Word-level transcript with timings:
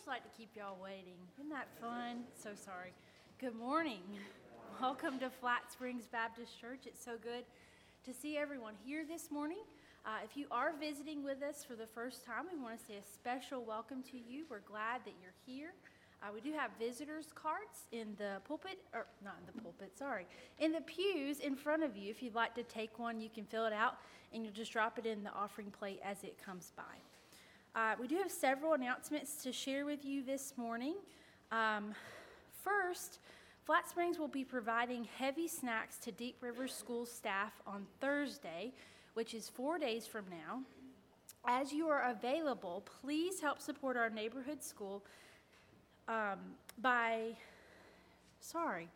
just 0.00 0.08
like 0.08 0.22
to 0.22 0.38
keep 0.38 0.48
y'all 0.56 0.78
waiting. 0.82 1.20
Isn't 1.36 1.50
that 1.50 1.68
fun? 1.78 2.24
So 2.42 2.50
sorry. 2.54 2.92
Good 3.38 3.54
morning. 3.54 4.00
Welcome 4.80 5.18
to 5.18 5.28
Flat 5.28 5.70
Springs 5.70 6.04
Baptist 6.10 6.58
Church. 6.58 6.86
It's 6.86 7.04
so 7.04 7.18
good 7.22 7.44
to 8.06 8.14
see 8.14 8.38
everyone 8.38 8.72
here 8.82 9.04
this 9.06 9.30
morning. 9.30 9.58
Uh, 10.06 10.24
if 10.24 10.38
you 10.38 10.46
are 10.50 10.72
visiting 10.80 11.22
with 11.22 11.42
us 11.42 11.64
for 11.64 11.74
the 11.74 11.86
first 11.86 12.24
time, 12.24 12.46
we 12.50 12.58
want 12.58 12.78
to 12.78 12.86
say 12.86 12.94
a 12.94 13.02
special 13.02 13.62
welcome 13.62 14.02
to 14.04 14.16
you. 14.16 14.46
We're 14.48 14.60
glad 14.60 15.02
that 15.04 15.12
you're 15.20 15.34
here. 15.44 15.74
Uh, 16.22 16.28
we 16.32 16.40
do 16.40 16.56
have 16.56 16.70
visitors 16.78 17.26
cards 17.34 17.84
in 17.92 18.14
the 18.16 18.40
pulpit, 18.48 18.78
or 18.94 19.04
not 19.22 19.34
in 19.40 19.54
the 19.54 19.60
pulpit, 19.60 19.98
sorry, 19.98 20.26
in 20.60 20.72
the 20.72 20.80
pews 20.80 21.40
in 21.40 21.54
front 21.54 21.82
of 21.82 21.94
you. 21.94 22.10
If 22.10 22.22
you'd 22.22 22.34
like 22.34 22.54
to 22.54 22.62
take 22.62 22.98
one, 22.98 23.20
you 23.20 23.28
can 23.28 23.44
fill 23.44 23.66
it 23.66 23.74
out 23.74 23.98
and 24.32 24.44
you'll 24.44 24.54
just 24.54 24.72
drop 24.72 24.98
it 24.98 25.04
in 25.04 25.24
the 25.24 25.32
offering 25.34 25.70
plate 25.70 26.00
as 26.02 26.24
it 26.24 26.38
comes 26.42 26.72
by. 26.74 26.96
Uh, 27.74 27.94
we 28.00 28.08
do 28.08 28.16
have 28.16 28.32
several 28.32 28.72
announcements 28.72 29.36
to 29.44 29.52
share 29.52 29.84
with 29.84 30.04
you 30.04 30.24
this 30.24 30.54
morning. 30.56 30.94
Um, 31.52 31.94
first, 32.64 33.20
Flat 33.64 33.88
Springs 33.88 34.18
will 34.18 34.26
be 34.26 34.42
providing 34.42 35.06
heavy 35.16 35.46
snacks 35.46 35.96
to 35.98 36.10
Deep 36.10 36.36
River 36.40 36.66
School 36.66 37.06
staff 37.06 37.52
on 37.68 37.86
Thursday, 38.00 38.72
which 39.14 39.34
is 39.34 39.48
four 39.48 39.78
days 39.78 40.04
from 40.04 40.24
now. 40.28 40.62
As 41.46 41.72
you 41.72 41.88
are 41.88 42.10
available, 42.10 42.82
please 43.02 43.40
help 43.40 43.60
support 43.60 43.96
our 43.96 44.10
neighborhood 44.10 44.64
school 44.64 45.04
um, 46.08 46.38
by, 46.82 47.36
sorry, 48.40 48.88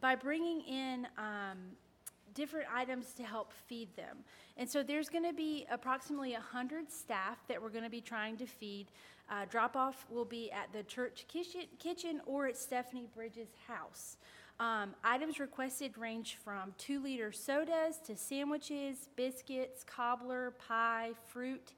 by 0.00 0.16
bringing 0.16 0.60
in 0.62 1.06
um, 1.16 1.58
different 2.38 2.68
items 2.72 3.12
to 3.14 3.24
help 3.24 3.52
feed 3.66 3.88
them. 3.96 4.18
And 4.56 4.70
so 4.70 4.84
there's 4.84 5.08
going 5.08 5.24
to 5.24 5.32
be 5.32 5.66
approximately 5.72 6.34
100 6.34 6.88
staff 6.88 7.36
that 7.48 7.60
we're 7.60 7.68
going 7.68 7.82
to 7.82 7.90
be 7.90 8.00
trying 8.00 8.36
to 8.36 8.46
feed. 8.46 8.86
Uh, 9.28 9.44
drop 9.50 9.74
off 9.74 10.06
will 10.08 10.24
be 10.24 10.48
at 10.52 10.72
the 10.72 10.84
church 10.84 11.26
kitchen, 11.28 12.20
or 12.26 12.46
at 12.46 12.56
Stephanie 12.56 13.08
Bridges' 13.12 13.48
house. 13.66 14.18
Um, 14.60 14.94
items 15.02 15.40
requested 15.40 15.98
range 15.98 16.38
from 16.44 16.74
two 16.78 17.02
liter 17.02 17.32
sodas 17.32 17.98
to 18.06 18.16
sandwiches, 18.16 19.08
biscuits, 19.16 19.82
cobbler, 19.82 20.52
pie, 20.52 21.10
fruit. 21.26 21.72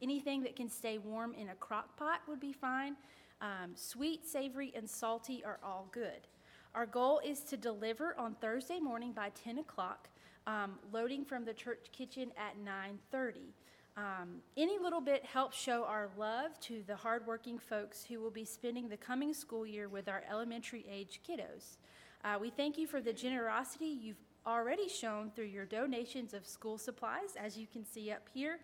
Anything 0.00 0.44
that 0.44 0.54
can 0.54 0.70
stay 0.70 0.98
warm 0.98 1.34
in 1.34 1.48
a 1.48 1.54
crock 1.56 1.96
pot 1.96 2.20
would 2.28 2.40
be 2.40 2.52
fine. 2.52 2.94
Um, 3.40 3.72
sweet, 3.74 4.28
savory, 4.28 4.72
and 4.76 4.88
salty 4.88 5.44
are 5.44 5.58
all 5.62 5.88
good. 5.90 6.28
Our 6.74 6.86
goal 6.86 7.20
is 7.24 7.40
to 7.44 7.56
deliver 7.56 8.16
on 8.18 8.34
Thursday 8.40 8.80
morning 8.80 9.12
by 9.12 9.30
10 9.30 9.58
o'clock, 9.58 10.08
um, 10.48 10.80
loading 10.92 11.24
from 11.24 11.44
the 11.44 11.54
church 11.54 11.86
kitchen 11.92 12.32
at 12.36 12.58
9:30. 12.58 13.54
Um, 13.96 14.42
any 14.56 14.76
little 14.78 15.00
bit 15.00 15.24
helps 15.24 15.56
show 15.56 15.84
our 15.84 16.10
love 16.18 16.58
to 16.62 16.82
the 16.82 16.96
hardworking 16.96 17.60
folks 17.60 18.04
who 18.04 18.18
will 18.18 18.32
be 18.32 18.44
spending 18.44 18.88
the 18.88 18.96
coming 18.96 19.32
school 19.32 19.64
year 19.64 19.88
with 19.88 20.08
our 20.08 20.24
elementary 20.28 20.84
age 20.90 21.20
kiddos. 21.22 21.76
Uh, 22.24 22.38
we 22.40 22.50
thank 22.50 22.76
you 22.76 22.88
for 22.88 23.00
the 23.00 23.12
generosity 23.12 23.86
you've 23.86 24.24
already 24.44 24.88
shown 24.88 25.30
through 25.30 25.44
your 25.44 25.66
donations 25.66 26.34
of 26.34 26.44
school 26.44 26.76
supplies, 26.76 27.36
as 27.36 27.56
you 27.56 27.68
can 27.68 27.84
see 27.84 28.10
up 28.10 28.28
here, 28.34 28.58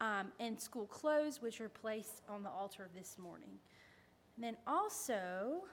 um, 0.00 0.32
and 0.40 0.58
school 0.58 0.86
clothes, 0.86 1.42
which 1.42 1.60
are 1.60 1.68
placed 1.68 2.22
on 2.26 2.42
the 2.42 2.50
altar 2.50 2.88
this 2.94 3.18
morning. 3.18 3.58
And 4.36 4.44
then 4.44 4.56
also, 4.66 5.64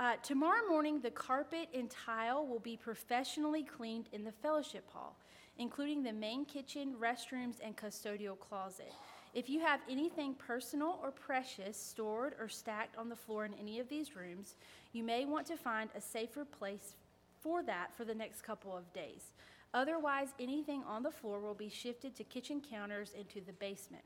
uh, 0.00 0.14
tomorrow 0.22 0.66
morning, 0.68 1.00
the 1.00 1.10
carpet 1.10 1.68
and 1.74 1.90
tile 1.90 2.46
will 2.46 2.60
be 2.60 2.76
professionally 2.76 3.64
cleaned 3.64 4.08
in 4.12 4.22
the 4.22 4.30
fellowship 4.30 4.88
hall, 4.92 5.16
including 5.58 6.02
the 6.02 6.12
main 6.12 6.44
kitchen, 6.44 6.94
restrooms, 7.00 7.56
and 7.64 7.76
custodial 7.76 8.38
closet. 8.38 8.92
If 9.34 9.48
you 9.48 9.60
have 9.60 9.80
anything 9.90 10.34
personal 10.34 10.98
or 11.02 11.10
precious 11.10 11.76
stored 11.76 12.34
or 12.40 12.48
stacked 12.48 12.96
on 12.96 13.08
the 13.08 13.16
floor 13.16 13.44
in 13.44 13.54
any 13.54 13.80
of 13.80 13.88
these 13.88 14.16
rooms, 14.16 14.54
you 14.92 15.02
may 15.02 15.24
want 15.24 15.46
to 15.48 15.56
find 15.56 15.90
a 15.94 16.00
safer 16.00 16.44
place 16.44 16.94
for 17.40 17.62
that 17.64 17.94
for 17.96 18.04
the 18.04 18.14
next 18.14 18.42
couple 18.42 18.76
of 18.76 18.92
days. 18.92 19.32
Otherwise, 19.74 20.28
anything 20.40 20.82
on 20.86 21.02
the 21.02 21.10
floor 21.10 21.40
will 21.40 21.54
be 21.54 21.68
shifted 21.68 22.16
to 22.16 22.24
kitchen 22.24 22.60
counters 22.60 23.12
into 23.18 23.40
the 23.44 23.52
basement. 23.54 24.04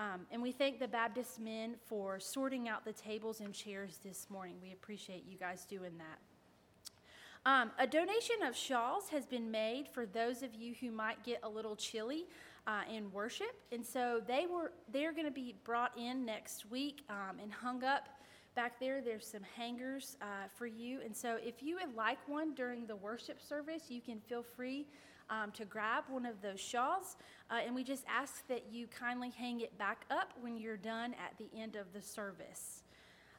Um, 0.00 0.22
and 0.30 0.40
we 0.40 0.50
thank 0.50 0.78
the 0.78 0.88
Baptist 0.88 1.38
men 1.38 1.74
for 1.84 2.18
sorting 2.18 2.70
out 2.70 2.86
the 2.86 2.92
tables 2.94 3.40
and 3.40 3.52
chairs 3.52 3.98
this 4.02 4.28
morning. 4.30 4.54
We 4.62 4.72
appreciate 4.72 5.26
you 5.28 5.36
guys 5.36 5.66
doing 5.66 5.92
that. 5.98 7.50
Um, 7.50 7.70
a 7.78 7.86
donation 7.86 8.36
of 8.46 8.56
shawls 8.56 9.10
has 9.10 9.26
been 9.26 9.50
made 9.50 9.88
for 9.88 10.06
those 10.06 10.42
of 10.42 10.54
you 10.54 10.74
who 10.80 10.90
might 10.90 11.22
get 11.22 11.40
a 11.42 11.48
little 11.50 11.76
chilly 11.76 12.24
uh, 12.66 12.80
in 12.90 13.12
worship, 13.12 13.52
and 13.72 13.84
so 13.84 14.22
they 14.26 14.46
were 14.50 14.72
they're 14.90 15.12
going 15.12 15.26
to 15.26 15.30
be 15.30 15.54
brought 15.64 15.92
in 15.98 16.24
next 16.24 16.70
week 16.70 17.02
um, 17.10 17.38
and 17.42 17.52
hung 17.52 17.84
up 17.84 18.08
back 18.54 18.80
there. 18.80 19.02
There's 19.02 19.26
some 19.26 19.42
hangers 19.54 20.16
uh, 20.22 20.48
for 20.56 20.66
you, 20.66 21.00
and 21.04 21.14
so 21.14 21.36
if 21.42 21.62
you 21.62 21.76
would 21.76 21.94
like 21.94 22.26
one 22.26 22.54
during 22.54 22.86
the 22.86 22.96
worship 22.96 23.42
service, 23.42 23.84
you 23.90 24.00
can 24.00 24.18
feel 24.20 24.42
free 24.42 24.86
um, 25.30 25.50
to 25.52 25.64
grab 25.64 26.04
one 26.08 26.26
of 26.26 26.42
those 26.42 26.60
shawls. 26.60 27.16
Uh, 27.50 27.60
and 27.64 27.74
we 27.74 27.82
just 27.82 28.04
ask 28.08 28.46
that 28.48 28.64
you 28.70 28.86
kindly 28.86 29.30
hang 29.30 29.60
it 29.60 29.76
back 29.78 30.04
up 30.10 30.32
when 30.40 30.56
you're 30.56 30.76
done 30.76 31.14
at 31.14 31.36
the 31.38 31.48
end 31.58 31.76
of 31.76 31.92
the 31.92 32.02
service. 32.02 32.82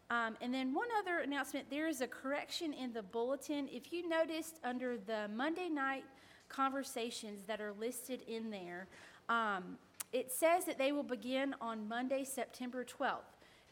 Um, 0.09 0.35
and 0.41 0.53
then 0.53 0.73
one 0.73 0.87
other 0.99 1.19
announcement 1.19 1.69
there 1.69 1.87
is 1.87 2.01
a 2.01 2.07
correction 2.07 2.73
in 2.73 2.91
the 2.91 3.01
bulletin. 3.01 3.69
If 3.71 3.93
you 3.93 4.09
noticed 4.09 4.59
under 4.63 4.97
the 4.97 5.29
Monday 5.33 5.69
night 5.69 6.03
conversations 6.49 7.43
that 7.47 7.61
are 7.61 7.73
listed 7.79 8.21
in 8.27 8.49
there, 8.49 8.87
um, 9.29 9.77
it 10.11 10.29
says 10.31 10.65
that 10.65 10.77
they 10.77 10.91
will 10.91 11.03
begin 11.03 11.55
on 11.61 11.87
Monday, 11.87 12.25
September 12.25 12.83
12th. 12.83 13.19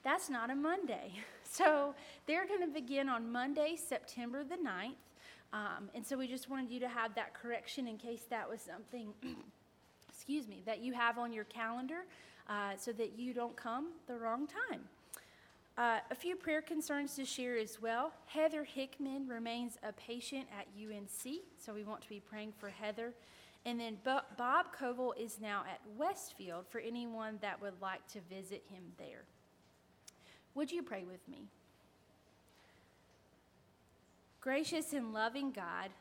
That's 0.04 0.30
not 0.30 0.50
a 0.50 0.56
Monday. 0.56 1.14
So 1.52 1.96
they're 2.28 2.46
going 2.46 2.62
to 2.62 2.68
begin 2.68 3.10
on 3.10 3.32
Monday, 3.32 3.76
September 3.76 4.44
the 4.44 4.56
9th. 4.56 4.94
Um, 5.52 5.90
and 5.96 6.06
so 6.06 6.18
we 6.18 6.28
just 6.28 6.50
wanted 6.50 6.70
you 6.70 6.80
to 6.82 6.90
have 6.90 7.16
that 7.16 7.34
correction 7.34 7.88
in 7.88 7.98
case 7.98 8.26
that 8.30 8.48
was 8.48 8.62
something 8.62 9.14
excuse 10.20 10.48
me, 10.48 10.62
that 10.66 10.80
you 10.80 10.94
have 10.94 11.18
on 11.18 11.32
your 11.32 11.46
calendar 11.46 12.06
uh, 12.50 12.74
so 12.78 12.92
that 12.92 13.18
you 13.18 13.34
don't 13.34 13.56
come 13.56 13.88
the 14.08 14.16
wrong 14.16 14.48
time. 14.48 14.82
Uh, 15.78 16.00
a 16.12 16.16
few 16.16 16.36
prayer 16.36 16.62
concerns 16.62 17.16
to 17.16 17.24
share 17.24 17.58
as 17.58 17.82
well. 17.82 18.12
Heather 18.26 18.66
Hickman 18.66 19.28
remains 19.30 19.78
a 19.82 19.94
patient 19.94 20.46
at 20.56 20.68
UNC, 20.78 21.38
so 21.58 21.74
we 21.74 21.84
want 21.84 22.02
to 22.02 22.10
be 22.10 22.20
praying 22.20 22.52
for 22.60 22.70
Heather. 22.70 23.14
And 23.66 23.80
then 23.80 23.98
Bob 24.04 24.66
Koval 24.78 25.18
is 25.18 25.40
now 25.42 25.64
at 25.72 25.80
Westfield 25.98 26.66
for 26.68 26.80
anyone 26.80 27.40
that 27.42 27.62
would 27.62 27.82
like 27.82 28.06
to 28.10 28.20
visit 28.30 28.64
him 28.70 28.84
there. 28.98 29.24
Would 30.54 30.72
you 30.72 30.84
pray 30.84 31.06
with 31.06 31.26
me? 31.30 31.48
Gracious 34.50 34.94
and 34.94 35.14
loving 35.14 35.52
God, 35.52 35.92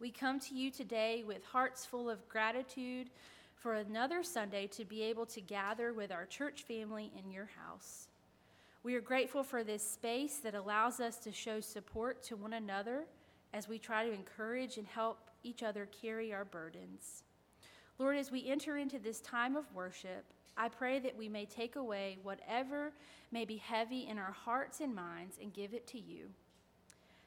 we 0.00 0.10
come 0.10 0.38
to 0.40 0.54
you 0.54 0.70
today 0.70 1.24
with 1.26 1.42
hearts 1.46 1.86
full 1.86 2.10
of 2.10 2.28
gratitude 2.28 3.08
for 3.54 3.76
another 3.76 4.22
Sunday 4.22 4.66
to 4.66 4.84
be 4.84 5.02
able 5.04 5.24
to 5.24 5.40
gather 5.40 5.94
with 5.94 6.12
our 6.12 6.26
church 6.26 6.64
family 6.64 7.10
in 7.18 7.30
your 7.30 7.48
house. 7.64 8.08
We 8.82 8.96
are 8.96 9.00
grateful 9.00 9.42
for 9.42 9.64
this 9.64 9.82
space 9.82 10.40
that 10.40 10.54
allows 10.54 11.00
us 11.00 11.16
to 11.20 11.32
show 11.32 11.60
support 11.62 12.22
to 12.24 12.36
one 12.36 12.52
another 12.52 13.06
as 13.54 13.66
we 13.66 13.78
try 13.78 14.04
to 14.04 14.12
encourage 14.12 14.76
and 14.76 14.86
help 14.86 15.30
each 15.42 15.62
other 15.62 15.88
carry 16.02 16.34
our 16.34 16.44
burdens. 16.44 17.24
Lord, 17.98 18.18
as 18.18 18.30
we 18.30 18.46
enter 18.46 18.76
into 18.76 18.98
this 18.98 19.22
time 19.22 19.56
of 19.56 19.72
worship, 19.72 20.26
I 20.54 20.68
pray 20.68 20.98
that 20.98 21.16
we 21.16 21.30
may 21.30 21.46
take 21.46 21.76
away 21.76 22.18
whatever 22.22 22.92
may 23.32 23.46
be 23.46 23.56
heavy 23.56 24.06
in 24.06 24.18
our 24.18 24.32
hearts 24.32 24.82
and 24.82 24.94
minds 24.94 25.38
and 25.40 25.50
give 25.50 25.72
it 25.72 25.86
to 25.86 25.98
you. 25.98 26.28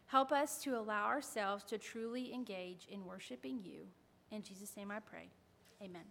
Help 0.09 0.31
us 0.31 0.57
to 0.63 0.71
allow 0.71 1.05
ourselves 1.05 1.63
to 1.65 1.77
truly 1.77 2.33
engage 2.33 2.87
in 2.89 3.05
worshiping 3.05 3.59
you. 3.63 3.81
In 4.31 4.41
Jesus' 4.41 4.75
name 4.75 4.89
I 4.89 4.99
pray. 4.99 5.29
Amen. 5.83 6.01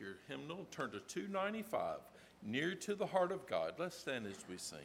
Your 0.00 0.16
hymnal, 0.28 0.66
turn 0.70 0.90
to 0.92 1.00
295, 1.00 1.98
Near 2.42 2.74
to 2.74 2.94
the 2.94 3.06
Heart 3.06 3.32
of 3.32 3.46
God. 3.46 3.74
Let's 3.78 3.96
stand 3.96 4.26
as 4.26 4.44
we 4.48 4.56
sing. 4.56 4.78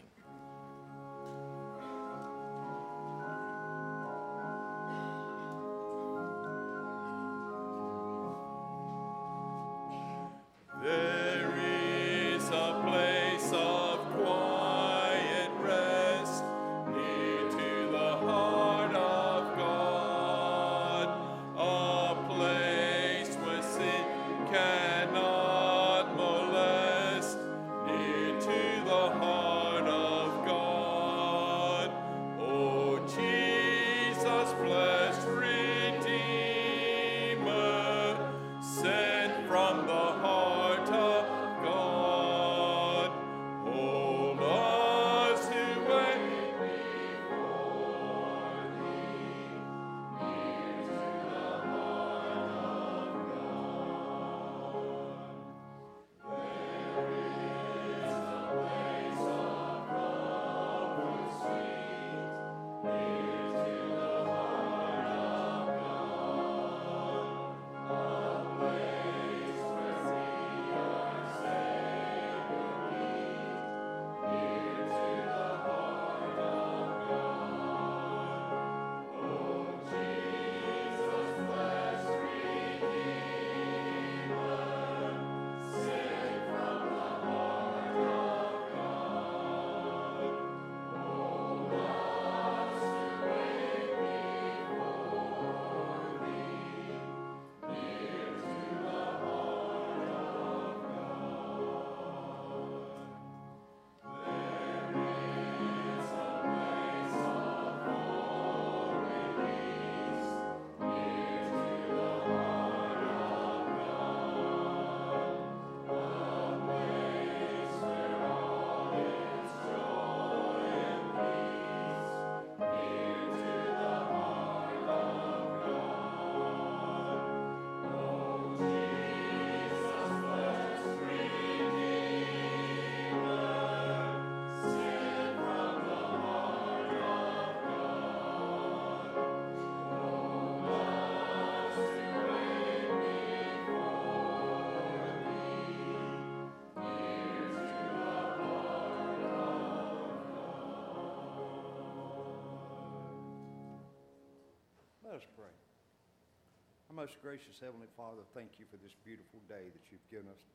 Most 157.01 157.17
gracious 157.25 157.57
Heavenly 157.57 157.89
Father, 157.97 158.21
thank 158.37 158.61
you 158.61 158.69
for 158.69 158.77
this 158.77 158.93
beautiful 159.01 159.41
day 159.49 159.73
that 159.73 159.89
you've 159.89 160.05
given 160.13 160.29
us 160.29 160.37
to 160.37 160.53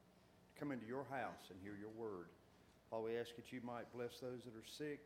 come 0.55 0.71
into 0.71 0.87
your 0.87 1.03
house 1.11 1.51
and 1.51 1.59
hear 1.59 1.75
your 1.75 1.91
word. 1.99 2.31
Father, 2.87 3.11
we 3.11 3.19
ask 3.19 3.35
that 3.35 3.51
you 3.51 3.59
might 3.67 3.91
bless 3.91 4.23
those 4.23 4.47
that 4.47 4.55
are 4.55 4.71
sick, 4.71 5.03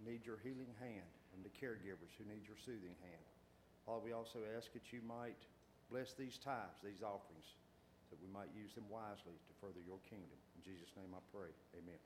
need 0.00 0.24
your 0.24 0.40
healing 0.40 0.72
hand, 0.80 1.12
and 1.36 1.44
the 1.44 1.52
caregivers 1.52 2.16
who 2.16 2.24
need 2.24 2.48
your 2.48 2.56
soothing 2.64 2.96
hand. 3.04 3.28
Father, 3.84 4.00
we 4.00 4.16
also 4.16 4.40
ask 4.56 4.72
that 4.72 4.88
you 4.88 5.04
might 5.04 5.36
bless 5.92 6.16
these 6.16 6.40
tithes, 6.40 6.80
these 6.80 7.04
offerings, 7.04 7.52
that 8.08 8.16
we 8.24 8.28
might 8.32 8.48
use 8.56 8.72
them 8.72 8.88
wisely 8.88 9.36
to 9.36 9.52
further 9.60 9.84
your 9.84 10.00
kingdom. 10.08 10.40
In 10.56 10.64
Jesus' 10.64 10.96
name 10.96 11.12
I 11.12 11.20
pray. 11.28 11.52
Amen. 11.76 12.00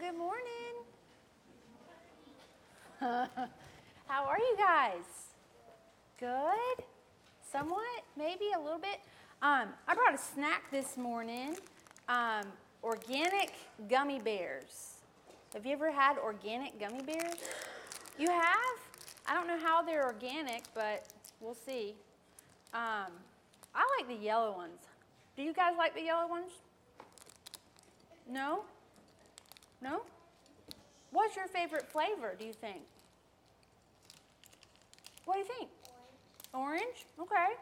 Good 0.00 0.16
morning. 0.16 0.40
How 4.06 4.24
are 4.24 4.38
you 4.38 4.56
guys? 4.56 5.04
Good? 6.18 6.84
Somewhat? 7.52 7.84
Maybe 8.16 8.46
a 8.56 8.58
little 8.58 8.78
bit? 8.78 9.00
Um, 9.42 9.68
I 9.86 9.94
brought 9.94 10.14
a 10.14 10.18
snack 10.18 10.70
this 10.70 10.96
morning 10.96 11.54
um, 12.08 12.44
organic 12.82 13.52
gummy 13.90 14.20
bears. 14.20 15.00
Have 15.52 15.66
you 15.66 15.72
ever 15.72 15.90
had 15.90 16.16
organic 16.16 16.80
gummy 16.80 17.02
bears? 17.02 17.34
You 18.18 18.30
have? 18.30 18.78
I 19.26 19.34
don't 19.34 19.46
know 19.46 19.58
how 19.58 19.82
they're 19.82 20.06
organic, 20.06 20.62
but 20.74 21.08
we'll 21.40 21.52
see. 21.66 21.94
Um, 22.72 23.12
I 23.74 23.86
like 23.98 24.08
the 24.08 24.24
yellow 24.24 24.52
ones. 24.52 24.80
Do 25.36 25.42
you 25.42 25.52
guys 25.52 25.74
like 25.76 25.94
the 25.94 26.04
yellow 26.04 26.26
ones? 26.26 26.52
No? 28.26 28.64
No? 29.82 30.02
What's 31.10 31.36
your 31.36 31.48
favorite 31.48 31.90
flavor, 31.90 32.34
do 32.38 32.44
you 32.44 32.52
think? 32.52 32.82
What 35.24 35.34
do 35.34 35.40
you 35.40 35.46
think? 35.46 35.70
Orange. 36.52 36.76
Orange? 36.80 37.06
Okay. 37.20 37.54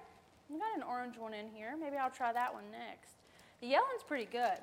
We 0.49 0.59
got 0.59 0.77
an 0.77 0.83
orange 0.83 1.19
one 1.19 1.35
in 1.35 1.49
here. 1.49 1.75
Maybe 1.79 1.97
I'll 1.97 2.11
try 2.11 2.33
that 2.33 2.53
one 2.53 2.65
next. 2.71 3.13
The 3.61 3.67
yellow 3.67 3.87
one's 3.91 4.03
pretty 4.03 4.25
good. 4.25 4.59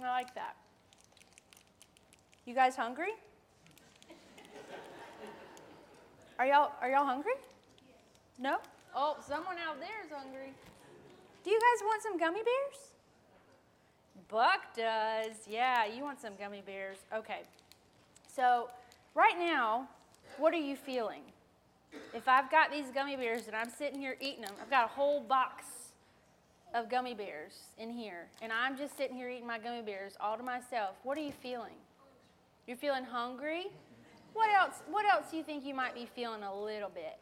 I 0.00 0.08
like 0.08 0.34
that. 0.34 0.56
You 2.44 2.54
guys 2.54 2.76
hungry? 2.76 3.12
Are 6.38 6.46
y'all 6.46 6.72
are 6.80 6.90
y'all 6.90 7.04
hungry? 7.04 7.34
No? 8.38 8.58
Oh, 8.94 9.16
someone 9.26 9.56
out 9.58 9.80
there 9.80 10.04
is 10.04 10.12
hungry. 10.12 10.52
Do 11.42 11.50
you 11.50 11.58
guys 11.58 11.84
want 11.84 12.02
some 12.02 12.18
gummy 12.18 12.40
bears? 12.42 12.97
Buck 14.28 14.74
does. 14.76 15.36
Yeah, 15.48 15.86
you 15.86 16.02
want 16.02 16.20
some 16.20 16.34
gummy 16.38 16.62
bears. 16.64 16.98
Okay. 17.14 17.42
So, 18.26 18.68
right 19.14 19.38
now, 19.38 19.88
what 20.36 20.52
are 20.54 20.58
you 20.58 20.76
feeling? 20.76 21.22
If 22.14 22.28
I've 22.28 22.50
got 22.50 22.70
these 22.70 22.90
gummy 22.92 23.16
bears 23.16 23.46
and 23.46 23.56
I'm 23.56 23.70
sitting 23.70 23.98
here 23.98 24.16
eating 24.20 24.42
them, 24.42 24.52
I've 24.60 24.70
got 24.70 24.84
a 24.84 24.88
whole 24.88 25.20
box 25.20 25.64
of 26.74 26.90
gummy 26.90 27.14
bears 27.14 27.54
in 27.78 27.90
here, 27.90 28.26
and 28.42 28.52
I'm 28.52 28.76
just 28.76 28.96
sitting 28.96 29.16
here 29.16 29.30
eating 29.30 29.46
my 29.46 29.58
gummy 29.58 29.80
bears 29.82 30.12
all 30.20 30.36
to 30.36 30.42
myself. 30.42 30.96
What 31.02 31.16
are 31.16 31.22
you 31.22 31.32
feeling? 31.32 31.72
You're 32.66 32.76
feeling 32.76 33.04
hungry? 33.04 33.68
What 34.34 34.50
else? 34.54 34.82
What 34.90 35.06
else 35.06 35.30
do 35.30 35.38
you 35.38 35.42
think 35.42 35.64
you 35.64 35.74
might 35.74 35.94
be 35.94 36.06
feeling 36.14 36.42
a 36.42 36.54
little 36.54 36.90
bit? 36.90 37.16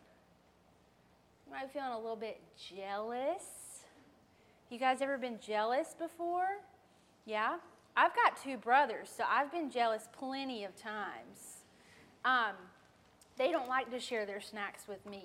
You 1.47 1.53
might 1.53 1.73
be 1.73 1.79
feeling 1.79 1.93
a 1.93 1.99
little 1.99 2.17
bit 2.17 2.41
jealous. 2.77 3.45
You 4.69 4.81
guys 4.81 5.01
ever 5.01 5.17
been 5.17 5.39
jealous 5.41 5.95
before? 5.97 6.59
Yeah? 7.27 7.57
I've 7.97 8.15
got 8.15 8.41
two 8.43 8.57
brothers, 8.57 9.09
so 9.15 9.25
I've 9.29 9.51
been 9.51 9.71
jealous 9.71 10.09
plenty 10.17 10.65
of 10.65 10.77
times. 10.77 11.65
Um, 12.25 12.55
they 13.37 13.51
don't 13.51 13.69
like 13.69 13.91
to 13.91 14.01
share 14.01 14.27
their 14.27 14.41
snacks 14.41 14.87
with 14.89 15.05
me. 15.07 15.25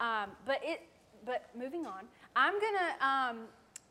Um, 0.00 0.30
but 0.46 0.60
it. 0.62 0.82
But 1.26 1.46
moving 1.58 1.84
on, 1.84 2.04
I'm 2.36 2.54
gonna 2.54 3.30
um, 3.30 3.38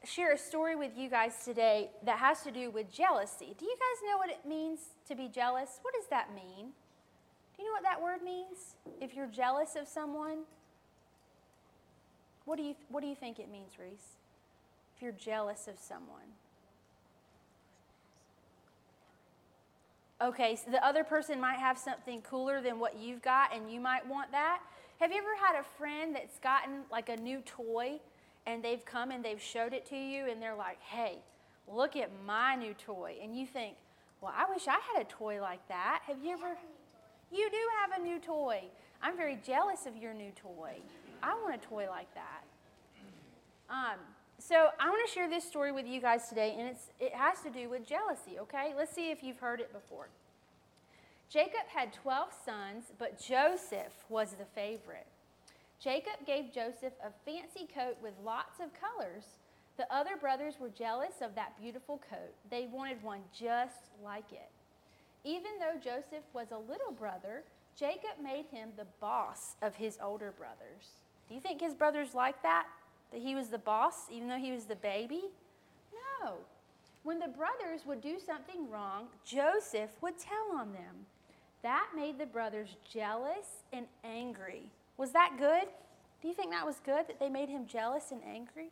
share 0.06 0.32
a 0.32 0.38
story 0.38 0.78
with 0.78 0.98
you 0.98 1.10
guys 1.10 1.44
today 1.44 1.90
that 2.06 2.20
has 2.20 2.42
to 2.44 2.52
do 2.52 2.72
with 2.72 2.90
jealousy. 2.92 3.54
Do 3.58 3.66
you 3.66 3.76
guys 3.76 4.10
know 4.10 4.18
what 4.18 4.30
it 4.30 4.48
means 4.48 4.80
to 5.10 5.16
be 5.16 5.28
jealous? 5.28 5.80
What 5.82 5.94
does 5.94 6.08
that 6.10 6.34
mean? 6.34 6.72
Do 7.56 7.64
you 7.64 7.66
know 7.66 7.74
what 7.74 7.84
that 7.84 8.02
word 8.02 8.24
means? 8.24 8.76
If 9.02 9.14
you're 9.14 9.28
jealous 9.28 9.76
of 9.76 9.88
someone, 9.88 10.40
what 12.46 12.56
do 12.56 12.64
you 12.64 12.76
what 12.90 13.02
do 13.02 13.08
you 13.08 13.16
think 13.16 13.40
it 13.40 13.52
means, 13.52 13.74
Reese? 13.80 14.16
If 14.96 15.02
you're 15.02 15.12
jealous 15.12 15.68
of 15.68 15.78
someone. 15.78 16.32
Okay, 20.20 20.56
so 20.56 20.72
the 20.72 20.84
other 20.84 21.04
person 21.04 21.40
might 21.40 21.60
have 21.60 21.78
something 21.78 22.22
cooler 22.22 22.60
than 22.60 22.80
what 22.80 22.98
you've 22.98 23.22
got, 23.22 23.56
and 23.56 23.72
you 23.72 23.80
might 23.80 24.08
want 24.08 24.32
that. 24.32 24.62
Have 25.00 25.12
you 25.12 25.20
ever 25.20 25.36
had 25.40 25.60
a 25.60 25.64
friend 25.78 26.16
that's 26.16 26.40
gotten 26.40 26.82
like 26.92 27.10
a 27.10 27.18
new 27.18 27.42
toy 27.46 28.00
and 28.48 28.64
they've 28.64 28.84
come 28.84 29.12
and 29.12 29.24
they've 29.24 29.42
showed 29.42 29.74
it 29.74 29.86
to 29.88 29.96
you, 29.96 30.28
and 30.30 30.42
they're 30.42 30.56
like, 30.56 30.82
hey, 30.82 31.20
look 31.68 31.96
at 31.96 32.10
my 32.26 32.56
new 32.56 32.74
toy? 32.74 33.16
And 33.22 33.38
you 33.38 33.46
think, 33.46 33.76
well, 34.22 34.34
I 34.36 34.52
wish 34.52 34.68
I 34.68 34.80
had 34.94 35.02
a 35.02 35.06
toy 35.06 35.40
like 35.40 35.68
that. 35.68 36.02
Have 36.08 36.18
you 36.24 36.32
ever? 36.32 36.58
You 37.32 37.50
do 37.52 37.58
have 37.82 38.00
a 38.00 38.04
new 38.04 38.20
toy. 38.20 38.64
I'm 39.04 39.16
very 39.16 39.38
jealous 39.46 39.86
of 39.86 39.96
your 39.98 40.14
new 40.14 40.32
toy. 40.32 40.78
I 41.22 41.34
want 41.36 41.54
a 41.54 41.68
toy 41.68 41.88
like 41.90 42.12
that. 42.16 42.44
Um, 43.70 44.00
so 44.40 44.70
I 44.80 44.90
want 44.90 45.08
to 45.08 45.14
share 45.14 45.30
this 45.30 45.44
story 45.44 45.72
with 45.72 45.88
you 45.88 46.00
guys 46.00 46.30
today, 46.30 46.56
and 46.58 46.68
it's, 46.68 46.92
it 47.00 47.14
has 47.14 47.42
to 47.42 47.50
do 47.50 47.70
with 47.70 47.88
jealousy, 47.88 48.40
okay? 48.40 48.74
Let's 48.78 48.94
see 48.94 49.12
if 49.12 49.24
you've 49.24 49.40
heard 49.40 49.60
it 49.60 49.74
before. 49.74 50.10
Jacob 51.30 51.68
had 51.74 51.92
12 51.92 52.30
sons, 52.46 52.86
but 52.98 53.20
Joseph 53.20 53.94
was 54.10 54.32
the 54.32 54.46
favorite. 54.46 55.08
Jacob 55.80 56.26
gave 56.26 56.54
Joseph 56.54 56.94
a 57.04 57.12
fancy 57.26 57.68
coat 57.74 57.98
with 58.02 58.14
lots 58.24 58.60
of 58.60 58.70
colors. 58.74 59.24
The 59.78 59.92
other 59.94 60.16
brothers 60.16 60.56
were 60.60 60.70
jealous 60.70 61.22
of 61.22 61.36
that 61.36 61.60
beautiful 61.60 62.02
coat. 62.10 62.34
They 62.50 62.68
wanted 62.72 63.04
one 63.04 63.22
just 63.38 63.92
like 64.04 64.32
it. 64.32 64.50
Even 65.24 65.52
though 65.60 65.78
Joseph 65.78 66.24
was 66.34 66.48
a 66.52 66.58
little 66.58 66.92
brother, 66.98 67.44
Jacob 67.78 68.24
made 68.24 68.46
him 68.52 68.70
the 68.78 68.88
boss 69.02 69.56
of 69.62 69.76
his 69.76 69.98
older 70.02 70.34
brothers. 70.38 70.94
Do 71.28 71.36
you 71.36 71.42
think 71.42 71.62
his 71.62 71.74
brothers 71.74 72.16
liked 72.16 72.42
that? 72.44 72.68
That 73.12 73.22
he 73.22 73.36
was 73.36 73.50
the 73.50 73.58
boss, 73.58 74.10
even 74.12 74.28
though 74.28 74.38
he 74.38 74.52
was 74.52 74.66
the 74.66 74.76
baby? 74.76 75.24
No. 76.22 76.34
When 77.04 77.20
the 77.20 77.28
brothers 77.28 77.86
would 77.86 78.02
do 78.02 78.18
something 78.20 78.70
wrong, 78.70 79.08
Joseph 79.26 79.92
would 80.02 80.18
tell 80.20 80.60
on 80.60 80.74
them. 80.74 81.06
That 81.64 81.88
made 81.96 82.18
the 82.18 82.26
brothers 82.26 82.76
jealous 82.92 83.64
and 83.74 83.86
angry. 84.04 84.70
Was 84.98 85.12
that 85.12 85.36
good? 85.38 85.68
Do 86.22 86.28
you 86.28 86.34
think 86.34 86.52
that 86.52 86.66
was 86.66 86.82
good 86.84 87.08
that 87.08 87.20
they 87.20 87.30
made 87.30 87.50
him 87.50 87.66
jealous 87.66 88.12
and 88.12 88.22
angry? 88.28 88.72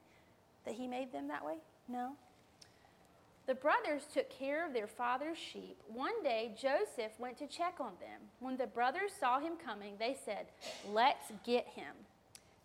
That 0.65 0.74
he 0.74 0.88
made 0.88 1.12
them 1.12 1.28
that 1.28 1.45
way? 1.45 1.56
No. 1.88 2.13
The 3.48 3.56
brothers 3.56 4.04
took 4.12 4.30
care 4.30 4.65
of 4.65 4.74
their 4.74 4.88
father's 4.88 5.38
sheep. 5.38 5.78
One 5.88 6.24
day, 6.24 6.56
Joseph 6.60 7.12
went 7.19 7.38
to 7.38 7.48
check 7.48 7.76
on 7.80 7.91
them. 8.00 8.21
When 8.39 8.58
the 8.58 8.65
brothers 8.65 9.12
saw 9.19 9.39
him 9.39 9.54
coming, 9.63 9.93
they 10.00 10.17
said, 10.26 10.48
Let's 10.89 11.32
get 11.45 11.67
him. 11.67 11.93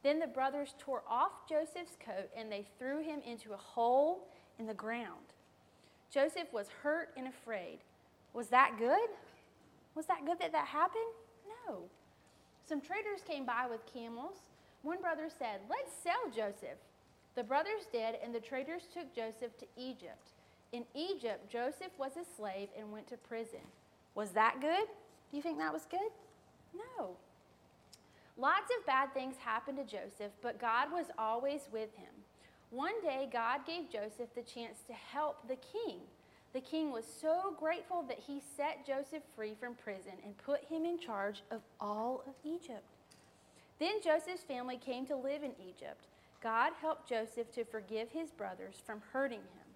Then 0.03 0.19
the 0.19 0.27
brothers 0.27 0.75
tore 0.79 1.03
off 1.09 1.49
Joseph's 1.49 1.97
coat 2.05 2.31
and 2.37 2.51
they 2.51 2.67
threw 2.79 3.03
him 3.03 3.21
into 3.27 3.53
a 3.53 3.57
hole 3.57 4.29
in 4.59 4.67
the 4.67 4.75
ground. 4.75 5.35
Joseph 6.11 6.53
was 6.53 6.69
hurt 6.83 7.11
and 7.17 7.29
afraid. 7.29 7.79
Was 8.33 8.49
that 8.49 8.77
good? 8.79 9.11
Was 9.95 10.07
that 10.07 10.25
good 10.25 10.39
that 10.39 10.53
that 10.53 10.67
happened? 10.67 11.03
No. 11.67 11.83
Some 12.67 12.81
traders 12.81 13.21
came 13.27 13.45
by 13.45 13.67
with 13.69 13.81
camels. 13.93 14.37
One 14.83 15.01
brother 15.01 15.29
said, 15.29 15.61
Let's 15.69 15.93
sell 16.03 16.31
Joseph. 16.35 16.79
The 17.35 17.45
brothers 17.45 17.87
did, 17.93 18.17
and 18.23 18.35
the 18.35 18.41
traders 18.41 18.83
took 18.93 19.15
Joseph 19.15 19.57
to 19.59 19.67
Egypt. 19.77 20.33
In 20.73 20.85
Egypt, 20.95 21.51
Joseph 21.51 21.93
was 21.99 22.13
a 22.17 22.25
slave 22.37 22.69
and 22.79 22.93
went 22.93 23.09
to 23.09 23.17
prison. 23.17 23.61
Was 24.15 24.31
that 24.31 24.61
good? 24.61 24.87
Do 25.31 25.37
you 25.37 25.43
think 25.43 25.59
that 25.59 25.73
was 25.73 25.87
good? 25.91 26.11
No. 26.75 27.17
Lots 28.41 28.73
of 28.79 28.87
bad 28.87 29.13
things 29.13 29.37
happened 29.39 29.77
to 29.77 29.85
Joseph, 29.85 30.33
but 30.41 30.59
God 30.59 30.91
was 30.91 31.07
always 31.19 31.61
with 31.71 31.95
him. 31.95 32.09
One 32.71 33.03
day, 33.03 33.29
God 33.31 33.67
gave 33.67 33.91
Joseph 33.93 34.35
the 34.35 34.41
chance 34.41 34.79
to 34.87 34.95
help 34.95 35.47
the 35.47 35.57
king. 35.57 35.99
The 36.55 36.63
king 36.63 36.91
was 36.91 37.05
so 37.05 37.55
grateful 37.61 38.03
that 38.09 38.19
he 38.27 38.41
set 38.57 38.87
Joseph 38.87 39.25
free 39.37 39.55
from 39.61 39.75
prison 39.75 40.15
and 40.25 40.39
put 40.39 40.65
him 40.65 40.87
in 40.87 40.99
charge 40.99 41.43
of 41.51 41.61
all 41.81 42.25
of 42.27 42.33
Egypt. 42.43 42.95
Then 43.79 44.01
Joseph's 44.03 44.43
family 44.43 44.79
came 44.79 45.05
to 45.07 45.17
live 45.17 45.43
in 45.43 45.53
Egypt. 45.61 46.07
God 46.43 46.73
helped 46.81 47.07
Joseph 47.07 47.53
to 47.53 47.65
forgive 47.67 48.11
his 48.11 48.31
brothers 48.31 48.77
from 48.87 49.03
hurting 49.13 49.41
him. 49.41 49.69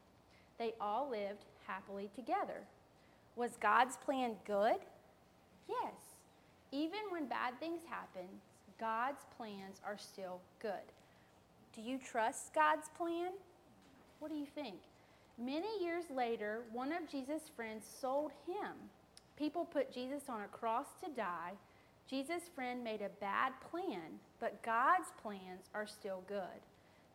They 0.59 0.73
all 0.81 1.11
lived 1.11 1.45
happily 1.67 2.09
together. 2.15 2.63
Was 3.37 3.59
God's 3.61 3.99
plan 3.99 4.37
good? 4.47 4.79
Yes. 5.69 5.93
Even 6.73 7.01
when 7.11 7.27
bad 7.29 7.61
things 7.61 7.83
happen, 7.89 8.27
God's 8.79 9.25
plans 9.37 9.81
are 9.85 9.99
still 9.99 10.41
good. 10.61 10.73
Do 11.75 11.83
you 11.83 11.99
trust 11.99 12.55
God's 12.55 12.89
plan? 12.97 13.33
What 14.21 14.31
do 14.31 14.37
you 14.37 14.47
think? 14.47 14.77
Many 15.39 15.83
years 15.83 16.05
later, 16.15 16.61
one 16.73 16.93
of 16.93 17.11
Jesus' 17.11 17.51
friends 17.57 17.85
sold 18.01 18.31
him. 18.47 18.73
People 19.37 19.65
put 19.65 19.93
Jesus 19.93 20.23
on 20.29 20.43
a 20.43 20.49
cross 20.49 20.87
to 21.03 21.11
die. 21.11 21.53
Jesus' 22.09 22.49
friend 22.55 22.85
made 22.85 23.03
a 23.03 23.09
bad 23.21 23.53
plan, 23.71 24.21
but 24.39 24.63
God's 24.63 25.09
plans 25.23 25.69
are 25.75 25.87
still 25.87 26.23
good. 26.29 26.63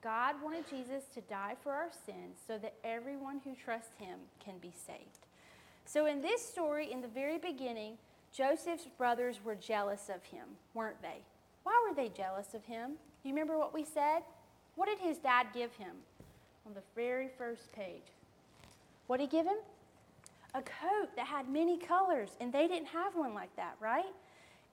God 0.02 0.36
wanted 0.44 0.70
Jesus 0.70 1.04
to 1.14 1.22
die 1.22 1.56
for 1.62 1.72
our 1.72 1.90
sins 2.06 2.38
so 2.48 2.58
that 2.58 2.74
everyone 2.84 3.42
who 3.44 3.54
trusts 3.56 3.98
him 3.98 4.20
can 4.44 4.58
be 4.60 4.74
saved. 4.86 5.28
So, 5.86 6.06
in 6.06 6.22
this 6.22 6.46
story, 6.46 6.92
in 6.92 7.02
the 7.02 7.08
very 7.08 7.38
beginning, 7.38 7.98
Joseph's 8.32 8.88
brothers 8.98 9.40
were 9.44 9.56
jealous 9.56 10.10
of 10.10 10.24
him, 10.24 10.46
weren't 10.74 11.02
they? 11.02 11.24
Why 11.64 11.86
were 11.88 11.96
they 11.96 12.10
jealous 12.10 12.54
of 12.54 12.66
him? 12.66 12.92
You 13.24 13.32
remember 13.32 13.58
what 13.58 13.74
we 13.74 13.84
said? 13.84 14.22
What 14.76 14.88
did 14.88 15.00
his 15.00 15.18
dad 15.18 15.48
give 15.54 15.74
him 15.74 15.96
on 16.66 16.74
the 16.74 16.82
very 16.96 17.30
first 17.38 17.72
page? 17.74 18.14
What 19.08 19.18
did 19.18 19.30
he 19.30 19.38
give 19.38 19.46
him? 19.46 19.58
a 20.54 20.62
coat 20.62 21.10
that 21.16 21.28
had 21.28 21.50
many 21.50 21.78
colors, 21.78 22.30
and 22.42 22.52
they 22.52 22.68
didn't 22.68 22.88
have 22.88 23.16
one 23.16 23.34
like 23.34 23.56
that, 23.56 23.76
right? 23.80 24.14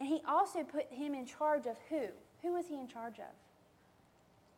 And 0.00 0.08
he 0.08 0.20
also 0.26 0.62
put 0.62 0.90
him 0.90 1.14
in 1.14 1.26
charge 1.26 1.66
of 1.66 1.76
who? 1.88 2.06
Who 2.42 2.54
was 2.54 2.66
he 2.66 2.74
in 2.74 2.88
charge 2.88 3.18
of? 3.18 3.34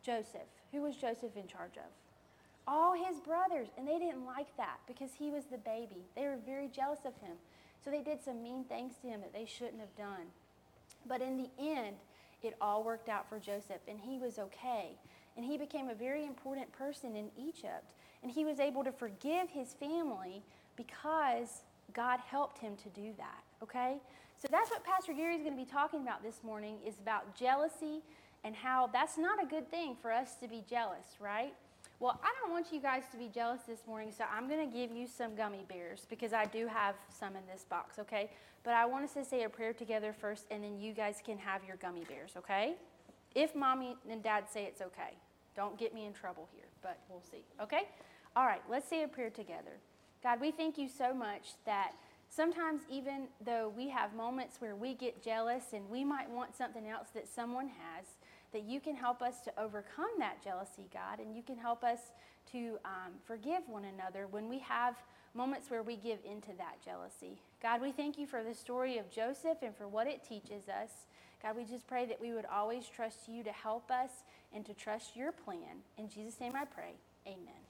Joseph. 0.03 0.49
Who 0.73 0.83
was 0.83 0.97
Joseph 0.97 1.37
in 1.37 1.47
charge 1.47 1.77
of? 1.77 1.91
All 2.67 2.93
his 2.93 3.21
brothers. 3.21 3.69
And 3.77 3.87
they 3.87 3.99
didn't 3.99 4.27
like 4.27 4.55
that 4.57 4.79
because 4.87 5.11
he 5.19 5.31
was 5.31 5.45
the 5.45 5.59
baby. 5.59 6.05
They 6.15 6.25
were 6.25 6.39
very 6.45 6.69
jealous 6.69 7.01
of 7.05 7.17
him. 7.21 7.37
So 7.83 7.91
they 7.91 8.03
did 8.03 8.23
some 8.23 8.43
mean 8.43 8.65
things 8.65 8.95
to 9.03 9.09
him 9.09 9.21
that 9.21 9.33
they 9.33 9.47
shouldn't 9.47 9.81
have 9.81 9.97
done. 9.97 10.27
But 11.07 11.23
in 11.23 11.37
the 11.37 11.51
end, 11.59 11.97
it 12.43 12.57
all 12.61 12.85
worked 12.85 13.09
out 13.09 13.29
for 13.29 13.39
Joseph, 13.39 13.81
and 13.89 13.99
he 13.99 14.19
was 14.19 14.39
okay. 14.39 14.97
And 15.37 15.45
he 15.45 15.57
became 15.57 15.89
a 15.89 15.95
very 15.95 16.25
important 16.27 16.71
person 16.73 17.17
in 17.17 17.31
Egypt. 17.37 17.95
And 18.23 18.33
he 18.33 18.45
was 18.45 18.59
able 18.59 18.83
to 18.85 18.93
forgive 18.93 19.49
his 19.51 19.75
family 19.75 20.43
because 20.77 21.63
God 21.93 22.21
helped 22.21 22.59
him 22.59 22.77
to 22.77 22.89
do 22.91 23.13
that, 23.19 23.43
okay? 23.63 23.99
So 24.41 24.49
that's 24.51 24.71
what 24.71 24.85
Pastor 24.85 25.13
Gary 25.13 25.35
is 25.35 25.43
going 25.43 25.57
to 25.57 25.65
be 25.65 25.71
talking 25.71 26.03
about 26.03 26.23
this 26.23 26.43
morning 26.45 26.77
is 26.87 26.95
about 27.01 27.35
jealousy 27.35 28.03
and 28.45 28.55
how 28.55 28.89
that's 28.93 29.19
not 29.19 29.43
a 29.43 29.47
good 29.47 29.71
thing 29.71 29.97
for 30.01 30.13
us 30.13 30.37
to 30.37 30.49
be 30.49 30.65
jealous, 30.69 31.07
right? 31.21 31.55
Well, 32.01 32.21
I 32.23 32.33
don't 32.41 32.53
want 32.53 32.73
you 32.73 32.81
guys 32.81 33.03
to 33.11 33.17
be 33.17 33.29
jealous 33.29 33.63
this 33.67 33.81
morning, 33.85 34.13
so 34.17 34.23
I'm 34.33 34.49
going 34.49 34.71
to 34.71 34.73
give 34.73 34.93
you 34.93 35.09
some 35.09 35.35
gummy 35.35 35.65
bears 35.69 36.07
because 36.09 36.33
I 36.33 36.45
do 36.45 36.69
have 36.69 36.95
some 37.09 37.35
in 37.35 37.43
this 37.53 37.65
box, 37.69 37.99
okay? 37.99 38.31
But 38.63 38.75
I 38.75 38.87
want 38.87 39.05
us 39.05 39.15
to 39.15 39.25
say 39.25 39.43
a 39.43 39.49
prayer 39.49 39.73
together 39.73 40.13
first, 40.13 40.45
and 40.53 40.63
then 40.63 40.79
you 40.79 40.93
guys 40.93 41.17
can 41.25 41.39
have 41.39 41.65
your 41.65 41.77
gummy 41.77 42.05
bears, 42.05 42.35
okay? 42.37 42.77
If 43.35 43.57
mommy 43.57 43.97
and 44.09 44.23
dad 44.23 44.45
say 44.49 44.63
it's 44.65 44.81
okay. 44.81 45.17
Don't 45.57 45.77
get 45.77 45.93
me 45.93 46.07
in 46.07 46.13
trouble 46.13 46.49
here, 46.55 46.67
but 46.83 47.01
we'll 47.09 47.23
see, 47.33 47.43
okay? 47.61 47.89
All 48.37 48.47
right, 48.47 48.63
let's 48.71 48.89
say 48.89 49.03
a 49.03 49.09
prayer 49.09 49.31
together. 49.31 49.81
God, 50.23 50.41
we 50.41 50.53
thank 50.53 50.79
you 50.79 50.89
so 50.89 51.13
much 51.13 51.55
that 51.67 51.95
sometimes, 52.31 52.83
even 52.89 53.27
though 53.45 53.73
we 53.77 53.89
have 53.89 54.15
moments 54.15 54.61
where 54.61 54.77
we 54.77 54.95
get 54.95 55.21
jealous 55.21 55.73
and 55.73 55.91
we 55.91 56.05
might 56.05 56.31
want 56.31 56.57
something 56.57 56.89
else 56.89 57.09
that 57.15 57.27
someone 57.27 57.67
has, 57.67 58.07
that 58.53 58.65
you 58.65 58.81
can 58.81 58.95
help 58.95 59.23
us 59.23 59.41
to 59.43 59.53
overcome 59.61 60.11
that 60.19 60.43
jealousy, 60.43 60.89
God, 60.93 61.21
and 61.21 61.35
you 61.35 61.43
can 61.43 61.57
help 61.57 61.85
us 61.85 61.99
to 62.53 62.79
um, 62.85 63.13
forgive 63.25 63.63
one 63.67 63.85
another 63.85 64.27
when 64.27 64.49
we 64.49 64.59
have 64.61 64.95
moments 65.35 65.71
where 65.71 65.83
we 65.83 65.97
give 65.97 66.19
into 66.25 66.49
that 66.57 66.83
jealousy. 66.85 67.41
God, 67.63 67.83
we 67.83 67.93
thank 67.93 68.19
you 68.19 68.27
for 68.27 68.43
the 68.43 68.55
story 68.55 68.99
of 68.99 69.11
Joseph 69.11 69.59
and 69.63 69.77
for 69.77 69.87
what 69.87 70.07
it 70.07 70.25
teaches 70.27 70.69
us. 70.69 70.91
God, 71.43 71.57
we 71.57 71.65
just 71.65 71.87
pray 71.87 72.07
that 72.07 72.21
we 72.21 72.33
would 72.33 72.47
always 72.47 72.89
trust 72.89 73.29
you 73.29 73.45
to 73.45 73.53
help 73.53 73.91
us 73.91 74.11
and 74.53 74.65
to 74.67 74.75
trust 74.75 75.17
your 75.17 75.33
plan. 75.33 75.83
In 75.97 76.09
Jesus' 76.09 76.41
name 76.41 76.55
I 76.57 76.65
pray. 76.65 76.95
Amen. 77.27 77.68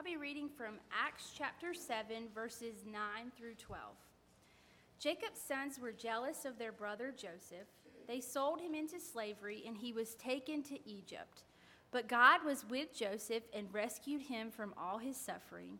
I'll 0.00 0.04
be 0.04 0.16
reading 0.16 0.48
from 0.48 0.78
Acts 0.98 1.30
chapter 1.36 1.74
7, 1.74 2.28
verses 2.34 2.86
9 2.90 3.32
through 3.36 3.56
12. 3.56 3.82
Jacob's 4.98 5.42
sons 5.46 5.78
were 5.78 5.92
jealous 5.92 6.46
of 6.46 6.58
their 6.58 6.72
brother 6.72 7.12
Joseph. 7.14 7.68
They 8.08 8.22
sold 8.22 8.62
him 8.62 8.74
into 8.74 8.98
slavery, 8.98 9.62
and 9.66 9.76
he 9.76 9.92
was 9.92 10.14
taken 10.14 10.62
to 10.62 10.88
Egypt. 10.88 11.42
But 11.90 12.08
God 12.08 12.46
was 12.46 12.64
with 12.70 12.94
Joseph 12.94 13.42
and 13.52 13.74
rescued 13.74 14.22
him 14.22 14.50
from 14.50 14.72
all 14.78 14.96
his 14.96 15.18
suffering. 15.18 15.78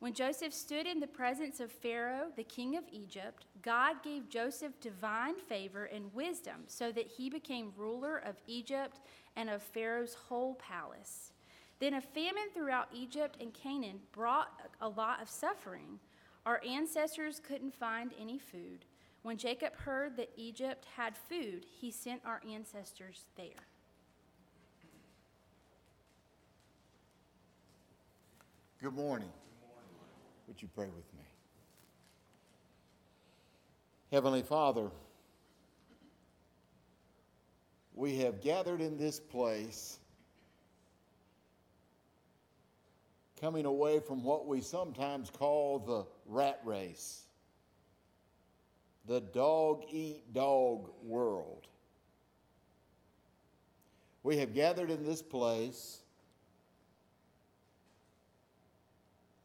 When 0.00 0.14
Joseph 0.14 0.52
stood 0.52 0.88
in 0.88 0.98
the 0.98 1.06
presence 1.06 1.60
of 1.60 1.70
Pharaoh, 1.70 2.32
the 2.34 2.42
king 2.42 2.76
of 2.76 2.82
Egypt, 2.90 3.44
God 3.62 4.02
gave 4.02 4.28
Joseph 4.28 4.80
divine 4.80 5.38
favor 5.38 5.84
and 5.84 6.12
wisdom 6.12 6.64
so 6.66 6.90
that 6.90 7.06
he 7.06 7.30
became 7.30 7.72
ruler 7.76 8.18
of 8.18 8.34
Egypt 8.48 8.98
and 9.36 9.48
of 9.48 9.62
Pharaoh's 9.62 10.14
whole 10.14 10.56
palace. 10.56 11.30
Then 11.80 11.94
a 11.94 12.00
famine 12.00 12.50
throughout 12.54 12.88
Egypt 12.94 13.38
and 13.40 13.54
Canaan 13.54 14.00
brought 14.12 14.52
a 14.82 14.88
lot 14.88 15.22
of 15.22 15.30
suffering. 15.30 15.98
Our 16.44 16.60
ancestors 16.66 17.40
couldn't 17.40 17.74
find 17.74 18.12
any 18.20 18.38
food. 18.38 18.84
When 19.22 19.38
Jacob 19.38 19.74
heard 19.74 20.16
that 20.16 20.30
Egypt 20.36 20.86
had 20.96 21.16
food, 21.16 21.64
he 21.80 21.90
sent 21.90 22.20
our 22.24 22.42
ancestors 22.48 23.24
there. 23.36 23.66
Good 28.82 28.94
morning. 28.94 29.30
Would 30.48 30.60
you 30.60 30.68
pray 30.74 30.86
with 30.86 31.14
me? 31.14 31.24
Heavenly 34.10 34.42
Father, 34.42 34.90
we 37.94 38.16
have 38.16 38.42
gathered 38.42 38.80
in 38.80 38.96
this 38.96 39.20
place 39.20 39.99
coming 43.40 43.64
away 43.64 44.00
from 44.00 44.22
what 44.22 44.46
we 44.46 44.60
sometimes 44.60 45.30
call 45.30 45.78
the 45.78 46.04
rat 46.26 46.60
race, 46.64 47.22
the 49.06 49.20
dog 49.20 49.84
eat 49.90 50.32
dog 50.34 50.90
world. 51.02 51.66
We 54.22 54.36
have 54.36 54.54
gathered 54.54 54.90
in 54.90 55.04
this 55.04 55.22
place 55.22 56.00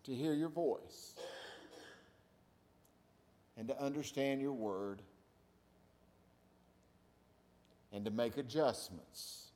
to 0.03 0.13
hear 0.13 0.33
your 0.33 0.49
voice 0.49 1.15
and 3.57 3.67
to 3.69 3.81
understand 3.81 4.41
your 4.41 4.51
word 4.51 5.01
and 7.93 8.03
to 8.03 8.11
make 8.11 8.35
adjustments 8.37 9.51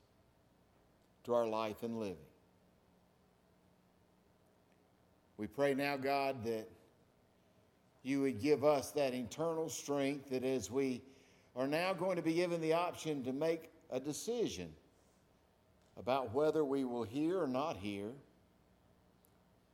to 1.25 1.33
our 1.33 1.45
life 1.45 1.83
and 1.83 1.99
living. 1.99 2.28
We 5.39 5.47
pray 5.47 5.73
now, 5.73 5.95
God, 5.95 6.43
that 6.43 6.67
you 8.03 8.19
would 8.23 8.41
give 8.41 8.65
us 8.65 8.91
that 8.91 9.13
internal 9.13 9.69
strength 9.69 10.31
that 10.31 10.43
as 10.43 10.69
we 10.69 11.01
are 11.55 11.65
now 11.65 11.93
going 11.93 12.17
to 12.17 12.21
be 12.21 12.33
given 12.33 12.59
the 12.59 12.73
option 12.73 13.23
to 13.23 13.31
make 13.31 13.71
a 13.89 14.01
decision 14.01 14.69
about 15.97 16.33
whether 16.33 16.65
we 16.65 16.83
will 16.83 17.03
hear 17.03 17.41
or 17.41 17.47
not 17.47 17.77
hear, 17.77 18.11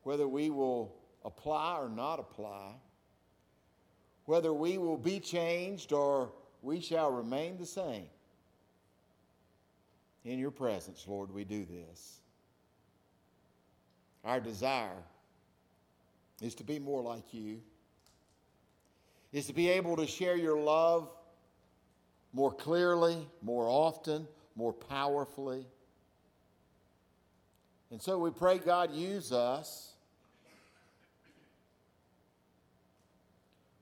whether 0.03 0.27
we 0.27 0.51
will 0.51 0.93
apply 1.23 1.79
or 1.79 1.89
not 1.89 2.19
apply, 2.19 2.73
whether 4.25 4.53
we 4.53 4.77
will 4.77 4.97
be 4.97 5.19
changed 5.19 5.91
or 5.91 6.31
we 6.61 6.79
shall 6.79 7.09
remain 7.09 7.57
the 7.57 7.65
same. 7.65 8.05
In 10.25 10.37
your 10.37 10.51
presence, 10.51 11.05
Lord, 11.07 11.31
we 11.31 11.43
do 11.43 11.65
this. 11.65 12.19
Our 14.23 14.39
desire 14.39 15.01
is 16.41 16.55
to 16.55 16.63
be 16.63 16.79
more 16.79 17.01
like 17.01 17.33
you, 17.33 17.59
is 19.31 19.47
to 19.47 19.53
be 19.53 19.69
able 19.69 19.95
to 19.97 20.07
share 20.07 20.35
your 20.35 20.59
love 20.59 21.09
more 22.33 22.53
clearly, 22.53 23.27
more 23.41 23.67
often, 23.67 24.27
more 24.55 24.73
powerfully. 24.73 25.65
And 27.91 28.01
so 28.01 28.17
we 28.17 28.31
pray, 28.31 28.57
God, 28.57 28.93
use 28.93 29.31
us. 29.31 29.93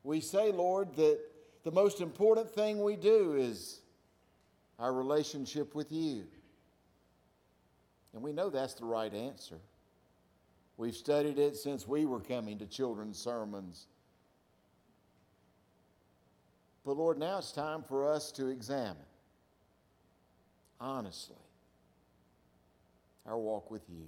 We 0.03 0.19
say, 0.19 0.51
Lord, 0.51 0.95
that 0.97 1.19
the 1.63 1.71
most 1.71 2.01
important 2.01 2.51
thing 2.51 2.83
we 2.83 2.95
do 2.95 3.35
is 3.35 3.79
our 4.77 4.93
relationship 4.93 5.73
with 5.73 5.91
you. 5.91 6.25
And 8.13 8.21
we 8.21 8.33
know 8.33 8.49
that's 8.49 8.73
the 8.73 8.85
right 8.85 9.13
answer. 9.13 9.57
We've 10.77 10.95
studied 10.95 11.37
it 11.37 11.55
since 11.55 11.87
we 11.87 12.05
were 12.05 12.19
coming 12.19 12.57
to 12.59 12.65
children's 12.65 13.17
sermons. 13.17 13.87
But 16.85 16.97
Lord, 16.97 17.17
now 17.17 17.37
it's 17.37 17.51
time 17.51 17.83
for 17.83 18.11
us 18.11 18.31
to 18.33 18.47
examine 18.47 18.97
honestly 20.79 21.37
our 23.25 23.37
walk 23.37 23.71
with 23.71 23.83
you. 23.89 24.05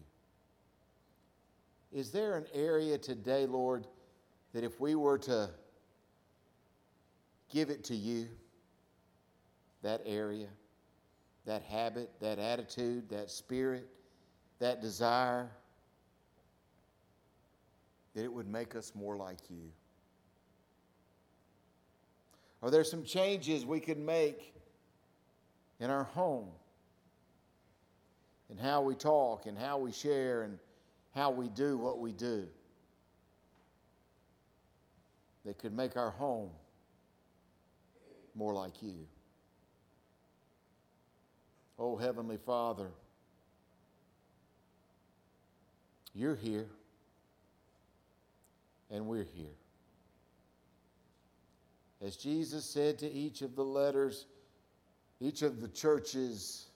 Is 1.93 2.11
there 2.11 2.35
an 2.35 2.45
area 2.53 2.97
today, 2.97 3.45
Lord, 3.45 3.87
that 4.53 4.63
if 4.63 4.81
we 4.81 4.95
were 4.95 5.17
to 5.19 5.49
give 7.49 7.69
it 7.69 7.85
to 7.85 7.95
you, 7.95 8.27
that 9.81 10.01
area, 10.05 10.47
that 11.45 11.61
habit, 11.61 12.09
that 12.19 12.39
attitude, 12.39 13.07
that 13.09 13.29
spirit, 13.29 13.87
that 14.59 14.81
desire 14.81 15.49
that 18.15 18.23
it 18.23 18.31
would 18.31 18.47
make 18.47 18.75
us 18.75 18.93
more 18.95 19.15
like 19.17 19.37
you? 19.49 19.69
Are 22.63 22.71
there 22.71 22.83
some 22.83 23.03
changes 23.03 23.65
we 23.65 23.79
could 23.79 23.99
make 23.99 24.53
in 25.79 25.89
our 25.89 26.05
home? 26.05 26.47
In 28.49 28.57
how 28.57 28.81
we 28.81 28.95
talk 28.95 29.45
and 29.45 29.57
how 29.57 29.77
we 29.77 29.91
share 29.91 30.43
and 30.43 30.57
how 31.13 31.29
we 31.29 31.49
do 31.49 31.77
what 31.77 31.99
we 31.99 32.11
do? 32.11 32.47
That 35.45 35.59
could 35.59 35.75
make 35.75 35.95
our 35.97 36.11
home 36.11 36.49
more 38.33 38.53
like 38.53 38.81
you. 38.81 39.05
Oh, 41.77 41.95
Heavenly 41.95 42.37
Father, 42.37 42.89
you're 46.13 46.35
here, 46.35 46.67
and 48.89 49.05
we're 49.05 49.27
here. 49.35 49.55
As 52.01 52.15
Jesus 52.17 52.65
said 52.65 52.99
to 52.99 53.11
each 53.11 53.41
of 53.41 53.55
the 53.55 53.63
letters, 53.63 54.25
each 55.19 55.41
of 55.41 55.61
the 55.61 55.67
churches, 55.67 56.67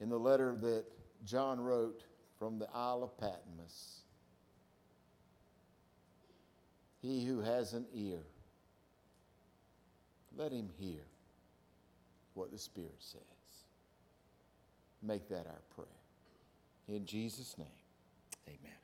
in 0.00 0.08
the 0.08 0.18
letter 0.18 0.56
that 0.60 0.84
John 1.24 1.60
wrote 1.60 2.04
from 2.38 2.58
the 2.58 2.68
Isle 2.74 3.02
of 3.02 3.16
Patmos, 3.18 4.00
he 7.00 7.24
who 7.24 7.40
has 7.40 7.72
an 7.72 7.86
ear, 7.94 8.18
let 10.36 10.52
him 10.52 10.68
hear 10.78 11.00
what 12.34 12.52
the 12.52 12.58
Spirit 12.58 12.96
says. 12.98 13.20
Make 15.02 15.28
that 15.28 15.46
our 15.46 15.62
prayer. 15.74 15.86
In 16.88 17.04
Jesus' 17.06 17.56
name, 17.58 17.66
amen. 18.46 18.81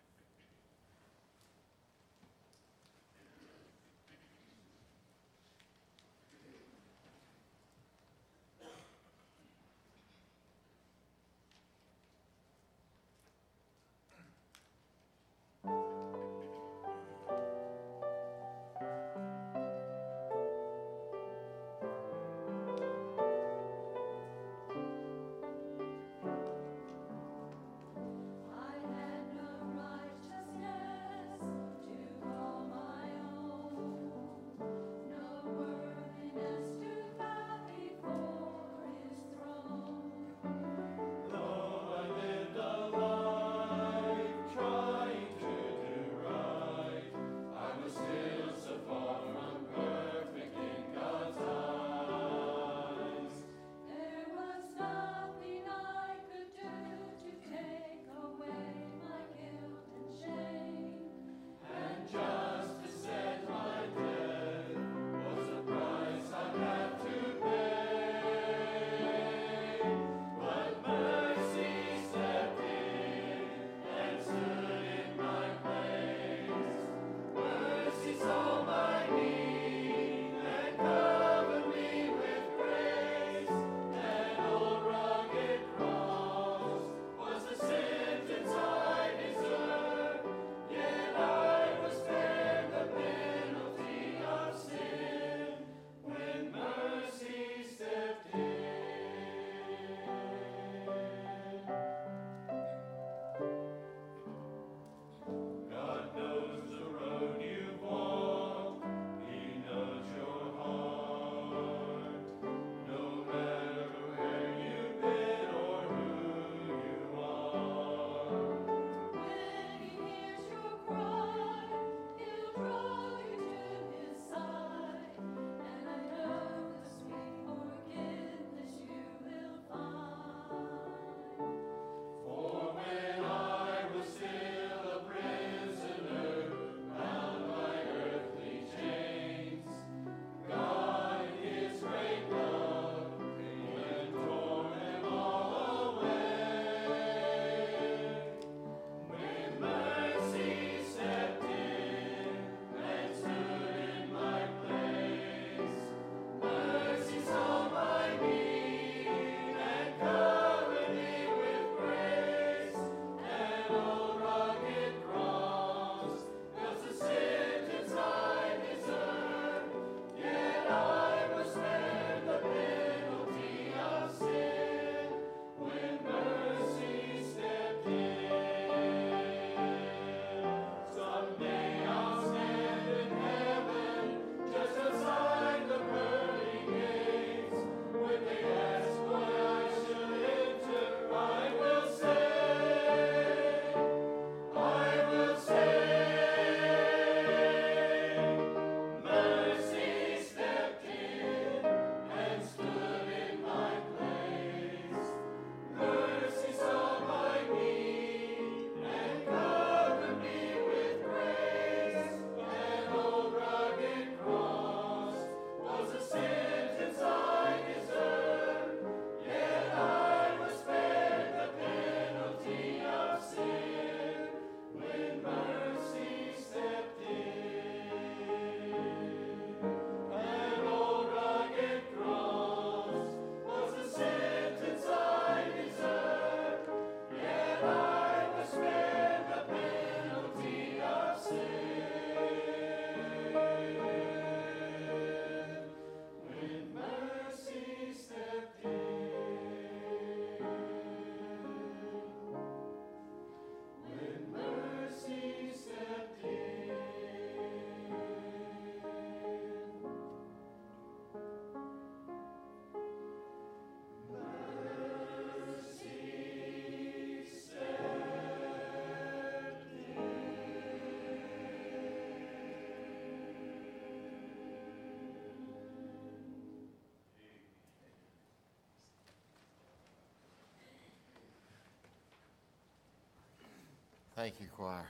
Thank 284.18 284.40
you, 284.40 284.48
choir. 284.57 284.85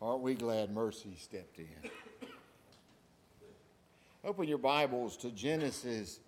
Aren't 0.00 0.22
we 0.22 0.36
glad 0.36 0.70
Mercy 0.70 1.16
stepped 1.18 1.58
in? 1.58 1.90
Open 4.24 4.46
your 4.46 4.58
Bibles 4.58 5.16
to 5.16 5.32
Genesis 5.32 6.20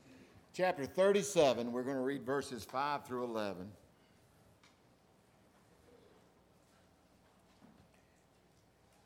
chapter 0.53 0.85
37. 0.85 1.71
We're 1.71 1.85
going 1.85 1.95
to 1.95 2.03
read 2.03 2.27
verses 2.27 2.65
5 2.65 3.07
through 3.07 3.23
11. 3.23 3.71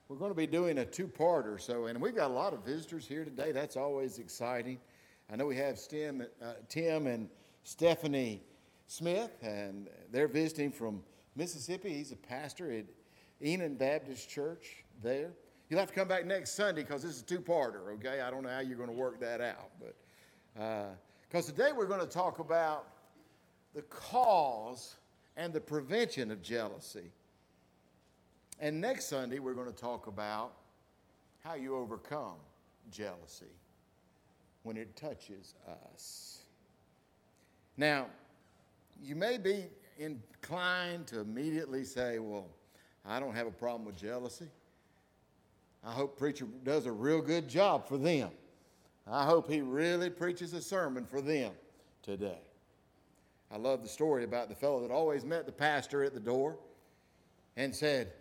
We're 0.08 0.16
going 0.16 0.30
to 0.30 0.34
be 0.34 0.46
doing 0.46 0.78
a 0.78 0.86
two 0.86 1.06
parter, 1.06 1.60
so, 1.60 1.84
and 1.84 2.00
we've 2.00 2.16
got 2.16 2.30
a 2.30 2.34
lot 2.34 2.54
of 2.54 2.64
visitors 2.64 3.06
here 3.06 3.24
today. 3.24 3.52
That's 3.52 3.76
always 3.76 4.18
exciting. 4.18 4.78
I 5.30 5.36
know 5.36 5.44
we 5.44 5.56
have 5.56 5.78
Stim, 5.78 6.24
uh, 6.42 6.54
Tim 6.70 7.06
and 7.06 7.28
Stephanie 7.62 8.42
Smith, 8.86 9.32
and 9.42 9.90
they're 10.10 10.28
visiting 10.28 10.72
from 10.72 11.02
Mississippi. 11.36 11.92
He's 11.92 12.10
a 12.10 12.16
pastor 12.16 12.72
at 12.72 12.86
Enon 13.42 13.76
Baptist 13.76 14.28
Church 14.28 14.84
there. 15.02 15.32
You'll 15.68 15.80
have 15.80 15.88
to 15.88 15.94
come 15.94 16.08
back 16.08 16.26
next 16.26 16.52
Sunday 16.52 16.82
because 16.82 17.02
this 17.02 17.12
is 17.12 17.22
a 17.22 17.24
two 17.24 17.40
parter, 17.40 17.94
okay? 17.94 18.20
I 18.20 18.30
don't 18.30 18.42
know 18.42 18.50
how 18.50 18.60
you're 18.60 18.76
going 18.76 18.90
to 18.90 18.94
work 18.94 19.18
that 19.20 19.40
out, 19.40 19.70
but 19.80 19.96
because 21.28 21.48
uh, 21.48 21.52
today 21.52 21.70
we're 21.76 21.86
going 21.86 22.00
to 22.00 22.06
talk 22.06 22.38
about 22.38 22.86
the 23.74 23.82
cause 23.82 24.96
and 25.36 25.52
the 25.52 25.60
prevention 25.60 26.30
of 26.30 26.42
jealousy. 26.42 27.10
And 28.60 28.80
next 28.80 29.06
Sunday, 29.08 29.40
we're 29.40 29.54
going 29.54 29.70
to 29.70 29.76
talk 29.76 30.06
about 30.06 30.52
how 31.42 31.54
you 31.54 31.76
overcome 31.76 32.36
jealousy 32.90 33.46
when 34.62 34.76
it 34.76 34.94
touches 34.96 35.54
us. 35.92 36.38
Now, 37.76 38.06
you 39.02 39.16
may 39.16 39.38
be 39.38 39.64
inclined 39.98 41.08
to 41.08 41.20
immediately 41.20 41.84
say, 41.84 42.18
Well, 42.20 42.46
I 43.04 43.20
don't 43.20 43.34
have 43.34 43.46
a 43.46 43.52
problem 43.52 43.84
with 43.84 43.96
jealousy. 43.96 44.48
I 45.84 45.92
hope 45.92 46.18
preacher 46.18 46.46
does 46.64 46.86
a 46.86 46.92
real 46.92 47.20
good 47.20 47.48
job 47.48 47.86
for 47.86 47.98
them. 47.98 48.30
I 49.06 49.26
hope 49.26 49.50
he 49.50 49.60
really 49.60 50.08
preaches 50.08 50.54
a 50.54 50.62
sermon 50.62 51.04
for 51.04 51.20
them 51.20 51.52
today. 52.02 52.38
I 53.52 53.58
love 53.58 53.82
the 53.82 53.88
story 53.88 54.24
about 54.24 54.48
the 54.48 54.54
fellow 54.54 54.80
that 54.80 54.90
always 54.90 55.24
met 55.24 55.44
the 55.44 55.52
pastor 55.52 56.02
at 56.02 56.14
the 56.14 56.20
door 56.20 56.56
and 57.56 57.74
said, 57.74 58.12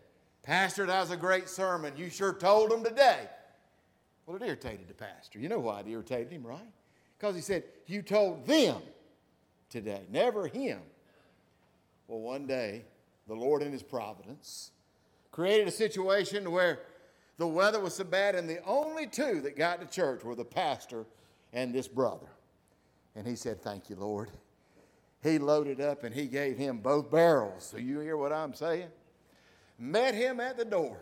Pastor, 0.44 0.86
that 0.86 1.00
was 1.00 1.12
a 1.12 1.18
great 1.18 1.48
sermon. 1.48 1.94
You 1.96 2.10
sure 2.10 2.34
told 2.34 2.70
them 2.70 2.84
today. 2.84 3.30
Well, 4.26 4.36
it 4.36 4.44
irritated 4.44 4.90
the 4.90 4.94
pastor. 4.94 5.40
You 5.40 5.48
know 5.48 5.60
why 5.60 5.80
it 5.80 5.88
irritated 5.88 6.32
him, 6.32 6.46
right? 6.46 6.60
Because 7.18 7.36
he 7.36 7.42
said, 7.42 7.64
You 7.88 8.02
told 8.02 8.46
them 8.46 8.82
today, 9.70 10.02
never 10.12 10.48
him. 10.48 10.80
Well, 12.08 12.20
one 12.20 12.46
day, 12.46 12.84
the 13.28 13.36
Lord 13.36 13.62
in 13.62 13.72
his 13.72 13.84
providence 13.84 14.72
created 15.32 15.68
a 15.68 15.72
situation 15.72 16.52
where 16.52 16.80
the 17.38 17.48
weather 17.48 17.80
was 17.80 17.96
so 17.96 18.04
bad, 18.04 18.36
and 18.36 18.48
the 18.48 18.64
only 18.64 19.08
two 19.08 19.42
that 19.42 19.58
got 19.58 19.82
to 19.82 19.88
church 19.88 20.24
were 20.24 20.36
the 20.36 20.46
pastor 20.46 21.06
and 21.52 21.74
this 21.74 21.88
brother. 21.88 22.28
And 23.16 23.26
he 23.26 23.36
said, 23.36 23.62
Thank 23.62 23.90
you, 23.90 23.96
Lord. 23.96 24.30
He 25.22 25.40
loaded 25.40 25.80
up 25.80 26.04
and 26.04 26.14
he 26.14 26.28
gave 26.28 26.58
him 26.58 26.80
both 26.80 27.10
barrels. 27.10 27.64
So 27.64 27.78
you 27.78 28.02
hear 28.02 28.18
what 28.18 28.34
I'm 28.34 28.54
saying? 28.54 28.90
Met 29.80 30.14
him 30.14 30.42
at 30.42 30.58
the 30.58 30.66
door 30.66 30.98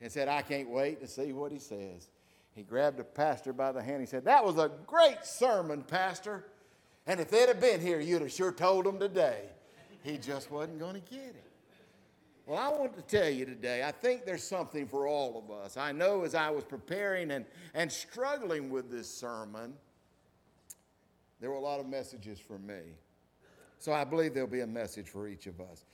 and 0.00 0.10
said, 0.10 0.26
I 0.28 0.42
can't 0.42 0.68
wait 0.68 1.00
to 1.00 1.06
see 1.06 1.32
what 1.32 1.52
he 1.52 1.60
says. 1.60 2.08
He 2.54 2.62
grabbed 2.62 2.96
the 2.96 3.04
pastor 3.04 3.52
by 3.52 3.72
the 3.72 3.82
hand. 3.82 4.00
He 4.00 4.06
said, 4.06 4.24
That 4.24 4.44
was 4.44 4.58
a 4.58 4.70
great 4.86 5.24
sermon, 5.24 5.82
Pastor. 5.82 6.44
And 7.06 7.20
if 7.20 7.30
they'd 7.30 7.48
have 7.48 7.60
been 7.60 7.80
here, 7.80 8.00
you'd 8.00 8.22
have 8.22 8.32
sure 8.32 8.52
told 8.52 8.86
them 8.86 8.98
today. 8.98 9.42
He 10.04 10.18
just 10.18 10.50
wasn't 10.50 10.78
going 10.78 10.94
to 10.94 11.00
get 11.00 11.20
it. 11.20 11.50
Well, 12.46 12.58
I 12.58 12.68
want 12.68 12.94
to 12.94 13.02
tell 13.02 13.30
you 13.30 13.46
today, 13.46 13.82
I 13.82 13.90
think 13.90 14.26
there's 14.26 14.44
something 14.44 14.86
for 14.86 15.06
all 15.06 15.38
of 15.38 15.50
us. 15.50 15.78
I 15.78 15.92
know 15.92 16.24
as 16.24 16.34
I 16.34 16.50
was 16.50 16.62
preparing 16.62 17.30
and, 17.30 17.46
and 17.72 17.90
struggling 17.90 18.68
with 18.68 18.90
this 18.90 19.08
sermon, 19.08 19.72
there 21.40 21.48
were 21.50 21.56
a 21.56 21.60
lot 21.60 21.80
of 21.80 21.88
messages 21.88 22.38
for 22.38 22.58
me. 22.58 22.80
So 23.78 23.94
I 23.94 24.04
believe 24.04 24.34
there'll 24.34 24.48
be 24.48 24.60
a 24.60 24.66
message 24.66 25.08
for 25.08 25.26
each 25.26 25.46
of 25.46 25.58
us. 25.58 25.86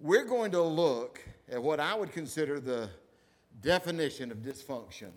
We're 0.00 0.24
going 0.24 0.50
to 0.52 0.62
look 0.62 1.20
at 1.48 1.62
what 1.62 1.78
I 1.78 1.94
would 1.94 2.10
consider 2.10 2.58
the 2.58 2.90
definition 3.62 4.32
of 4.32 4.38
dysfunction, 4.38 5.10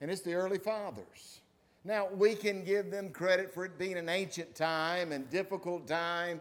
and 0.00 0.10
it's 0.10 0.20
the 0.22 0.34
early 0.34 0.58
fathers. 0.58 1.40
Now, 1.84 2.08
we 2.12 2.34
can 2.34 2.64
give 2.64 2.90
them 2.90 3.10
credit 3.10 3.54
for 3.54 3.64
it 3.64 3.78
being 3.78 3.98
an 3.98 4.08
ancient 4.08 4.54
time 4.56 5.12
and 5.12 5.28
difficult 5.30 5.86
time 5.86 6.40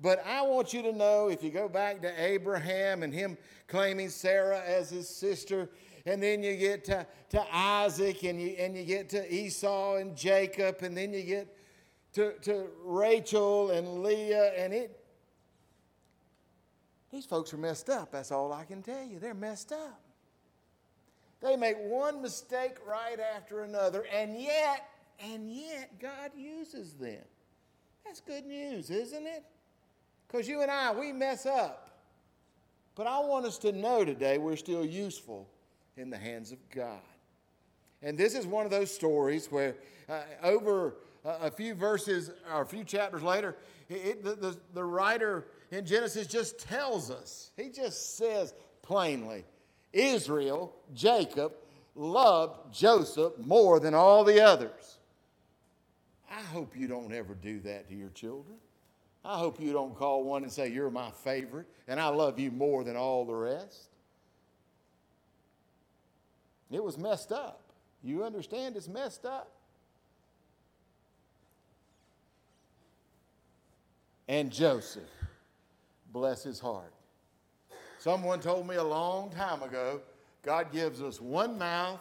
but 0.00 0.24
I 0.26 0.42
want 0.42 0.74
you 0.74 0.82
to 0.82 0.92
know 0.92 1.28
if 1.28 1.42
you 1.42 1.50
go 1.50 1.68
back 1.68 2.02
to 2.02 2.22
Abraham 2.22 3.02
and 3.02 3.12
him 3.12 3.38
claiming 3.66 4.10
Sarah 4.10 4.60
as 4.60 4.90
his 4.90 5.08
sister, 5.08 5.70
and 6.04 6.22
then 6.22 6.42
you 6.42 6.56
get 6.56 6.84
to, 6.84 7.06
to 7.30 7.44
Isaac 7.54 8.22
and 8.24 8.40
you, 8.40 8.48
and 8.58 8.76
you 8.76 8.84
get 8.84 9.08
to 9.10 9.34
Esau 9.34 9.96
and 9.96 10.16
Jacob, 10.16 10.82
and 10.82 10.96
then 10.96 11.12
you 11.12 11.22
get 11.22 11.56
to, 12.12 12.32
to 12.42 12.66
Rachel 12.84 13.70
and 13.70 14.02
Leah, 14.02 14.52
and 14.56 14.72
it. 14.72 15.00
These 17.10 17.26
folks 17.26 17.52
are 17.54 17.58
messed 17.58 17.88
up. 17.88 18.12
That's 18.12 18.30
all 18.30 18.52
I 18.52 18.64
can 18.64 18.82
tell 18.82 19.04
you. 19.04 19.18
They're 19.18 19.34
messed 19.34 19.72
up. 19.72 20.00
They 21.40 21.56
make 21.56 21.76
one 21.78 22.22
mistake 22.22 22.76
right 22.86 23.18
after 23.34 23.62
another, 23.62 24.06
and 24.12 24.40
yet, 24.40 24.88
and 25.20 25.50
yet, 25.50 25.98
God 26.00 26.30
uses 26.36 26.94
them. 26.94 27.22
That's 28.04 28.20
good 28.20 28.46
news, 28.46 28.90
isn't 28.90 29.26
it? 29.26 29.44
Because 30.26 30.48
you 30.48 30.62
and 30.62 30.70
I, 30.70 30.92
we 30.92 31.12
mess 31.12 31.46
up. 31.46 31.90
But 32.94 33.06
I 33.06 33.20
want 33.20 33.44
us 33.44 33.58
to 33.58 33.72
know 33.72 34.04
today 34.04 34.38
we're 34.38 34.56
still 34.56 34.84
useful 34.84 35.48
in 35.96 36.10
the 36.10 36.16
hands 36.16 36.52
of 36.52 36.58
God. 36.70 37.00
And 38.02 38.16
this 38.16 38.34
is 38.34 38.46
one 38.46 38.64
of 38.64 38.70
those 38.70 38.92
stories 38.92 39.46
where 39.50 39.76
uh, 40.08 40.22
over 40.42 40.94
a 41.24 41.50
few 41.50 41.74
verses 41.74 42.30
or 42.52 42.62
a 42.62 42.66
few 42.66 42.84
chapters 42.84 43.22
later, 43.22 43.56
it, 43.88 44.22
the, 44.22 44.34
the, 44.34 44.56
the 44.74 44.84
writer 44.84 45.46
in 45.70 45.84
Genesis 45.84 46.26
just 46.26 46.58
tells 46.58 47.10
us, 47.10 47.50
he 47.56 47.70
just 47.70 48.16
says 48.16 48.54
plainly, 48.82 49.44
Israel, 49.92 50.74
Jacob, 50.94 51.52
loved 51.94 52.72
Joseph 52.72 53.32
more 53.38 53.80
than 53.80 53.94
all 53.94 54.24
the 54.24 54.40
others. 54.40 54.98
I 56.30 56.40
hope 56.40 56.76
you 56.76 56.86
don't 56.86 57.12
ever 57.12 57.34
do 57.34 57.60
that 57.60 57.88
to 57.88 57.94
your 57.94 58.10
children. 58.10 58.56
I 59.26 59.38
hope 59.38 59.60
you 59.60 59.72
don't 59.72 59.96
call 59.96 60.22
one 60.22 60.44
and 60.44 60.52
say, 60.52 60.68
You're 60.68 60.90
my 60.90 61.10
favorite, 61.10 61.66
and 61.88 61.98
I 61.98 62.08
love 62.08 62.38
you 62.38 62.52
more 62.52 62.84
than 62.84 62.96
all 62.96 63.24
the 63.24 63.34
rest. 63.34 63.88
It 66.70 66.82
was 66.82 66.96
messed 66.96 67.32
up. 67.32 67.60
You 68.04 68.22
understand 68.24 68.76
it's 68.76 68.88
messed 68.88 69.26
up? 69.26 69.50
And 74.28 74.52
Joseph, 74.52 75.02
bless 76.12 76.44
his 76.44 76.60
heart. 76.60 76.92
Someone 77.98 78.38
told 78.38 78.68
me 78.68 78.76
a 78.76 78.84
long 78.84 79.30
time 79.30 79.62
ago 79.62 80.00
God 80.42 80.70
gives 80.72 81.02
us 81.02 81.20
one 81.20 81.58
mouth 81.58 81.98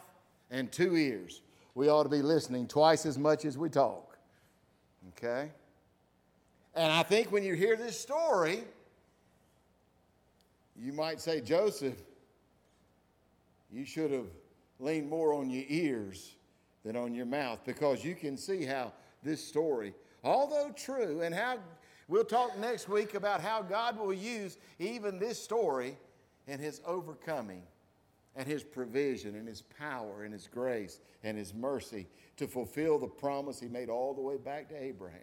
and 0.52 0.72
two 0.72 0.96
ears. 0.96 1.42
We 1.74 1.90
ought 1.90 2.04
to 2.04 2.10
be 2.10 2.22
listening 2.22 2.68
twice 2.68 3.08
as 3.08 3.18
much 3.18 3.46
as 3.46 3.58
we 3.58 3.70
talk. 3.70 4.16
Okay? 5.18 5.50
And 6.76 6.92
I 6.92 7.04
think 7.04 7.32
when 7.32 7.44
you 7.44 7.54
hear 7.54 7.78
this 7.78 7.98
story, 8.00 8.64
you 10.78 10.92
might 10.92 11.22
say, 11.22 11.40
Joseph, 11.40 11.96
you 13.72 13.86
should 13.86 14.12
have 14.12 14.28
leaned 14.80 15.10
more 15.10 15.34
on 15.34 15.50
your 15.50 15.64
ears 15.70 16.36
than 16.84 16.98
on 16.98 17.16
your 17.16 17.26
mouth 17.26 17.60
because 17.66 18.04
you 18.04 18.14
can 18.14 18.36
see 18.36 18.66
how 18.66 18.92
this 19.24 19.46
story, 19.46 19.94
although 20.24 20.72
true, 20.76 21.22
and 21.22 21.34
how 21.34 21.58
we'll 22.10 22.26
talk 22.26 22.58
next 22.60 22.90
week 22.90 23.14
about 23.14 23.40
how 23.40 23.62
God 23.62 23.98
will 23.98 24.14
use 24.14 24.58
even 24.78 25.18
this 25.18 25.42
story 25.42 25.98
in 26.46 26.60
his 26.60 26.82
overcoming 26.86 27.64
and 28.36 28.46
his 28.46 28.66
provision 28.66 29.36
and 29.36 29.48
his 29.48 29.62
power 29.62 30.24
and 30.24 30.34
his 30.34 30.48
grace 30.48 31.00
and 31.24 31.38
his 31.38 31.54
mercy 31.54 32.06
to 32.36 32.48
fulfill 32.48 33.00
the 33.00 33.08
promise 33.08 33.62
he 33.62 33.70
made 33.70 33.90
all 33.90 34.14
the 34.14 34.22
way 34.22 34.36
back 34.36 34.68
to 34.70 34.82
Abraham. 34.82 35.22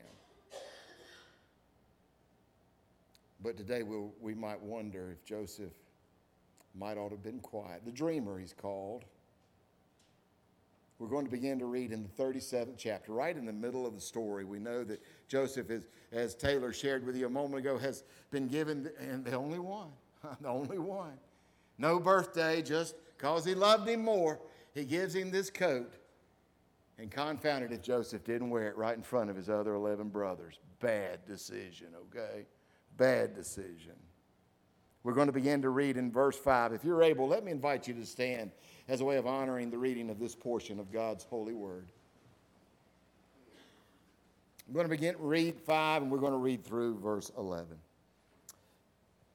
But 3.43 3.57
today 3.57 3.83
we'll, 3.83 4.13
we 4.21 4.35
might 4.35 4.61
wonder 4.61 5.11
if 5.11 5.25
Joseph 5.25 5.73
might 6.75 6.97
ought 6.97 7.09
to 7.09 7.17
have 7.17 7.23
been 7.23 7.41
quiet. 7.41 7.83
The 7.85 7.91
dreamer, 7.93 8.39
he's 8.39 8.55
called. 8.55 9.05
We're 10.99 11.09
going 11.09 11.25
to 11.25 11.31
begin 11.31 11.59
to 11.59 11.67
read 11.67 11.91
in 11.91 12.05
the 12.05 12.23
37th 12.23 12.75
chapter, 12.79 13.13
right 13.13 13.37
in 13.37 13.45
the 13.45 13.53
middle 13.53 13.87
of 13.87 13.95
the 13.95 14.01
story. 14.01 14.45
We 14.45 14.61
know 14.61 14.85
that 14.85 15.03
Joseph, 15.27 15.71
is, 15.71 15.89
as 16.13 16.37
Taylor 16.37 16.73
shared 16.73 17.05
with 17.05 17.17
you 17.17 17.27
a 17.27 17.31
moment 17.31 17.59
ago, 17.59 17.77
has 17.77 18.05
been 18.31 18.47
given, 18.47 18.89
and 19.01 19.25
the 19.25 19.35
only 19.35 19.59
one, 19.59 19.89
the 20.41 20.49
only 20.49 20.79
one. 20.79 21.19
No 21.79 21.99
birthday, 21.99 22.63
just 22.63 22.95
because 23.17 23.45
he 23.45 23.55
loved 23.55 23.89
him 23.89 24.05
more, 24.05 24.39
he 24.75 24.85
gives 24.85 25.15
him 25.15 25.33
this 25.33 25.51
coat. 25.51 25.93
And 26.99 27.11
confounded 27.11 27.73
if 27.73 27.83
Joseph 27.83 28.23
didn't 28.23 28.51
wear 28.51 28.69
it 28.69 28.77
right 28.77 28.97
in 28.97 29.03
front 29.03 29.29
of 29.29 29.35
his 29.35 29.51
other 29.51 29.75
11 29.75 30.11
brothers. 30.11 30.61
Bad 30.79 31.25
decision, 31.27 31.89
okay? 31.97 32.47
Bad 32.97 33.35
decision. 33.35 33.95
We're 35.05 35.15
going 35.15 35.27
to 35.27 35.33
begin 35.33 35.63
to 35.63 35.71
read 35.71 35.97
in 35.97 36.13
verse 36.13 36.37
5. 36.37 36.73
If 36.73 36.85
you're 36.85 37.03
able, 37.03 37.27
let 37.27 37.45
me 37.45 37.51
invite 37.51 37.89
you 37.89 37.95
to 37.95 38.07
stand 38.07 38.53
as 38.89 39.01
a 39.01 39.05
way 39.05 39.17
of 39.17 39.27
honoring 39.27 39.71
the 39.71 39.79
reading 39.79 40.11
of 40.11 40.19
this 40.19 40.35
portion 40.35 40.79
of 40.79 40.93
God's 40.93 41.25
holy 41.25 41.55
word. 41.55 41.87
I'm 44.69 44.75
going 44.75 44.85
to 44.85 44.91
begin 44.91 45.17
read 45.19 45.59
5 45.59 46.03
and 46.03 46.11
we're 46.11 46.19
going 46.19 46.33
to 46.33 46.39
read 46.39 46.65
through 46.65 46.99
verse 47.01 47.31
11. 47.37 47.77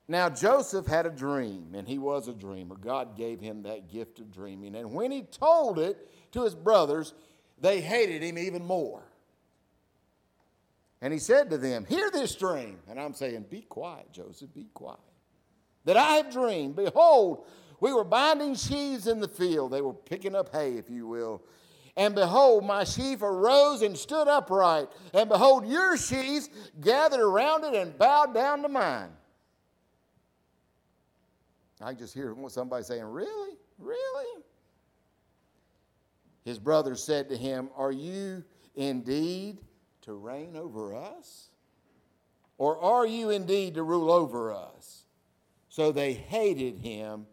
Now 0.08 0.30
Joseph 0.30 0.88
had 0.88 1.06
a 1.06 1.10
dream, 1.10 1.76
and 1.76 1.86
he 1.88 1.98
was 1.98 2.30
a 2.30 2.34
dreamer. 2.34 2.76
God 2.76 3.18
gave 3.18 3.42
him 3.42 3.64
that 3.64 3.92
gift 3.92 4.20
of 4.20 4.32
dreaming. 4.32 4.76
And 4.76 4.94
when 4.94 5.12
he 5.12 5.24
told 5.24 5.80
it 5.80 6.10
to 6.32 6.44
his 6.44 6.56
brothers, 6.56 7.14
they 7.60 7.82
hated 7.82 8.24
him 8.24 8.38
even 8.38 8.64
more. 8.64 9.04
And 11.02 11.14
he 11.14 11.20
said 11.20 11.50
to 11.52 11.58
them, 11.58 11.86
Hear 11.86 12.10
this 12.12 12.36
dream. 12.36 12.80
And 12.90 13.00
I'm 13.00 13.14
saying, 13.14 13.46
Be 13.50 13.62
quiet, 13.62 14.12
Joseph, 14.12 14.54
be 14.54 14.68
quiet. 14.74 15.00
That 15.86 15.98
I 15.98 16.14
have 16.14 16.32
dreamed. 16.32 16.76
Behold, 16.76 17.46
we 17.80 17.94
were 17.94 18.04
binding 18.04 18.56
sheaves 18.56 19.08
in 19.08 19.20
the 19.20 19.28
field. 19.28 19.72
They 19.72 19.82
were 19.82 19.94
picking 19.94 20.36
up 20.36 20.52
hay, 20.52 20.74
if 20.74 20.90
you 20.90 21.08
will. 21.08 21.44
And 21.96 22.14
behold, 22.14 22.64
my 22.64 22.84
sheaf 22.84 23.22
arose 23.22 23.82
and 23.82 23.98
stood 23.98 24.28
upright. 24.28 24.88
And 25.14 25.30
behold, 25.30 25.68
your 25.68 25.98
sheaves 25.98 26.50
gathered 26.80 27.22
around 27.22 27.64
it 27.64 27.74
and 27.74 27.98
bowed 27.98 28.34
down 28.34 28.62
to 28.64 28.70
mine. 28.70 29.10
I 31.82 31.94
just 31.94 32.14
hear 32.14 32.36
somebody 32.50 32.84
saying, 32.84 33.04
Really? 33.04 33.58
Really? 33.78 34.44
His 36.44 36.58
brothers 36.60 37.04
said 37.04 37.30
to 37.30 37.38
him, 37.38 37.70
Are 37.76 37.92
you 37.92 38.44
indeed 38.76 39.60
to 40.08 40.14
reign 40.14 40.56
over 40.56 40.96
us? 40.96 41.50
Or 42.58 42.80
are 42.82 43.06
you 43.06 43.30
indeed 43.30 43.76
to 43.76 43.84
rule 43.84 44.10
over 44.10 44.54
us? 44.54 45.04
So 45.68 45.92
they 45.92 46.14
hated 46.14 46.80
him 46.80 47.28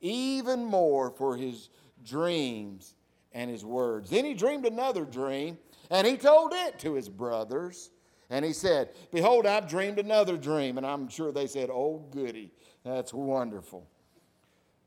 even 0.00 0.64
more 0.64 1.10
for 1.10 1.36
his 1.36 1.70
dreams 2.04 2.94
and 3.30 3.48
his 3.48 3.64
words. 3.64 4.10
Then 4.10 4.24
he 4.24 4.34
dreamed 4.34 4.66
another 4.66 5.04
dream, 5.04 5.56
and 5.88 6.04
he 6.04 6.16
told 6.16 6.52
it 6.52 6.80
to 6.80 6.94
his 6.94 7.08
brothers. 7.08 7.90
And 8.28 8.44
he 8.44 8.52
said, 8.52 8.90
Behold, 9.12 9.46
I've 9.46 9.68
dreamed 9.68 10.00
another 10.00 10.36
dream. 10.36 10.78
And 10.78 10.86
I'm 10.86 11.08
sure 11.08 11.30
they 11.30 11.46
said, 11.46 11.70
Oh, 11.70 12.04
goody, 12.10 12.50
that's 12.84 13.14
wonderful. 13.14 13.86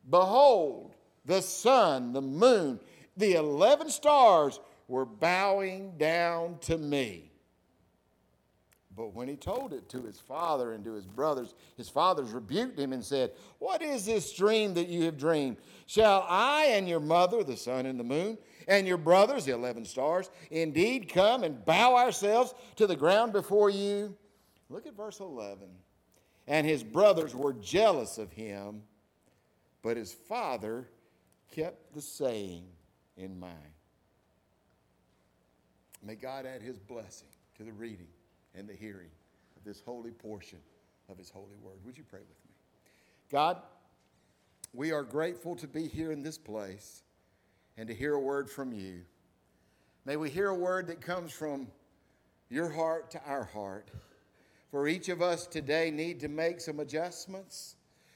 Behold, 0.09 0.93
the 1.23 1.41
sun, 1.41 2.11
the 2.11 2.21
moon, 2.21 2.81
the 3.15 3.35
11 3.35 3.91
stars 3.91 4.59
were 4.89 5.05
bowing 5.05 5.97
down 5.97 6.57
to 6.61 6.77
me. 6.77 7.28
But 8.99 9.15
when 9.15 9.29
he 9.29 9.37
told 9.37 9.71
it 9.71 9.87
to 9.91 10.01
his 10.01 10.19
father 10.19 10.73
and 10.73 10.83
to 10.83 10.91
his 10.91 11.05
brothers, 11.05 11.53
his 11.77 11.87
fathers 11.87 12.31
rebuked 12.31 12.77
him 12.77 12.91
and 12.91 13.01
said, 13.01 13.31
What 13.57 13.81
is 13.81 14.05
this 14.05 14.33
dream 14.33 14.73
that 14.73 14.89
you 14.89 15.05
have 15.05 15.17
dreamed? 15.17 15.55
Shall 15.85 16.25
I 16.27 16.65
and 16.73 16.85
your 16.85 16.99
mother, 16.99 17.41
the 17.41 17.55
sun 17.55 17.85
and 17.85 17.97
the 17.97 18.03
moon, 18.03 18.37
and 18.67 18.85
your 18.85 18.97
brothers, 18.97 19.45
the 19.45 19.53
11 19.53 19.85
stars, 19.85 20.29
indeed 20.51 21.07
come 21.07 21.45
and 21.45 21.63
bow 21.63 21.95
ourselves 21.95 22.53
to 22.75 22.87
the 22.87 22.95
ground 22.97 23.31
before 23.31 23.69
you? 23.69 24.17
Look 24.69 24.85
at 24.85 24.97
verse 24.97 25.21
11. 25.21 25.69
And 26.45 26.67
his 26.67 26.83
brothers 26.83 27.33
were 27.33 27.53
jealous 27.53 28.17
of 28.17 28.33
him, 28.33 28.81
but 29.81 29.95
his 29.95 30.11
father 30.11 30.89
kept 31.55 31.93
the 31.93 32.01
saying 32.01 32.65
in 33.15 33.39
mind. 33.39 33.55
May 36.03 36.15
God 36.15 36.45
add 36.45 36.61
his 36.61 36.79
blessing 36.79 37.29
to 37.55 37.63
the 37.63 37.71
reading 37.71 38.07
and 38.59 38.67
the 38.67 38.73
hearing 38.73 39.09
of 39.55 39.63
this 39.63 39.81
holy 39.83 40.11
portion 40.11 40.59
of 41.09 41.17
His 41.17 41.29
holy 41.29 41.55
word. 41.63 41.77
Would 41.85 41.97
you 41.97 42.03
pray 42.03 42.19
with 42.19 42.27
me? 42.27 42.53
God, 43.31 43.57
we 44.73 44.91
are 44.91 45.03
grateful 45.03 45.55
to 45.55 45.67
be 45.67 45.87
here 45.87 46.11
in 46.11 46.21
this 46.21 46.37
place 46.37 47.03
and 47.77 47.87
to 47.87 47.95
hear 47.95 48.13
a 48.13 48.19
word 48.19 48.49
from 48.49 48.73
you. 48.73 49.01
May 50.05 50.17
we 50.17 50.29
hear 50.29 50.49
a 50.49 50.55
word 50.55 50.87
that 50.87 50.99
comes 50.99 51.31
from 51.31 51.67
your 52.49 52.69
heart 52.69 53.09
to 53.11 53.21
our 53.25 53.45
heart. 53.45 53.89
For 54.71 54.87
each 54.87 55.07
of 55.09 55.21
us 55.21 55.47
today 55.47 55.89
need 55.89 56.19
to 56.19 56.27
make 56.27 56.59
some 56.59 56.79
adjustments. 56.79 57.75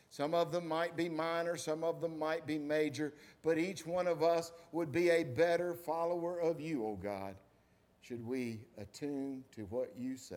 Some 0.09 0.33
of 0.35 0.51
them 0.51 0.67
might 0.67 0.95
be 0.95 1.09
minor, 1.09 1.55
some 1.55 1.83
of 1.83 2.01
them 2.01 2.19
might 2.19 2.45
be 2.45 2.59
major, 2.59 3.13
but 3.43 3.57
each 3.57 3.87
one 3.87 4.07
of 4.07 4.21
us 4.21 4.51
would 4.71 4.91
be 4.91 5.09
a 5.09 5.23
better 5.23 5.73
follower 5.73 6.39
of 6.39 6.59
you, 6.59 6.83
O 6.83 6.89
oh 6.89 6.99
God 7.01 7.35
should 8.03 8.25
we 8.27 8.59
attune 8.77 9.45
to 9.55 9.61
what 9.63 9.93
you 9.97 10.17
say. 10.17 10.35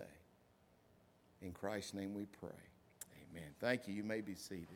In 1.42 1.52
Christ's 1.52 1.94
name 1.94 2.14
we 2.14 2.26
pray. 2.40 2.48
Amen. 3.30 3.48
Thank 3.60 3.88
you. 3.88 3.94
You 3.94 4.04
may 4.04 4.20
be 4.20 4.34
seated. 4.34 4.66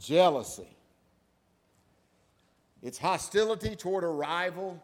Jealousy. 0.00 0.76
It's 2.82 2.98
hostility 2.98 3.76
toward 3.76 4.02
a 4.02 4.08
rival 4.08 4.82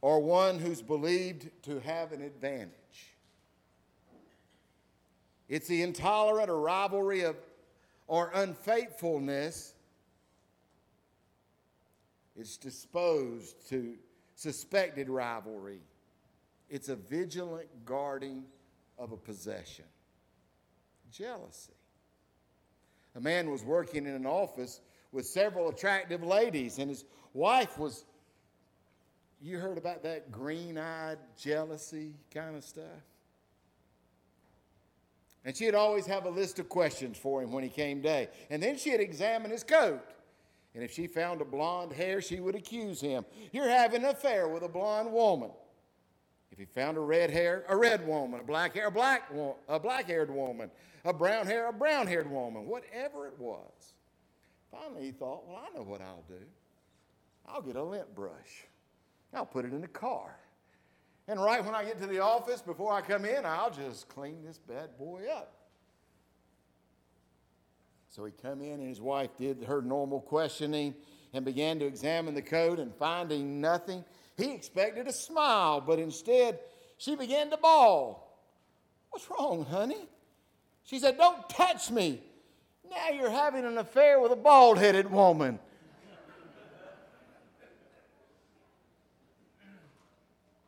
or 0.00 0.20
one 0.20 0.58
who's 0.58 0.80
believed 0.80 1.50
to 1.64 1.80
have 1.80 2.12
an 2.12 2.22
advantage. 2.22 2.70
It's 5.48 5.66
the 5.66 5.82
intolerant 5.82 6.48
or 6.48 6.60
rivalry 6.60 7.22
of 7.22 7.36
or 8.06 8.30
unfaithfulness 8.34 9.74
it's 12.40 12.56
disposed 12.56 13.68
to 13.68 13.94
suspected 14.34 15.08
rivalry. 15.08 15.80
It's 16.70 16.88
a 16.88 16.96
vigilant 16.96 17.68
guarding 17.84 18.44
of 18.98 19.12
a 19.12 19.16
possession. 19.16 19.84
Jealousy. 21.12 21.72
A 23.16 23.20
man 23.20 23.50
was 23.50 23.62
working 23.62 24.06
in 24.06 24.14
an 24.14 24.26
office 24.26 24.80
with 25.12 25.26
several 25.26 25.68
attractive 25.68 26.22
ladies, 26.22 26.78
and 26.78 26.88
his 26.88 27.04
wife 27.34 27.78
was, 27.78 28.04
you 29.42 29.58
heard 29.58 29.76
about 29.76 30.04
that 30.04 30.30
green 30.30 30.78
eyed 30.78 31.18
jealousy 31.36 32.14
kind 32.32 32.56
of 32.56 32.64
stuff? 32.64 32.84
And 35.44 35.56
she'd 35.56 35.74
always 35.74 36.06
have 36.06 36.26
a 36.26 36.30
list 36.30 36.58
of 36.58 36.68
questions 36.68 37.18
for 37.18 37.42
him 37.42 37.50
when 37.50 37.64
he 37.64 37.70
came 37.70 38.00
day. 38.00 38.28
And 38.50 38.62
then 38.62 38.76
she'd 38.76 39.00
examine 39.00 39.50
his 39.50 39.64
coat. 39.64 40.02
And 40.74 40.84
if 40.84 40.92
she 40.92 41.06
found 41.06 41.40
a 41.40 41.44
blonde 41.44 41.92
hair, 41.92 42.20
she 42.20 42.40
would 42.40 42.54
accuse 42.54 43.00
him. 43.00 43.24
You're 43.52 43.68
having 43.68 44.04
an 44.04 44.10
affair 44.10 44.48
with 44.48 44.62
a 44.62 44.68
blonde 44.68 45.12
woman. 45.12 45.50
If 46.52 46.58
he 46.58 46.64
found 46.64 46.96
a 46.96 47.00
red 47.00 47.30
hair, 47.30 47.64
a 47.68 47.76
red 47.76 48.06
woman, 48.06 48.40
a 48.40 48.44
black 48.44 48.74
hair, 48.74 48.88
a 48.88 48.90
black 48.90 49.30
a 49.68 49.80
black-haired 49.80 50.30
woman, 50.30 50.70
a 51.04 51.12
brown 51.12 51.46
hair, 51.46 51.68
a 51.68 51.72
brown-haired 51.72 52.30
woman, 52.30 52.66
whatever 52.66 53.26
it 53.26 53.38
was. 53.38 53.94
Finally, 54.70 55.06
he 55.06 55.10
thought, 55.10 55.46
well, 55.48 55.60
I 55.64 55.76
know 55.76 55.82
what 55.82 56.00
I'll 56.00 56.24
do. 56.28 56.44
I'll 57.48 57.62
get 57.62 57.76
a 57.76 57.82
lint 57.82 58.14
brush. 58.14 58.66
I'll 59.34 59.46
put 59.46 59.64
it 59.64 59.72
in 59.72 59.80
the 59.80 59.88
car. 59.88 60.36
And 61.28 61.42
right 61.42 61.64
when 61.64 61.74
I 61.74 61.84
get 61.84 62.00
to 62.00 62.06
the 62.06 62.20
office, 62.20 62.60
before 62.60 62.92
I 62.92 63.00
come 63.00 63.24
in, 63.24 63.44
I'll 63.44 63.70
just 63.70 64.08
clean 64.08 64.42
this 64.44 64.58
bad 64.58 64.96
boy 64.98 65.26
up. 65.32 65.54
So 68.10 68.24
he 68.24 68.32
come 68.32 68.60
in 68.60 68.80
and 68.80 68.88
his 68.88 69.00
wife 69.00 69.30
did 69.38 69.62
her 69.68 69.80
normal 69.80 70.20
questioning 70.20 70.96
and 71.32 71.44
began 71.44 71.78
to 71.78 71.86
examine 71.86 72.34
the 72.34 72.42
code 72.42 72.80
and 72.80 72.92
finding 72.96 73.60
nothing. 73.60 74.04
He 74.36 74.52
expected 74.52 75.06
a 75.06 75.12
smile, 75.12 75.80
but 75.80 76.00
instead 76.00 76.58
she 76.98 77.14
began 77.14 77.50
to 77.50 77.56
bawl. 77.56 78.36
What's 79.10 79.30
wrong, 79.30 79.64
honey? 79.64 80.08
She 80.82 80.98
said, 80.98 81.18
Don't 81.18 81.48
touch 81.48 81.92
me. 81.92 82.20
Now 82.90 83.10
you're 83.14 83.30
having 83.30 83.64
an 83.64 83.78
affair 83.78 84.18
with 84.18 84.32
a 84.32 84.36
bald 84.36 84.78
headed 84.78 85.08
woman. 85.08 85.60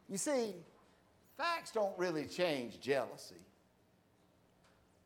you 0.09 0.17
see, 0.17 0.55
facts 1.37 1.73
don't 1.73 1.99
really 1.99 2.27
change 2.27 2.79
jealousy, 2.79 3.35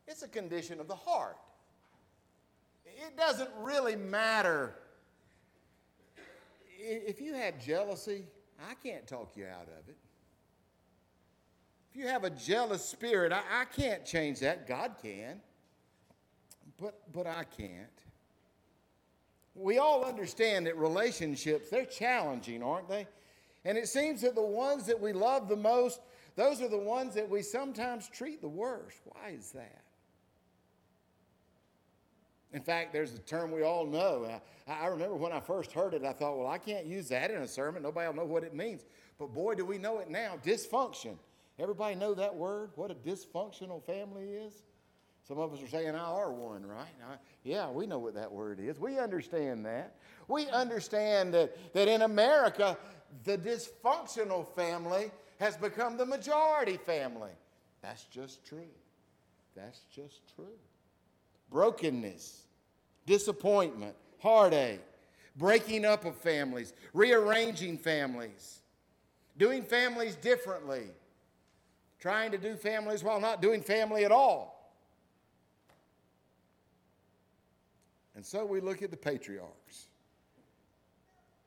it's 0.07 0.21
a 0.21 0.27
condition 0.27 0.79
of 0.79 0.87
the 0.87 0.95
heart 0.95 1.37
it 2.97 3.15
doesn't 3.15 3.49
really 3.59 3.95
matter. 3.95 4.75
If 6.79 7.21
you 7.21 7.33
have 7.33 7.63
jealousy, 7.63 8.25
I 8.69 8.73
can't 8.75 9.05
talk 9.07 9.31
you 9.35 9.45
out 9.45 9.67
of 9.67 9.87
it. 9.87 9.97
If 11.91 11.99
you 11.99 12.07
have 12.07 12.23
a 12.23 12.29
jealous 12.29 12.83
spirit, 12.83 13.31
I, 13.31 13.41
I 13.61 13.65
can't 13.65 14.05
change 14.05 14.39
that. 14.39 14.67
God 14.67 14.95
can. 15.01 15.41
But, 16.79 16.99
but 17.13 17.25
I 17.25 17.43
can't. 17.43 17.87
We 19.55 19.79
all 19.79 20.05
understand 20.05 20.67
that 20.67 20.77
relationships, 20.77 21.69
they're 21.69 21.85
challenging, 21.85 22.61
aren't 22.61 22.87
they? 22.87 23.07
And 23.65 23.77
it 23.77 23.87
seems 23.87 24.21
that 24.21 24.35
the 24.35 24.41
ones 24.41 24.85
that 24.85 24.99
we 24.99 25.13
love 25.13 25.49
the 25.49 25.55
most, 25.55 25.99
those 26.35 26.61
are 26.61 26.69
the 26.69 26.77
ones 26.77 27.15
that 27.15 27.27
we 27.27 27.41
sometimes 27.41 28.07
treat 28.07 28.41
the 28.41 28.47
worst. 28.47 28.99
Why 29.05 29.31
is 29.31 29.51
that? 29.51 29.81
In 32.53 32.61
fact, 32.61 32.93
there's 32.93 33.13
a 33.13 33.19
term 33.19 33.51
we 33.51 33.63
all 33.63 33.85
know. 33.85 34.39
I, 34.67 34.73
I, 34.73 34.87
remember 34.87 35.15
when 35.15 35.33
I 35.33 35.39
first 35.39 35.73
heard 35.73 35.93
it, 35.93 36.03
I 36.03 36.13
thought, 36.13 36.37
well, 36.37 36.47
I 36.47 36.57
can't 36.57 36.85
use 36.85 37.09
that 37.09 37.29
in 37.29 37.41
a 37.41 37.47
sermon. 37.47 37.83
Nobody 37.83 38.07
will 38.07 38.15
know 38.15 38.25
what 38.25 38.43
it 38.43 38.53
means. 38.53 38.85
But 39.19 39.33
boy, 39.33 39.55
do 39.55 39.65
we 39.65 39.77
know 39.77 39.99
it 39.99 40.09
now 40.09 40.35
dysfunction. 40.43 41.17
Everybody 41.59 41.95
know 41.95 42.13
that 42.13 42.35
word? 42.35 42.71
What 42.75 42.91
a 42.91 42.95
dysfunctional 42.95 43.83
family 43.83 44.29
is? 44.29 44.53
Some 45.27 45.39
of 45.39 45.51
us 45.53 45.61
are 45.61 45.67
saying, 45.67 45.93
I 45.93 45.99
are 45.99 46.31
one, 46.31 46.65
right? 46.65 46.87
I, 47.03 47.15
yeah, 47.43 47.69
we 47.69 47.85
know 47.85 47.99
what 47.99 48.13
that 48.13 48.31
word 48.31 48.61
is. 48.61 48.79
We 48.79 48.97
understand 48.97 49.65
that. 49.65 49.97
We 50.29 50.47
understand 50.47 51.33
that, 51.33 51.73
that 51.73 51.89
in 51.89 52.03
America, 52.03 52.77
the 53.25 53.37
dysfunctional 53.37 54.47
family 54.55 55.11
has 55.39 55.57
become 55.57 55.97
the 55.97 56.05
majority 56.05 56.77
family. 56.77 57.31
That's 57.81 58.05
just 58.05 58.45
true. 58.45 58.69
That's 59.55 59.81
just 59.93 60.21
true. 60.33 60.45
Brokenness, 61.51 62.43
disappointment, 63.05 63.95
heartache, 64.19 64.81
breaking 65.35 65.85
up 65.85 66.05
of 66.05 66.15
families, 66.15 66.73
rearranging 66.93 67.77
families, 67.77 68.59
doing 69.37 69.63
families 69.63 70.15
differently, 70.15 70.87
trying 71.99 72.31
to 72.31 72.37
do 72.37 72.55
families 72.55 73.03
while 73.03 73.19
not 73.19 73.41
doing 73.41 73.61
family 73.61 74.03
at 74.03 74.11
all. 74.11 74.73
And 78.15 78.25
so 78.25 78.45
we 78.45 78.61
look 78.61 78.81
at 78.81 78.89
the 78.89 78.97
patriarchs 78.97 79.87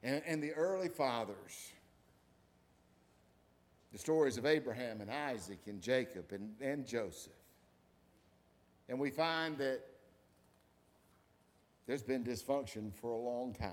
and, 0.05 0.23
and 0.25 0.43
the 0.43 0.53
early 0.53 0.89
fathers, 0.89 1.73
the 3.93 3.99
stories 3.99 4.39
of 4.39 4.47
Abraham 4.47 5.01
and 5.01 5.11
Isaac 5.11 5.59
and 5.67 5.83
Jacob 5.83 6.27
and, 6.31 6.55
and 6.61 6.87
Joseph. 6.87 7.33
And 8.89 9.01
we 9.01 9.11
find 9.11 9.59
that 9.59 9.81
there's 11.91 12.05
been 12.05 12.23
dysfunction 12.23 12.95
for 12.95 13.11
a 13.11 13.17
long 13.17 13.53
time. 13.53 13.73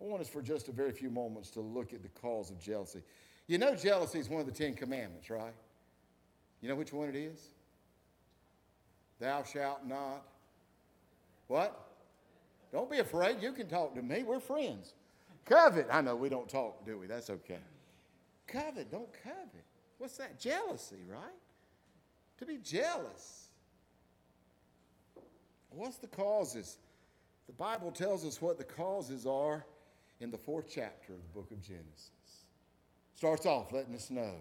I 0.00 0.02
want 0.02 0.22
us 0.22 0.28
for 0.30 0.40
just 0.40 0.68
a 0.68 0.72
very 0.72 0.90
few 0.90 1.10
moments 1.10 1.50
to 1.50 1.60
look 1.60 1.92
at 1.92 2.02
the 2.02 2.08
cause 2.08 2.50
of 2.50 2.58
jealousy. 2.58 3.02
You 3.46 3.58
know, 3.58 3.74
jealousy 3.74 4.18
is 4.18 4.30
one 4.30 4.40
of 4.40 4.46
the 4.46 4.52
Ten 4.52 4.72
Commandments, 4.72 5.28
right? 5.28 5.52
You 6.62 6.70
know 6.70 6.76
which 6.76 6.94
one 6.94 7.10
it 7.10 7.14
is? 7.14 7.50
Thou 9.20 9.42
shalt 9.42 9.84
not. 9.84 10.22
What? 11.48 11.78
Don't 12.72 12.90
be 12.90 13.00
afraid. 13.00 13.42
You 13.42 13.52
can 13.52 13.68
talk 13.68 13.94
to 13.94 14.00
me. 14.00 14.22
We're 14.22 14.40
friends. 14.40 14.94
Covet. 15.44 15.88
I 15.90 16.00
know 16.00 16.16
we 16.16 16.30
don't 16.30 16.48
talk, 16.48 16.86
do 16.86 16.96
we? 16.96 17.06
That's 17.06 17.28
okay. 17.28 17.58
Covet. 18.46 18.90
Don't 18.90 19.12
covet. 19.22 19.66
What's 19.98 20.16
that? 20.16 20.40
Jealousy, 20.40 21.04
right? 21.06 21.36
To 22.38 22.46
be 22.46 22.56
jealous. 22.64 23.41
What's 25.74 25.98
the 25.98 26.06
causes? 26.06 26.78
The 27.46 27.52
Bible 27.52 27.90
tells 27.90 28.24
us 28.24 28.40
what 28.40 28.58
the 28.58 28.64
causes 28.64 29.26
are 29.26 29.64
in 30.20 30.30
the 30.30 30.38
fourth 30.38 30.66
chapter 30.72 31.12
of 31.12 31.18
the 31.22 31.40
book 31.40 31.50
of 31.50 31.60
Genesis. 31.60 32.10
Starts 33.16 33.46
off 33.46 33.72
letting 33.72 33.94
us 33.94 34.10
know 34.10 34.34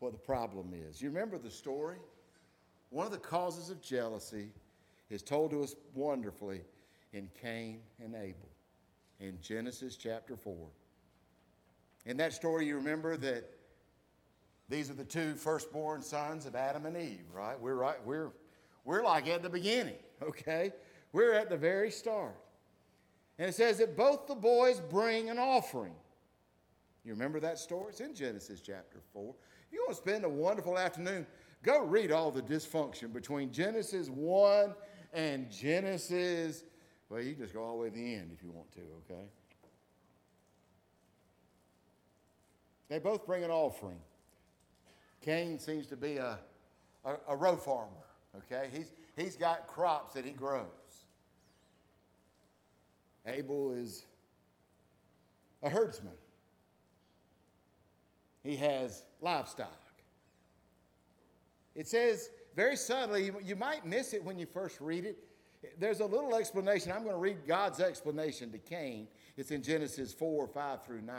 what 0.00 0.12
the 0.12 0.18
problem 0.18 0.72
is. 0.88 1.00
You 1.00 1.08
remember 1.08 1.38
the 1.38 1.50
story? 1.50 1.96
One 2.90 3.06
of 3.06 3.12
the 3.12 3.18
causes 3.18 3.70
of 3.70 3.80
jealousy 3.82 4.48
is 5.10 5.22
told 5.22 5.50
to 5.52 5.62
us 5.62 5.74
wonderfully 5.94 6.60
in 7.12 7.28
Cain 7.40 7.80
and 8.02 8.14
Abel 8.14 8.48
in 9.20 9.38
Genesis 9.40 9.96
chapter 9.96 10.36
4. 10.36 10.54
In 12.06 12.16
that 12.18 12.32
story, 12.32 12.66
you 12.66 12.76
remember 12.76 13.16
that 13.16 13.50
these 14.68 14.90
are 14.90 14.94
the 14.94 15.04
two 15.04 15.34
firstborn 15.34 16.02
sons 16.02 16.46
of 16.46 16.54
Adam 16.54 16.86
and 16.86 16.96
Eve, 16.96 17.24
right? 17.32 17.58
We're 17.60 17.74
right, 17.74 18.04
we're, 18.04 18.30
we're 18.84 19.02
like 19.02 19.28
at 19.28 19.42
the 19.42 19.48
beginning, 19.48 19.96
okay? 20.22 20.72
We're 21.12 21.32
at 21.32 21.48
the 21.48 21.56
very 21.56 21.90
start. 21.90 22.36
And 23.38 23.48
it 23.48 23.54
says 23.54 23.78
that 23.78 23.96
both 23.96 24.26
the 24.26 24.34
boys 24.34 24.80
bring 24.80 25.30
an 25.30 25.38
offering. 25.38 25.94
You 27.04 27.12
remember 27.12 27.38
that 27.40 27.58
story? 27.58 27.90
It's 27.90 28.00
in 28.00 28.14
Genesis 28.14 28.60
chapter 28.60 28.98
4. 29.12 29.34
You 29.70 29.84
want 29.86 29.90
to 29.90 29.96
spend 29.96 30.24
a 30.24 30.28
wonderful 30.28 30.78
afternoon, 30.78 31.26
go 31.62 31.84
read 31.84 32.10
all 32.10 32.30
the 32.30 32.42
dysfunction 32.42 33.12
between 33.12 33.52
Genesis 33.52 34.08
1 34.08 34.74
and 35.12 35.50
Genesis. 35.50 36.64
Well, 37.08 37.20
you 37.20 37.34
just 37.34 37.52
go 37.52 37.62
all 37.62 37.76
the 37.76 37.82
way 37.82 37.88
to 37.90 37.94
the 37.94 38.14
end 38.14 38.30
if 38.36 38.42
you 38.42 38.50
want 38.50 38.72
to, 38.72 38.80
okay? 39.04 39.24
They 42.88 42.98
both 42.98 43.26
bring 43.26 43.44
an 43.44 43.50
offering. 43.50 44.00
Cain 45.20 45.58
seems 45.58 45.86
to 45.88 45.96
be 45.96 46.16
a, 46.16 46.38
a, 47.04 47.14
a 47.28 47.36
row 47.36 47.56
farmer, 47.56 47.90
okay? 48.36 48.68
He's, 48.72 48.92
he's 49.16 49.36
got 49.36 49.66
crops 49.66 50.14
that 50.14 50.24
he 50.24 50.32
grows. 50.32 50.66
Abel 53.26 53.72
is 53.72 54.04
a 55.62 55.68
herdsman. 55.68 56.12
He 58.42 58.56
has 58.56 59.02
livestock. 59.20 59.82
It 61.74 61.88
says 61.88 62.30
very 62.54 62.76
subtly, 62.76 63.30
you 63.44 63.56
might 63.56 63.84
miss 63.84 64.14
it 64.14 64.24
when 64.24 64.38
you 64.38 64.46
first 64.46 64.80
read 64.80 65.04
it. 65.04 65.18
There's 65.78 66.00
a 66.00 66.06
little 66.06 66.34
explanation. 66.36 66.92
I'm 66.92 67.02
going 67.02 67.14
to 67.14 67.20
read 67.20 67.46
God's 67.46 67.80
explanation 67.80 68.52
to 68.52 68.58
Cain. 68.58 69.08
It's 69.36 69.50
in 69.50 69.62
Genesis 69.62 70.12
4, 70.14 70.46
5 70.46 70.84
through 70.84 71.02
9. 71.02 71.16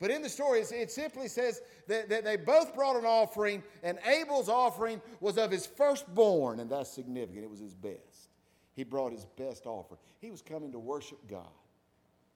But 0.00 0.10
in 0.10 0.22
the 0.22 0.28
story, 0.28 0.60
it 0.60 0.90
simply 0.90 1.28
says 1.28 1.62
that, 1.86 2.08
that 2.08 2.24
they 2.24 2.36
both 2.36 2.74
brought 2.74 2.96
an 2.96 3.04
offering, 3.04 3.62
and 3.82 3.98
Abel's 4.06 4.48
offering 4.48 5.00
was 5.20 5.38
of 5.38 5.50
his 5.50 5.66
firstborn, 5.66 6.60
and 6.60 6.68
that's 6.68 6.90
significant. 6.90 7.44
It 7.44 7.50
was 7.50 7.60
his 7.60 7.74
best. 7.74 8.28
He 8.74 8.82
brought 8.82 9.12
his 9.12 9.24
best 9.36 9.66
offering. 9.66 10.00
He 10.20 10.30
was 10.30 10.42
coming 10.42 10.72
to 10.72 10.78
worship 10.78 11.18
God, 11.28 11.46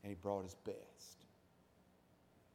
and 0.02 0.10
he 0.10 0.14
brought 0.14 0.44
his 0.44 0.54
best. 0.54 0.78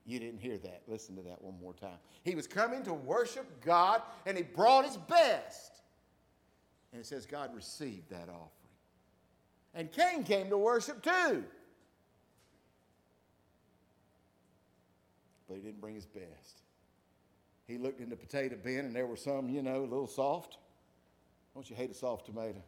You 0.05 0.19
didn't 0.19 0.39
hear 0.39 0.57
that. 0.57 0.81
Listen 0.87 1.15
to 1.15 1.21
that 1.23 1.41
one 1.41 1.59
more 1.61 1.73
time. 1.73 1.97
He 2.23 2.35
was 2.35 2.47
coming 2.47 2.83
to 2.83 2.93
worship 2.93 3.63
God, 3.63 4.01
and 4.25 4.37
he 4.37 4.43
brought 4.43 4.85
his 4.85 4.97
best. 4.97 5.81
And 6.91 7.01
it 7.01 7.05
says 7.05 7.25
God 7.25 7.53
received 7.55 8.09
that 8.09 8.29
offering. 8.29 8.49
And 9.73 9.91
Cain 9.91 10.23
came 10.23 10.49
to 10.49 10.57
worship 10.57 11.01
too. 11.01 11.43
But 15.47 15.57
he 15.57 15.61
didn't 15.61 15.81
bring 15.81 15.95
his 15.95 16.05
best. 16.05 16.61
He 17.67 17.77
looked 17.77 18.01
in 18.01 18.09
the 18.09 18.15
potato 18.15 18.57
bin, 18.61 18.79
and 18.79 18.95
there 18.95 19.07
were 19.07 19.15
some, 19.15 19.49
you 19.49 19.61
know, 19.61 19.81
a 19.81 19.87
little 19.87 20.07
soft. 20.07 20.57
Don't 21.53 21.69
you 21.69 21.75
hate 21.75 21.91
a 21.91 21.93
soft 21.93 22.25
tomato? 22.25 22.61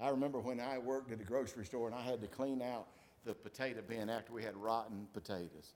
I 0.00 0.08
remember 0.08 0.40
when 0.40 0.58
I 0.58 0.78
worked 0.78 1.12
at 1.12 1.18
the 1.18 1.24
grocery 1.24 1.64
store 1.64 1.86
and 1.86 1.94
I 1.94 2.02
had 2.02 2.20
to 2.22 2.26
clean 2.26 2.60
out 2.60 2.88
the 3.24 3.34
potato 3.34 3.82
bin 3.86 4.10
after 4.10 4.32
we 4.32 4.42
had 4.42 4.56
rotten 4.56 5.06
potatoes. 5.12 5.74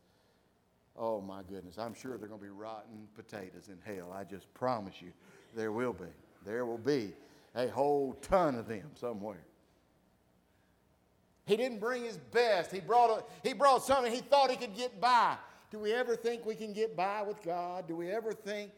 Oh 0.97 1.21
my 1.21 1.43
goodness, 1.49 1.79
I'm 1.79 1.95
sure 1.95 2.17
there 2.17 2.25
are 2.25 2.29
going 2.29 2.41
to 2.41 2.47
be 2.47 2.51
rotten 2.51 3.07
potatoes 3.14 3.69
in 3.69 3.79
hell. 3.85 4.12
I 4.12 4.25
just 4.25 4.53
promise 4.55 4.95
you, 5.01 5.12
there 5.55 5.71
will 5.71 5.93
be. 5.93 6.07
There 6.45 6.67
will 6.67 6.79
be 6.79 7.12
a 7.55 7.69
whole 7.69 8.14
ton 8.23 8.57
of 8.57 8.67
them 8.67 8.91
somewhere. 8.95 9.45
He 11.45 11.57
didn't 11.57 11.79
bring 11.79 12.03
his 12.03 12.17
best. 12.17 12.73
He 12.73 12.81
brought, 12.81 13.11
a, 13.11 13.47
he 13.47 13.53
brought 13.55 13.85
something 13.85 14.12
he 14.12 14.21
thought 14.21 14.51
he 14.51 14.57
could 14.57 14.75
get 14.75 15.01
by. 15.01 15.37
Do 15.71 15.79
we 15.79 15.93
ever 15.93 16.17
think 16.17 16.47
we 16.47 16.55
can 16.55 16.73
get 16.73 16.97
by 16.97 17.23
with 17.23 17.43
God? 17.43 17.89
Do 17.89 17.97
we 17.97 18.11
ever 18.11 18.33
think 18.33 18.73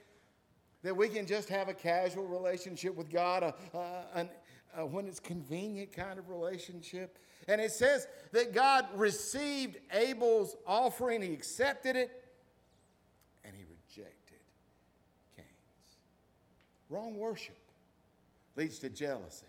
that 0.82 0.96
we 0.96 1.08
can 1.08 1.26
just 1.26 1.48
have 1.48 1.68
a 1.68 1.74
casual 1.74 2.26
relationship 2.26 2.94
with 2.94 3.10
God, 3.10 3.42
a, 3.42 3.54
a, 3.76 4.28
a, 4.78 4.86
when 4.86 5.06
it's 5.06 5.20
convenient 5.20 5.92
kind 5.92 6.18
of 6.18 6.28
relationship? 6.28 7.18
And 7.46 7.60
it 7.60 7.72
says 7.72 8.06
that 8.32 8.52
God 8.52 8.86
received 8.94 9.78
Abel's 9.92 10.56
offering, 10.66 11.22
he 11.22 11.32
accepted 11.32 11.96
it, 11.96 12.24
and 13.44 13.54
he 13.54 13.64
rejected 13.64 14.40
Cain's. 15.36 15.96
Wrong 16.88 17.16
worship 17.16 17.56
leads 18.56 18.78
to 18.80 18.88
jealousy. 18.88 19.46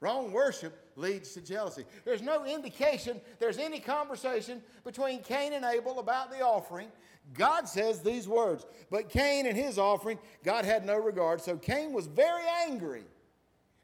Wrong 0.00 0.32
worship 0.32 0.85
leads 0.96 1.32
to 1.34 1.40
jealousy. 1.40 1.84
There's 2.04 2.22
no 2.22 2.44
indication 2.44 3.20
there's 3.38 3.58
any 3.58 3.80
conversation 3.80 4.62
between 4.84 5.22
Cain 5.22 5.52
and 5.52 5.64
Abel 5.64 5.98
about 5.98 6.30
the 6.30 6.40
offering. 6.40 6.88
God 7.34 7.68
says 7.68 8.00
these 8.00 8.28
words, 8.28 8.66
but 8.90 9.08
Cain 9.08 9.46
and 9.46 9.56
his 9.56 9.78
offering, 9.78 10.18
God 10.44 10.64
had 10.64 10.86
no 10.86 10.96
regard. 10.96 11.40
So 11.40 11.56
Cain 11.56 11.92
was 11.92 12.06
very 12.06 12.44
angry 12.66 13.04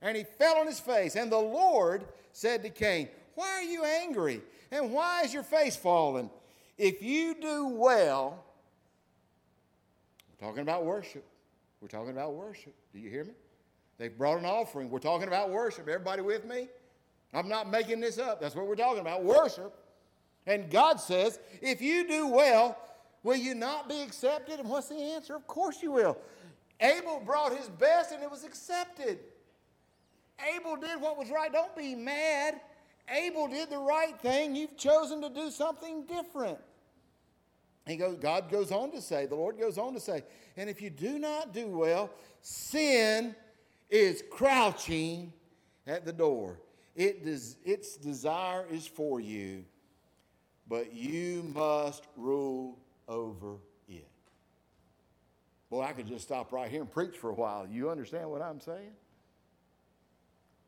and 0.00 0.16
he 0.16 0.24
fell 0.24 0.56
on 0.56 0.66
his 0.66 0.80
face. 0.80 1.16
And 1.16 1.30
the 1.30 1.38
Lord 1.38 2.04
said 2.32 2.62
to 2.62 2.70
Cain, 2.70 3.08
Why 3.34 3.48
are 3.48 3.62
you 3.62 3.84
angry? 3.84 4.42
And 4.70 4.92
why 4.92 5.22
is 5.22 5.34
your 5.34 5.42
face 5.42 5.76
fallen? 5.76 6.30
If 6.78 7.02
you 7.02 7.34
do 7.40 7.68
well, 7.68 8.44
we're 10.28 10.46
talking 10.46 10.62
about 10.62 10.84
worship. 10.84 11.24
We're 11.80 11.88
talking 11.88 12.10
about 12.10 12.34
worship. 12.34 12.74
Do 12.92 12.98
you 12.98 13.10
hear 13.10 13.24
me? 13.24 13.32
They've 13.98 14.16
brought 14.16 14.38
an 14.38 14.46
offering. 14.46 14.88
We're 14.88 14.98
talking 14.98 15.28
about 15.28 15.50
worship. 15.50 15.88
Everybody 15.88 16.22
with 16.22 16.44
me? 16.44 16.68
I'm 17.32 17.48
not 17.48 17.70
making 17.70 18.00
this 18.00 18.18
up. 18.18 18.40
That's 18.40 18.54
what 18.54 18.66
we're 18.66 18.76
talking 18.76 19.00
about 19.00 19.24
worship. 19.24 19.74
And 20.46 20.70
God 20.70 21.00
says, 21.00 21.38
if 21.60 21.80
you 21.80 22.06
do 22.06 22.26
well, 22.26 22.76
will 23.22 23.36
you 23.36 23.54
not 23.54 23.88
be 23.88 24.02
accepted? 24.02 24.60
And 24.60 24.68
what's 24.68 24.88
the 24.88 24.96
answer? 24.96 25.34
Of 25.34 25.46
course 25.46 25.82
you 25.82 25.92
will. 25.92 26.18
Abel 26.80 27.22
brought 27.24 27.56
his 27.56 27.68
best 27.68 28.12
and 28.12 28.22
it 28.22 28.30
was 28.30 28.44
accepted. 28.44 29.20
Abel 30.54 30.76
did 30.76 31.00
what 31.00 31.16
was 31.16 31.30
right. 31.30 31.52
Don't 31.52 31.76
be 31.76 31.94
mad. 31.94 32.60
Abel 33.08 33.48
did 33.48 33.70
the 33.70 33.78
right 33.78 34.18
thing. 34.20 34.56
You've 34.56 34.76
chosen 34.76 35.22
to 35.22 35.28
do 35.28 35.50
something 35.50 36.04
different. 36.06 36.58
he 37.86 37.96
goes, 37.96 38.16
God 38.16 38.50
goes 38.50 38.72
on 38.72 38.90
to 38.92 39.00
say, 39.00 39.26
the 39.26 39.34
Lord 39.34 39.58
goes 39.58 39.78
on 39.78 39.94
to 39.94 40.00
say, 40.00 40.24
and 40.56 40.68
if 40.68 40.82
you 40.82 40.90
do 40.90 41.18
not 41.18 41.54
do 41.54 41.68
well, 41.68 42.10
sin 42.40 43.36
is 43.90 44.22
crouching 44.30 45.32
at 45.86 46.04
the 46.04 46.12
door. 46.12 46.58
It 46.94 47.24
does, 47.24 47.56
its 47.64 47.96
desire 47.96 48.66
is 48.70 48.86
for 48.86 49.20
you, 49.20 49.64
but 50.68 50.94
you 50.94 51.42
must 51.54 52.04
rule 52.16 52.78
over 53.08 53.56
it. 53.88 54.08
Boy, 55.70 55.82
I 55.82 55.92
could 55.92 56.06
just 56.06 56.24
stop 56.24 56.52
right 56.52 56.70
here 56.70 56.82
and 56.82 56.90
preach 56.90 57.16
for 57.16 57.30
a 57.30 57.34
while. 57.34 57.66
You 57.66 57.90
understand 57.90 58.30
what 58.30 58.42
I'm 58.42 58.60
saying? 58.60 58.92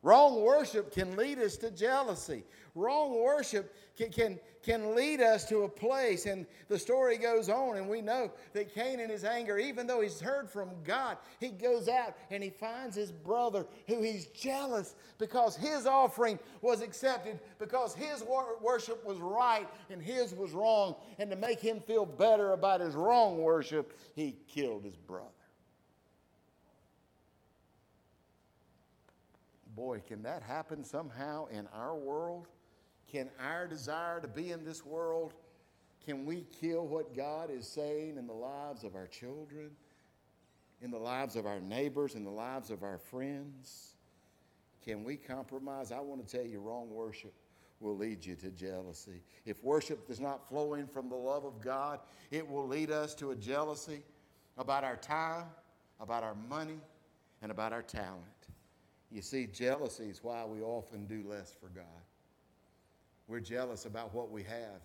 Wrong 0.05 0.43
worship 0.43 0.93
can 0.93 1.17
lead 1.17 1.39
us 1.39 1.57
to 1.57 1.71
jealousy. 1.71 2.45
Wrong 2.75 3.23
worship 3.23 3.75
can, 3.97 4.11
can, 4.11 4.39
can 4.63 4.95
lead 4.95 5.23
us 5.23 5.49
to 5.49 5.63
a 5.63 5.69
place. 5.69 6.27
And 6.27 6.45
the 6.69 6.79
story 6.79 7.17
goes 7.17 7.49
on, 7.49 7.79
and 7.79 7.89
we 7.89 8.03
know 8.03 8.31
that 8.53 8.75
Cain, 8.75 9.01
in 9.01 9.09
his 9.09 9.25
anger, 9.25 9.57
even 9.57 9.87
though 9.87 10.03
he's 10.03 10.21
heard 10.21 10.51
from 10.51 10.69
God, 10.85 11.17
he 11.41 11.49
goes 11.49 11.89
out 11.89 12.17
and 12.31 12.43
he 12.43 12.51
finds 12.51 12.95
his 12.95 13.13
brother 13.13 13.65
who 13.89 14.03
he's 14.03 14.27
jealous 14.27 14.95
because 15.17 15.57
his 15.57 15.87
offering 15.87 16.39
was 16.61 16.83
accepted, 16.83 17.41
because 17.59 17.95
his 17.95 18.23
wor- 18.25 18.59
worship 18.61 19.03
was 19.07 19.17
right 19.17 19.67
and 19.89 20.03
his 20.03 20.35
was 20.35 20.53
wrong. 20.53 20.97
And 21.19 21.31
to 21.31 21.37
make 21.37 21.61
him 21.61 21.81
feel 21.81 22.05
better 22.05 22.53
about 22.53 22.83
his 22.83 22.95
wrong 22.95 23.39
worship, 23.39 23.99
he 24.15 24.37
killed 24.49 24.85
his 24.85 24.97
brother. 24.97 25.34
Boy, 29.75 30.03
can 30.07 30.22
that 30.22 30.43
happen 30.43 30.85
somehow 30.85 31.47
in 31.47 31.66
our 31.75 31.97
world? 31.97 32.49
Can 33.11 33.31
our 33.39 33.66
desire 33.66 34.20
to 34.20 34.29
be 34.29 34.51
in 34.51 34.64
this 34.64 34.85
world, 34.85 35.35
can 36.05 36.27
we 36.27 36.47
kill 36.61 36.87
what 36.87 37.16
God 37.16 37.51
is 37.51 37.66
saying 37.66 38.16
in 38.18 38.27
the 38.27 38.35
lives 38.35 38.85
of 38.85 38.95
our 38.95 39.07
children, 39.07 39.70
in 40.83 40.91
the 40.91 40.99
lives 40.99 41.35
of 41.35 41.47
our 41.47 41.61
neighbors, 41.61 42.14
in 42.14 42.25
the 42.25 42.31
lives 42.31 42.70
of 42.70 42.83
our 42.83 42.99
friends? 42.99 43.95
Can 44.85 45.03
we 45.03 45.16
compromise? 45.16 45.93
I 45.93 46.01
want 46.01 46.27
to 46.27 46.37
tell 46.37 46.47
you, 46.47 46.61
wrong 46.61 46.91
worship 46.91 47.33
will 47.81 47.97
lead 47.97 48.25
you 48.25 48.35
to 48.37 48.51
jealousy. 48.51 49.22
If 49.47 49.62
worship 49.64 50.11
is 50.11 50.20
not 50.20 50.47
flowing 50.49 50.87
from 50.87 51.09
the 51.09 51.16
love 51.16 51.45
of 51.45 51.61
God, 51.61 52.01
it 52.31 52.47
will 52.47 52.66
lead 52.66 52.91
us 52.91 53.14
to 53.16 53.31
a 53.31 53.37
jealousy 53.37 54.03
about 54.59 54.85
our 54.85 54.97
time, 54.97 55.47
about 56.01 56.22
our 56.22 56.37
money, 56.49 56.81
and 57.43 57.51
about 57.51 57.72
our 57.72 57.83
talent. 57.83 58.25
You 59.11 59.23
see, 59.23 59.47
jealousy 59.47 60.05
is 60.05 60.23
why 60.23 60.45
we 60.45 60.61
often 60.61 61.07
do 61.07 61.23
less 61.29 61.55
for 61.61 61.69
God. 61.69 61.85
We're 63.29 63.41
jealous 63.41 63.87
about 63.87 64.15
what 64.15 64.31
we 64.31 64.43
have, 64.43 64.81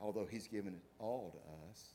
although 0.00 0.26
He's 0.30 0.46
given 0.46 0.74
it 0.74 0.82
all 0.98 1.30
to 1.32 1.70
us. 1.70 1.94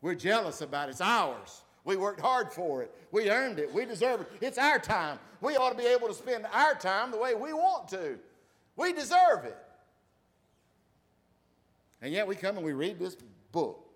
We're 0.00 0.14
jealous 0.14 0.60
about 0.60 0.88
it's 0.88 1.00
ours. 1.00 1.62
We 1.84 1.96
worked 1.96 2.20
hard 2.20 2.52
for 2.52 2.82
it. 2.82 2.94
We 3.12 3.30
earned 3.30 3.58
it. 3.58 3.72
We 3.72 3.84
deserve 3.84 4.22
it. 4.22 4.30
It's 4.40 4.58
our 4.58 4.78
time. 4.78 5.18
We 5.40 5.56
ought 5.56 5.70
to 5.70 5.76
be 5.76 5.86
able 5.86 6.08
to 6.08 6.14
spend 6.14 6.46
our 6.52 6.74
time 6.74 7.10
the 7.10 7.18
way 7.18 7.34
we 7.34 7.52
want 7.52 7.88
to. 7.88 8.18
We 8.76 8.92
deserve 8.92 9.44
it. 9.44 9.56
And 12.02 12.12
yet 12.12 12.26
we 12.26 12.36
come 12.36 12.56
and 12.56 12.64
we 12.64 12.72
read 12.72 12.98
this 12.98 13.16
book 13.52 13.88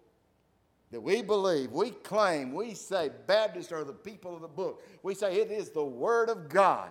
that 0.90 1.00
we 1.00 1.22
believe, 1.22 1.72
we 1.72 1.90
claim, 1.90 2.52
we 2.52 2.74
say 2.74 3.10
Baptists 3.26 3.72
are 3.72 3.84
the 3.84 3.92
people 3.92 4.34
of 4.34 4.42
the 4.42 4.48
book. 4.48 4.82
We 5.02 5.14
say 5.14 5.36
it 5.36 5.50
is 5.50 5.70
the 5.70 5.84
Word 5.84 6.28
of 6.28 6.48
God. 6.48 6.90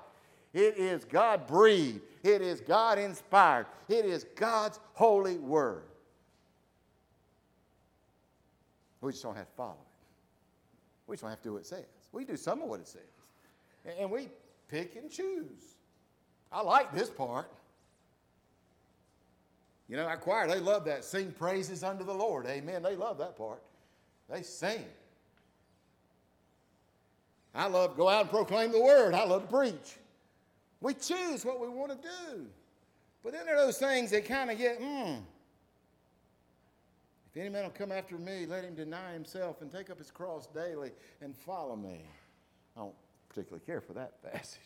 It 0.53 0.77
is 0.77 1.05
God 1.05 1.47
breathed. 1.47 2.01
It 2.23 2.41
is 2.41 2.61
God 2.61 2.99
inspired. 2.99 3.67
It 3.87 4.05
is 4.05 4.25
God's 4.35 4.79
holy 4.93 5.37
word. 5.37 5.83
We 8.99 9.11
just 9.11 9.23
don't 9.23 9.35
have 9.35 9.47
to 9.47 9.55
follow 9.55 9.71
it. 9.71 9.77
We 11.07 11.15
just 11.15 11.23
don't 11.23 11.29
have 11.29 11.39
to 11.39 11.43
do 11.43 11.53
what 11.53 11.61
it 11.61 11.65
says. 11.65 11.85
We 12.11 12.25
do 12.25 12.37
some 12.37 12.61
of 12.61 12.67
what 12.67 12.79
it 12.79 12.87
says. 12.87 13.01
And 13.99 14.11
we 14.11 14.29
pick 14.67 14.95
and 14.95 15.09
choose. 15.09 15.75
I 16.51 16.61
like 16.61 16.93
this 16.93 17.09
part. 17.09 17.49
You 19.87 19.97
know, 19.97 20.05
our 20.05 20.17
choir, 20.17 20.47
they 20.47 20.59
love 20.59 20.85
that. 20.85 21.03
Sing 21.03 21.31
praises 21.31 21.83
unto 21.83 22.05
the 22.05 22.13
Lord. 22.13 22.45
Amen. 22.45 22.83
They 22.83 22.95
love 22.95 23.17
that 23.17 23.37
part. 23.37 23.61
They 24.29 24.41
sing. 24.41 24.85
I 27.53 27.67
love 27.67 27.97
go 27.97 28.07
out 28.07 28.21
and 28.21 28.29
proclaim 28.29 28.71
the 28.71 28.79
word. 28.79 29.13
I 29.13 29.25
love 29.25 29.41
to 29.43 29.47
preach. 29.47 29.97
We 30.81 30.95
choose 30.95 31.45
what 31.45 31.59
we 31.61 31.67
want 31.69 31.91
to 31.91 31.97
do. 31.97 32.47
But 33.23 33.33
then 33.33 33.45
there 33.45 33.55
are 33.55 33.65
those 33.65 33.77
things 33.77 34.09
that 34.11 34.25
kind 34.25 34.49
of 34.49 34.57
get, 34.57 34.77
hmm. 34.77 35.19
If 37.33 37.39
any 37.39 37.49
man 37.49 37.63
will 37.63 37.69
come 37.69 37.91
after 37.91 38.17
me, 38.17 38.45
let 38.45 38.65
him 38.65 38.75
deny 38.75 39.13
himself 39.13 39.61
and 39.61 39.71
take 39.71 39.89
up 39.89 39.99
his 39.99 40.11
cross 40.11 40.47
daily 40.47 40.91
and 41.21 41.35
follow 41.35 41.75
me. 41.75 42.01
I 42.75 42.81
don't 42.81 42.95
particularly 43.29 43.63
care 43.65 43.79
for 43.79 43.93
that 43.93 44.21
passage. 44.33 44.59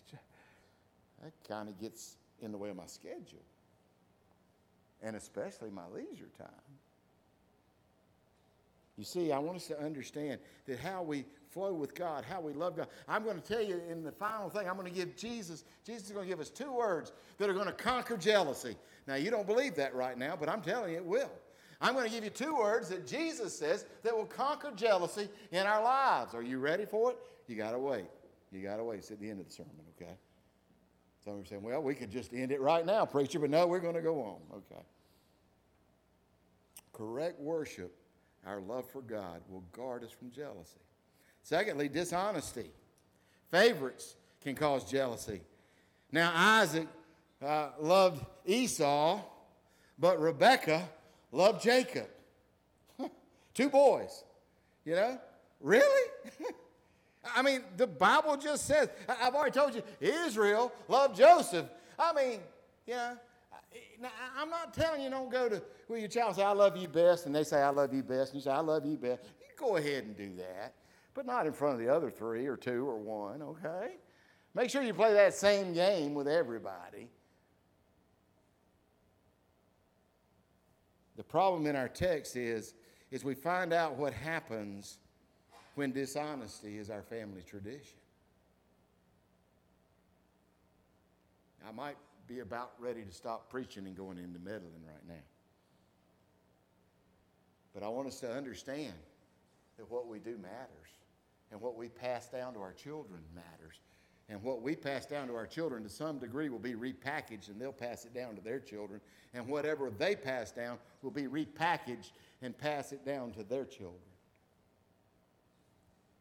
That 1.22 1.34
kind 1.48 1.70
of 1.70 1.80
gets 1.80 2.16
in 2.42 2.52
the 2.52 2.58
way 2.58 2.70
of 2.70 2.76
my 2.76 2.88
schedule, 2.88 3.44
and 5.02 5.16
especially 5.16 5.70
my 5.70 5.88
leisure 5.94 6.30
time. 6.38 6.50
You 8.98 9.04
see, 9.04 9.32
I 9.32 9.40
want 9.40 9.58
us 9.58 9.68
to 9.68 9.80
understand 9.80 10.40
that 10.68 10.80
how 10.80 11.04
we 11.04 11.26
flow 11.56 11.74
with 11.74 11.96
God, 11.96 12.26
how 12.26 12.42
we 12.42 12.52
love 12.52 12.76
God. 12.76 12.88
I'm 13.08 13.24
going 13.24 13.40
to 13.40 13.42
tell 13.42 13.64
you 13.64 13.82
in 13.90 14.04
the 14.04 14.12
final 14.12 14.50
thing, 14.50 14.68
I'm 14.68 14.76
going 14.76 14.92
to 14.92 14.94
give 14.94 15.16
Jesus, 15.16 15.64
Jesus 15.86 16.08
is 16.08 16.12
going 16.12 16.26
to 16.26 16.30
give 16.30 16.42
us 16.42 16.50
two 16.50 16.72
words 16.72 17.14
that 17.38 17.50
are 17.50 17.54
going 17.54 17.66
to 17.66 17.72
conquer 17.72 18.18
jealousy. 18.18 18.76
Now, 19.08 19.16
you 19.16 19.32
don't 19.32 19.48
believe 19.48 19.74
that 19.76 19.96
right 19.96 20.18
now, 20.18 20.36
but 20.38 20.50
I'm 20.50 20.62
telling 20.62 20.92
you 20.92 20.98
it 20.98 21.06
will. 21.06 21.32
I'm 21.80 21.94
going 21.94 22.06
to 22.06 22.12
give 22.12 22.26
you 22.26 22.30
two 22.30 22.58
words 22.58 22.90
that 22.90 23.08
Jesus 23.08 23.58
says 23.58 23.86
that 24.04 24.16
will 24.16 24.26
conquer 24.26 24.72
jealousy 24.76 25.30
in 25.52 25.66
our 25.66 25.82
lives. 25.82 26.36
Are 26.36 26.44
you 26.44 26.60
ready 26.60 26.84
for 26.84 27.12
it? 27.12 27.18
You 27.48 27.56
got 27.56 27.72
to 27.72 27.80
wait. 27.80 28.06
You 28.52 28.62
got 28.62 28.76
to 28.76 28.84
wait. 28.84 29.00
It's 29.00 29.12
at 29.12 29.22
the 29.22 29.30
end 29.30 29.40
of 29.40 29.48
the 29.48 29.54
sermon, 29.54 29.72
okay? 30.00 30.12
Some 31.24 31.40
are 31.40 31.46
saying, 31.46 31.64
well, 31.64 31.82
we 31.82 31.96
could 31.96 32.12
just 32.12 32.34
end 32.34 32.52
it 32.52 32.60
right 32.60 32.86
now, 32.86 33.06
preacher, 33.06 33.40
but 33.40 33.50
no, 33.50 33.66
we're 33.66 33.80
going 33.80 33.96
to 33.96 34.02
go 34.02 34.22
on, 34.22 34.58
okay? 34.58 34.84
Correct 36.92 37.40
worship 37.40 37.96
our 38.46 38.60
love 38.60 38.90
for 38.90 39.02
God 39.02 39.42
will 39.50 39.64
guard 39.72 40.04
us 40.04 40.12
from 40.12 40.32
jealousy. 40.32 40.80
Secondly, 41.46 41.88
dishonesty. 41.90 42.72
Favorites 43.52 44.16
can 44.42 44.56
cause 44.56 44.84
jealousy. 44.90 45.42
Now, 46.12 46.32
Isaac 46.34 46.88
uh, 47.46 47.70
loved 47.80 48.26
Esau, 48.48 49.22
but 50.00 50.20
Rebekah 50.20 50.90
loved 51.32 51.62
Jacob. 51.62 52.08
Two 53.54 53.70
boys, 53.70 54.24
you 54.86 54.96
know? 54.96 55.20
Really? 55.62 56.10
I 57.36 57.44
mean, 57.44 57.62
the 57.78 57.86
Bible 57.86 58.38
just 58.38 58.66
says, 58.66 58.90
I've 59.08 59.36
already 59.36 59.52
told 59.52 59.76
you, 59.76 59.84
Israel 60.02 60.74
loved 60.88 61.16
Joseph. 61.16 61.68
I 62.00 62.12
mean, 62.14 62.40
you 62.88 62.96
know, 62.96 63.18
now, 64.02 64.10
I'm 64.36 64.50
not 64.50 64.74
telling 64.74 65.04
you 65.04 65.12
don't 65.12 65.32
go 65.32 65.48
to 65.48 65.62
where 65.86 66.00
your 66.00 66.08
child 66.10 66.38
say, 66.38 66.44
I 66.44 66.54
love 66.54 66.76
you 66.76 66.88
best, 66.88 67.28
and 67.28 67.36
they 67.36 67.44
say, 67.44 67.62
I 67.62 67.70
love 67.70 67.94
you 67.94 68.02
best, 68.02 68.34
and 68.34 68.42
you 68.42 68.44
say, 68.44 68.52
I 68.52 68.62
love 68.62 68.84
you 68.84 68.98
best. 68.98 69.22
You 69.40 69.46
go 69.60 69.78
ahead 69.78 70.06
and 70.06 70.18
do 70.18 70.32
that, 70.38 70.74
but 71.16 71.26
not 71.26 71.48
in 71.48 71.54
front 71.54 71.74
of 71.74 71.80
the 71.80 71.92
other 71.92 72.12
three 72.12 72.46
or 72.46 72.58
two 72.58 72.88
or 72.88 72.98
one, 72.98 73.42
okay? 73.42 73.96
Make 74.54 74.70
sure 74.70 74.84
you 74.84 74.94
play 74.94 75.14
that 75.14 75.34
same 75.34 75.74
game 75.74 76.14
with 76.14 76.28
everybody. 76.28 77.10
The 81.16 81.24
problem 81.24 81.66
in 81.66 81.76
our 81.76 81.88
text 81.88 82.36
is, 82.36 82.76
is 83.10 83.24
we 83.24 83.34
find 83.34 83.74
out 83.74 83.96
what 83.96 84.14
happens 84.14 84.98
when 85.76 85.92
dishonesty 85.92 86.78
is 86.78 86.90
our 86.90 87.02
family 87.02 87.42
tradition. 87.42 87.98
I 91.68 91.72
might 91.72 91.98
be 92.28 92.40
about 92.40 92.74
ready 92.78 93.04
to 93.04 93.12
stop 93.12 93.50
preaching 93.50 93.86
and 93.88 93.96
going 93.96 94.18
into 94.18 94.40
meddling 94.40 94.84
right 94.86 95.08
now. 95.08 95.14
But 97.74 97.84
I 97.84 97.88
want 97.88 98.08
us 98.08 98.20
to 98.22 98.32
understand 98.32 98.94
that 99.78 99.90
what 99.90 100.08
we 100.08 100.20
do 100.20 100.38
matters, 100.38 100.92
and 101.56 101.62
what 101.62 101.78
we 101.78 101.88
pass 101.88 102.28
down 102.28 102.54
to 102.54 102.60
our 102.60 102.74
children 102.74 103.22
matters. 103.34 103.80
And 104.28 104.44
what 104.44 104.62
we 104.62 104.76
pass 104.76 105.06
down 105.06 105.30
to 105.30 105.36
our 105.36 105.48
children 105.48 105.84
to 105.84 105.90
some 105.90 106.20
degree 106.20 106.50
will 106.50 106.60
be 106.60 106.74
repackaged 106.74 107.48
and 107.48 107.62
they'll 107.62 107.72
pass 107.72 108.04
it 108.04 108.14
down 108.14 108.36
to 108.36 108.42
their 108.42 108.60
children. 108.60 109.00
And 109.34 109.48
whatever 109.48 109.90
they 109.90 110.18
pass 110.18 110.52
down 110.52 110.80
will 111.02 111.12
be 111.12 111.28
repackaged 111.28 112.12
and 112.42 112.58
pass 112.58 112.92
it 112.92 113.06
down 113.06 113.32
to 113.32 113.44
their 113.44 113.64
children. 113.64 114.02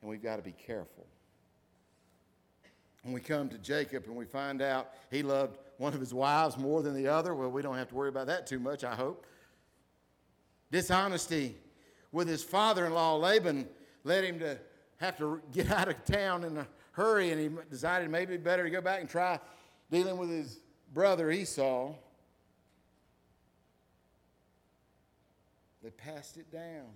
And 0.02 0.08
we've 0.08 0.22
got 0.22 0.36
to 0.36 0.42
be 0.42 0.52
careful. 0.52 1.04
When 3.02 3.12
we 3.12 3.20
come 3.20 3.48
to 3.48 3.58
Jacob 3.58 4.04
and 4.06 4.14
we 4.14 4.26
find 4.26 4.62
out 4.62 4.92
he 5.10 5.24
loved 5.24 5.58
one 5.78 5.94
of 5.94 5.98
his 5.98 6.14
wives 6.14 6.56
more 6.56 6.80
than 6.80 6.94
the 6.94 7.08
other. 7.08 7.34
Well, 7.34 7.50
we 7.50 7.60
don't 7.60 7.76
have 7.76 7.88
to 7.88 7.94
worry 7.96 8.08
about 8.08 8.28
that 8.28 8.46
too 8.46 8.60
much, 8.60 8.84
I 8.84 8.94
hope. 8.94 9.26
Dishonesty 10.70 11.56
with 12.12 12.28
his 12.28 12.44
father 12.44 12.86
in 12.86 12.94
law, 12.94 13.16
Laban, 13.16 13.66
led 14.04 14.22
him 14.22 14.38
to 14.38 14.60
have 14.98 15.16
to 15.18 15.40
get 15.52 15.70
out 15.70 15.88
of 15.88 16.04
town 16.04 16.44
in 16.44 16.56
a 16.58 16.66
hurry, 16.92 17.30
and 17.30 17.40
he 17.40 17.50
decided 17.70 18.10
maybe 18.10 18.36
better 18.36 18.64
to 18.64 18.70
go 18.70 18.80
back 18.80 19.00
and 19.00 19.08
try 19.08 19.38
dealing 19.90 20.16
with 20.16 20.30
his 20.30 20.58
brother 20.92 21.30
Esau. 21.30 21.92
They 25.82 25.90
passed 25.90 26.36
it 26.36 26.50
down. 26.50 26.86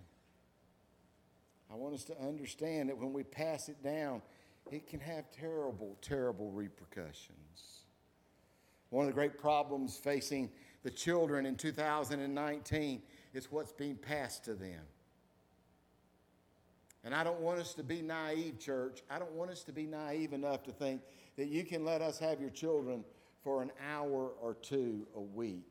I 1.71 1.75
want 1.75 1.95
us 1.95 2.05
to 2.05 2.19
understand 2.23 2.89
that 2.89 2.97
when 2.97 3.13
we 3.13 3.23
pass 3.23 3.69
it 3.69 3.83
down, 3.83 4.23
it 4.71 4.87
can 4.87 5.01
have 5.01 5.31
terrible, 5.31 5.97
terrible 6.01 6.51
repercussions. 6.51 7.83
One 8.91 9.05
of 9.05 9.11
the 9.11 9.15
great 9.15 9.39
problems 9.39 9.97
facing 9.97 10.51
the 10.83 10.91
children 10.91 11.45
in 11.45 11.57
2019 11.57 13.03
is 13.35 13.53
what's 13.53 13.73
being 13.73 13.97
passed 13.97 14.45
to 14.45 14.55
them. 14.55 14.81
And 17.05 17.15
I 17.15 17.23
don't 17.25 17.41
want 17.41 17.61
us 17.61 17.75
to 17.75 17.83
be 17.83 18.03
naive, 18.03 18.59
church. 18.59 19.03
I 19.09 19.19
don't 19.19 19.33
want 19.33 19.51
us 19.51 19.63
to 19.65 19.73
be 19.73 19.87
naive 19.87 20.33
enough 20.33 20.63
to 20.65 20.73
think 20.73 21.03
that 21.37 21.49
you 21.49 21.65
can 21.65 21.85
let 21.85 22.03
us 22.03 22.19
have 22.19 22.41
your 22.41 22.51
children 22.51 23.05
for 23.43 23.63
an 23.63 23.71
hour 23.93 24.33
or 24.41 24.55
two 24.55 25.07
a 25.15 25.21
week. 25.21 25.67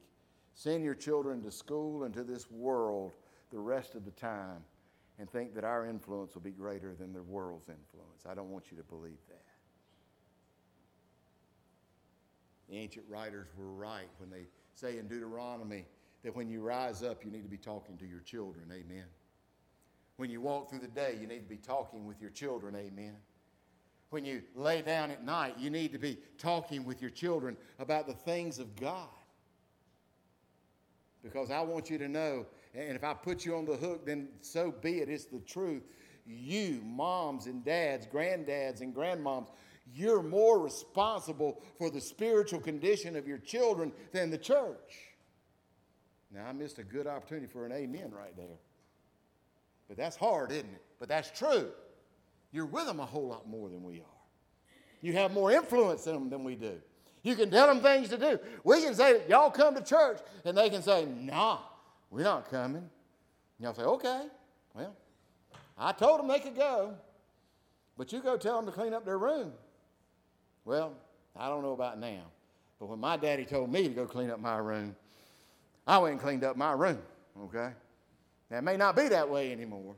Send 0.54 0.84
your 0.84 0.96
children 0.96 1.42
to 1.44 1.52
school 1.52 2.04
and 2.04 2.14
to 2.14 2.24
this 2.24 2.50
world 2.50 3.14
the 3.52 3.60
rest 3.60 3.94
of 3.96 4.06
the 4.06 4.12
time 4.12 4.64
and 5.20 5.30
think 5.30 5.54
that 5.56 5.64
our 5.64 5.86
influence 5.86 6.34
will 6.34 6.42
be 6.42 6.52
greater 6.52 6.94
than 6.94 7.14
the 7.14 7.22
world's 7.24 7.70
influence. 7.70 8.26
I 8.28 8.34
don't 8.34 8.50
want 8.50 8.72
you 8.72 8.78
to 8.78 8.84
believe 8.84 9.20
that. 9.30 9.44
The 12.70 12.78
ancient 12.78 13.06
writers 13.10 13.48
were 13.58 13.72
right 13.72 14.10
when 14.18 14.30
they 14.30 14.48
say 14.76 14.98
in 14.98 15.08
Deuteronomy 15.08 15.86
that 16.24 16.36
when 16.36 16.50
you 16.50 16.62
rise 16.62 17.04
up, 17.04 17.24
you 17.24 17.32
need 17.32 17.44
to 17.44 17.50
be 17.50 17.58
talking 17.58 17.98
to 17.98 18.06
your 18.06 18.20
children. 18.20 18.66
Amen. 18.72 19.06
When 20.18 20.30
you 20.32 20.42
walk 20.42 20.70
through 20.70 20.80
the 20.80 20.88
day, 20.88 21.16
you 21.20 21.28
need 21.28 21.40
to 21.40 21.50
be 21.50 21.58
talking 21.58 22.06
with 22.06 22.20
your 22.20 22.32
children. 22.32 22.76
Amen. 22.76 23.16
When 24.10 24.26
you 24.26 24.42
lay 24.56 24.82
down 24.82 25.12
at 25.12 25.24
night, 25.24 25.56
you 25.60 25.70
need 25.70 25.92
to 25.92 26.00
be 26.00 26.18
talking 26.38 26.86
with 26.86 27.02
your 27.02 27.12
children 27.12 27.56
about 27.78 28.08
the 28.08 28.14
things 28.14 28.58
of 28.58 28.76
God. 28.76 29.10
Because 31.24 31.52
I 31.52 31.62
want 31.62 31.90
you 31.90 31.98
to 31.98 32.08
know, 32.08 32.46
and 32.74 32.96
if 32.96 33.04
I 33.04 33.14
put 33.14 33.46
you 33.46 33.56
on 33.56 33.66
the 33.66 33.76
hook, 33.76 34.06
then 34.06 34.30
so 34.42 34.72
be 34.72 35.00
it. 35.00 35.10
It's 35.10 35.26
the 35.26 35.40
truth. 35.40 35.84
You, 36.26 36.82
moms 36.84 37.48
and 37.48 37.64
dads, 37.64 38.08
granddads 38.08 38.82
and 38.82 38.96
grandmoms, 38.96 39.50
you're 39.94 40.24
more 40.24 40.60
responsible 40.60 41.62
for 41.78 41.90
the 41.90 42.02
spiritual 42.02 42.60
condition 42.60 43.16
of 43.16 43.28
your 43.28 43.38
children 43.38 43.92
than 44.12 44.30
the 44.30 44.38
church. 44.38 45.16
Now, 46.32 46.46
I 46.48 46.54
missed 46.54 46.80
a 46.80 46.84
good 46.84 47.08
opportunity 47.08 47.48
for 47.48 47.66
an 47.66 47.72
amen 47.72 48.12
right 48.12 48.36
there. 48.36 48.58
But 49.88 49.98
that's 49.98 50.16
hard, 50.16 50.52
isn't 50.52 50.66
it? 50.66 50.82
But 51.00 51.10
that's 51.10 51.32
true. 51.38 51.70
You're 52.52 52.66
with 52.66 52.86
them 52.86 53.00
a 53.00 53.06
whole 53.06 53.28
lot 53.28 53.48
more 53.48 53.70
than 53.70 53.84
we 53.84 54.00
are. 54.00 54.18
You 55.02 55.14
have 55.14 55.34
more 55.34 55.52
influence 55.52 56.08
in 56.08 56.14
them 56.14 56.30
than 56.30 56.44
we 56.44 56.56
do. 56.56 56.80
You 57.24 57.36
can 57.36 57.50
tell 57.52 57.68
them 57.68 57.82
things 57.82 58.10
to 58.10 58.18
do. 58.18 58.40
We 58.64 58.82
can 58.82 58.96
say, 58.96 59.22
Y'all 59.28 59.52
come 59.52 59.76
to 59.76 59.84
church, 59.84 60.20
and 60.46 60.58
they 60.58 60.70
can 60.70 60.82
say, 60.82 61.06
Nah, 61.06 61.60
we're 62.10 62.24
not 62.24 62.50
coming. 62.50 62.90
Y'all 63.60 63.74
say, 63.74 63.84
Okay, 63.84 64.24
well, 64.74 64.96
I 65.78 65.92
told 65.92 66.20
them 66.20 66.28
they 66.28 66.40
could 66.40 66.56
go, 66.56 66.94
but 67.98 68.12
you 68.12 68.22
go 68.22 68.38
tell 68.38 68.58
them 68.58 68.66
to 68.66 68.72
clean 68.72 68.94
up 68.94 69.06
their 69.06 69.18
room. 69.18 69.52
Well, 70.66 70.94
I 71.36 71.50
don't 71.50 71.62
know 71.62 71.74
about 71.74 72.00
now, 72.00 72.24
but 72.80 72.88
when 72.88 73.00
my 73.00 73.18
daddy 73.18 73.46
told 73.46 73.72
me 73.72 73.88
to 73.88 73.94
go 73.94 74.06
clean 74.06 74.32
up 74.32 74.40
my 74.40 74.58
room, 74.58 74.96
I 75.86 75.98
went 76.00 76.14
and 76.14 76.22
cleaned 76.22 76.44
up 76.44 76.58
my 76.58 76.72
room, 76.72 77.00
okay? 77.44 77.72
Now, 78.50 78.58
it 78.58 78.64
may 78.64 78.78
not 78.78 78.96
be 78.96 79.08
that 79.10 79.30
way 79.30 79.52
anymore, 79.52 79.96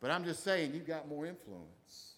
but 0.00 0.10
I'm 0.10 0.24
just 0.24 0.44
saying 0.44 0.72
you've 0.74 0.86
got 0.86 1.08
more 1.08 1.26
influence. 1.26 2.14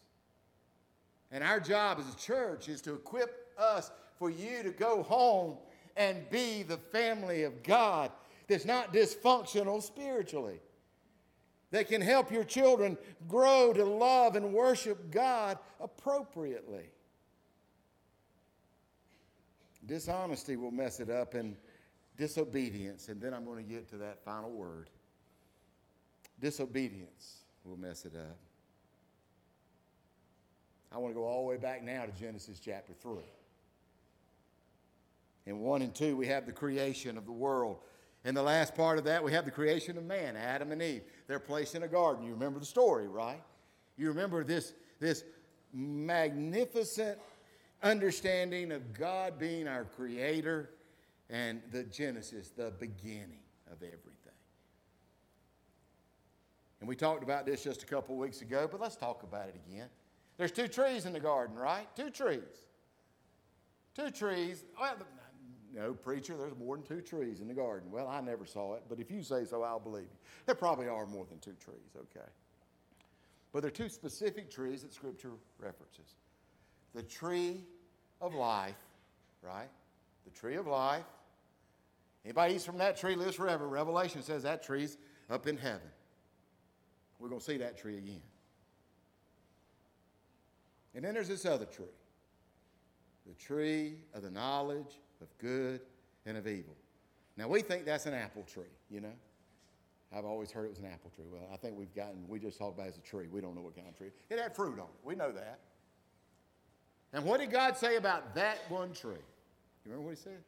And 1.33 1.43
our 1.43 1.61
job 1.61 1.99
as 1.99 2.13
a 2.13 2.19
church 2.19 2.69
is 2.69 2.83
to 2.83 2.95
equip 2.95 3.49
us 3.59 3.91
for 4.19 4.31
you 4.31 4.63
to 4.63 4.71
go 4.71 5.03
home 5.03 5.57
and 5.97 6.29
be 6.31 6.63
the 6.63 6.77
family 6.77 7.45
of 7.45 7.63
God 7.63 8.11
that's 8.49 8.65
not 8.65 8.93
dysfunctional 8.93 9.83
spiritually, 9.83 10.61
that 11.71 11.89
can 11.89 12.01
help 12.01 12.31
your 12.33 12.45
children 12.45 12.99
grow 13.29 13.73
to 13.73 13.85
love 13.85 14.35
and 14.35 14.53
worship 14.53 15.11
God 15.11 15.57
appropriately. 15.81 16.91
Dishonesty 19.87 20.57
will 20.57 20.73
mess 20.73 21.01
it 21.01 21.11
up, 21.11 21.35
and 21.35 21.57
disobedience, 22.21 23.09
and 23.09 23.19
then 23.19 23.33
I'm 23.33 23.47
going 23.47 23.65
to 23.65 23.69
get 23.69 23.89
to 23.91 23.97
that 23.97 24.23
final 24.23 24.51
word. 24.51 24.91
Disobedience 26.39 27.39
will 27.65 27.79
mess 27.79 28.05
it 28.05 28.13
up. 28.15 28.37
I 30.93 30.99
want 30.99 31.15
to 31.15 31.19
go 31.19 31.25
all 31.25 31.43
the 31.43 31.49
way 31.49 31.57
back 31.57 31.83
now 31.83 32.05
to 32.05 32.13
Genesis 32.13 32.61
chapter 32.63 32.93
3. 32.93 33.23
In 35.47 35.61
1 35.61 35.81
and 35.81 35.95
2, 35.95 36.15
we 36.15 36.27
have 36.27 36.45
the 36.45 36.53
creation 36.53 37.17
of 37.17 37.25
the 37.25 37.33
world. 37.33 37.79
In 38.27 38.35
the 38.35 38.43
last 38.43 38.75
part 38.75 38.99
of 38.99 39.05
that, 39.05 39.25
we 39.25 39.33
have 39.33 39.47
the 39.47 39.51
creation 39.51 39.97
of 39.97 40.05
man, 40.05 40.37
Adam 40.37 40.73
and 40.73 40.83
Eve. 40.83 41.03
They're 41.27 41.39
placed 41.39 41.75
in 41.75 41.85
a 41.85 41.89
garden. 41.89 42.23
You 42.27 42.33
remember 42.33 42.61
the 42.61 42.67
story, 42.67 43.09
right? 43.09 43.43
You 43.97 44.09
remember 44.09 44.45
this, 44.45 44.75
this 44.99 45.25
magnificent 45.73 47.19
understanding 47.83 48.73
of 48.73 48.93
God 48.93 49.39
being 49.39 49.67
our 49.67 49.85
creator 49.85 50.69
and 51.31 51.63
the 51.71 51.85
Genesis, 51.85 52.51
the 52.51 52.73
beginning 52.79 53.41
of 53.71 53.79
everything. 53.83 54.33
And 56.81 56.89
we 56.89 56.97
talked 56.97 57.23
about 57.23 57.47
this 57.47 57.63
just 57.63 57.83
a 57.83 57.87
couple 57.87 58.17
weeks 58.17 58.41
ago, 58.41 58.69
but 58.71 58.81
let's 58.81 58.97
talk 58.97 59.23
about 59.23 59.49
it 59.49 59.57
again. 59.67 59.89
There's 60.39 60.53
two 60.53 60.69
trees 60.69 61.07
in 61.07 61.13
the 61.13 61.21
garden, 61.21 61.57
right? 61.57 61.87
Two 61.95 62.11
trees. 62.11 62.41
Two 63.95 64.11
trees. 64.11 64.65
Well, 64.81 64.97
no, 65.75 65.93
preacher, 65.93 66.37
there's 66.37 66.57
more 66.57 66.77
than 66.77 66.85
two 66.85 67.01
trees 67.01 67.41
in 67.41 67.47
the 67.47 67.55
garden. 67.55 67.91
Well, 67.93 68.09
I 68.09 68.21
never 68.21 68.45
saw 68.45 68.75
it, 68.75 68.83
but 68.89 68.99
if 68.99 69.11
you 69.11 69.23
say 69.23 69.45
so, 69.45 69.63
I'll 69.63 69.79
believe 69.79 70.05
you. 70.05 70.19
There 70.47 70.55
probably 70.55 70.89
are 70.89 71.07
more 71.07 71.27
than 71.27 71.39
two 71.39 71.55
trees, 71.63 71.95
okay? 71.97 72.27
But 73.53 73.63
there 73.63 73.69
are 73.69 73.73
two 73.73 73.89
specific 73.89 74.51
trees 74.51 74.83
that 74.83 74.93
Scripture 74.93 75.33
references 75.59 76.15
the 76.93 77.03
tree 77.03 77.63
of 78.21 78.35
life, 78.35 78.75
right? 79.43 79.69
The 80.25 80.31
tree 80.31 80.57
of 80.57 80.67
life 80.67 81.05
Anybody 82.25 82.55
eats 82.55 82.65
from 82.65 82.79
that 82.79 82.97
tree 82.97 83.15
lives 83.15 83.37
forever. 83.37 83.67
Revelation 83.69 84.23
says 84.23 84.43
that 84.43 84.63
tree's 84.63 84.99
up 85.31 85.47
in 85.47 85.57
heaven. 85.57 85.89
We're 87.19 87.29
going 87.29 87.41
to 87.41 87.45
see 87.45 87.59
that 87.59 87.79
tree 87.79 87.99
again. 87.99 88.23
And 90.95 91.05
then 91.05 91.15
there's 91.15 91.29
this 91.29 91.47
other 91.47 91.67
tree 91.67 91.87
the 93.27 93.35
tree 93.35 93.95
of 94.13 94.23
the 94.23 94.31
knowledge 94.31 94.99
of 95.21 95.29
good 95.39 95.81
and 96.27 96.37
of 96.37 96.49
evil. 96.49 96.75
Now, 97.37 97.47
we 97.49 97.63
think 97.63 97.85
that's 97.85 98.07
an 98.07 98.15
apple 98.15 98.43
tree, 98.43 98.65
you 98.91 99.01
know? 99.01 99.13
I've 100.13 100.25
always 100.25 100.51
heard 100.51 100.65
it 100.65 100.71
was 100.71 100.81
an 100.81 100.87
apple 100.87 101.11
tree. 101.15 101.27
Well, 101.31 101.49
I 101.53 101.57
think 101.57 101.79
we've 101.79 101.95
gotten, 101.95 102.27
we 102.27 102.41
just 102.41 102.59
talked 102.59 102.75
about 102.75 102.87
it 102.87 102.91
as 102.91 102.99
a 102.99 103.03
tree. 103.03 103.29
We 103.31 103.41
don't 103.41 103.55
know 103.55 103.61
what 103.61 103.77
kind 103.77 103.87
of 103.89 103.97
tree. 103.97 104.11
It 104.29 104.41
had 104.41 104.57
fruit 104.57 104.73
on 104.73 104.87
it. 104.87 105.05
We 105.05 105.15
know 105.15 105.31
that. 105.31 105.61
And 107.13 107.25
what 107.25 107.39
did 107.39 107.53
God 107.53 107.77
say 107.77 107.97
about 107.97 108.35
that 108.35 108.59
one 108.69 108.93
tree? 108.93 109.13
You 109.13 109.93
remember 109.93 110.07
what 110.07 110.17
he 110.17 110.23
said? 110.23 110.39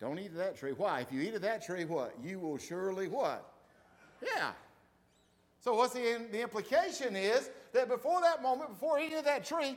Don't 0.00 0.18
eat 0.18 0.28
of 0.28 0.36
that 0.36 0.56
tree. 0.56 0.72
Why? 0.72 1.00
If 1.00 1.12
you 1.12 1.20
eat 1.20 1.34
of 1.34 1.42
that 1.42 1.64
tree, 1.64 1.84
what? 1.84 2.14
You 2.24 2.38
will 2.38 2.56
surely 2.56 3.06
what? 3.06 3.52
Yeah. 4.22 4.52
So 5.60 5.74
what's 5.74 5.92
the, 5.92 6.26
the 6.32 6.40
implication 6.40 7.14
is 7.14 7.50
that 7.74 7.88
before 7.88 8.22
that 8.22 8.42
moment, 8.42 8.70
before 8.70 8.98
eating 8.98 9.18
of 9.18 9.24
that 9.26 9.44
tree, 9.44 9.76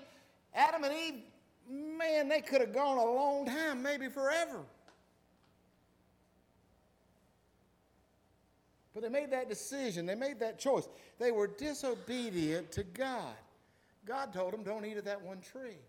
Adam 0.56 0.86
and 0.86 0.94
Eve, 0.94 1.16
man, 1.70 2.30
they 2.30 2.40
could 2.40 2.62
have 2.62 2.74
gone 2.74 2.98
a 2.98 3.06
long 3.06 3.46
time, 3.46 3.84
maybe 3.84 4.08
forever. 4.08 4.60
But 8.94 9.04
they 9.04 9.10
made 9.10 9.32
that 9.32 9.50
decision. 9.50 10.06
They 10.06 10.16
made 10.16 10.40
that 10.40 10.58
choice. 10.58 10.88
They 11.20 11.32
were 11.32 11.48
disobedient 11.48 12.72
to 12.74 12.84
God. 12.84 13.34
God 14.06 14.34
told 14.34 14.54
them, 14.54 14.64
don't 14.64 14.86
eat 14.86 14.98
of 14.98 15.06
that 15.06 15.22
one 15.22 15.42
tree. 15.42 15.80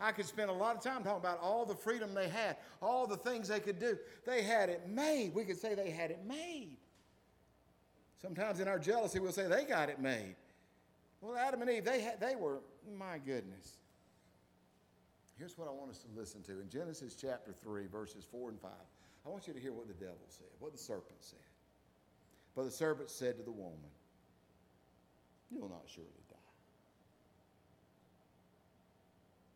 I 0.00 0.12
could 0.12 0.26
spend 0.26 0.50
a 0.50 0.52
lot 0.52 0.76
of 0.76 0.82
time 0.82 1.02
talking 1.02 1.20
about 1.20 1.40
all 1.40 1.64
the 1.64 1.74
freedom 1.74 2.14
they 2.14 2.28
had, 2.28 2.56
all 2.82 3.06
the 3.06 3.16
things 3.16 3.48
they 3.48 3.60
could 3.60 3.78
do. 3.78 3.96
They 4.26 4.42
had 4.42 4.68
it 4.68 4.88
made. 4.88 5.34
We 5.34 5.44
could 5.44 5.58
say 5.58 5.74
they 5.74 5.90
had 5.90 6.10
it 6.10 6.24
made. 6.26 6.76
Sometimes 8.20 8.60
in 8.60 8.68
our 8.68 8.78
jealousy, 8.78 9.20
we'll 9.20 9.32
say 9.32 9.46
they 9.46 9.64
got 9.64 9.88
it 9.88 10.00
made. 10.00 10.34
Well, 11.20 11.36
Adam 11.36 11.62
and 11.62 11.70
Eve, 11.70 11.84
they, 11.84 12.00
had, 12.00 12.20
they 12.20 12.36
were, 12.36 12.58
my 12.98 13.18
goodness. 13.18 13.78
Here's 15.38 15.56
what 15.58 15.68
I 15.68 15.72
want 15.72 15.90
us 15.90 15.98
to 15.98 16.18
listen 16.18 16.42
to 16.42 16.60
in 16.60 16.68
Genesis 16.68 17.14
chapter 17.14 17.54
3, 17.62 17.86
verses 17.86 18.24
4 18.30 18.50
and 18.50 18.60
5. 18.60 18.70
I 19.26 19.28
want 19.28 19.46
you 19.46 19.54
to 19.54 19.60
hear 19.60 19.72
what 19.72 19.88
the 19.88 19.94
devil 19.94 20.18
said, 20.28 20.46
what 20.58 20.72
the 20.72 20.78
serpent 20.78 21.18
said. 21.20 21.38
But 22.54 22.64
the 22.64 22.70
serpent 22.70 23.10
said 23.10 23.36
to 23.38 23.42
the 23.42 23.50
woman, 23.50 23.78
You 25.50 25.60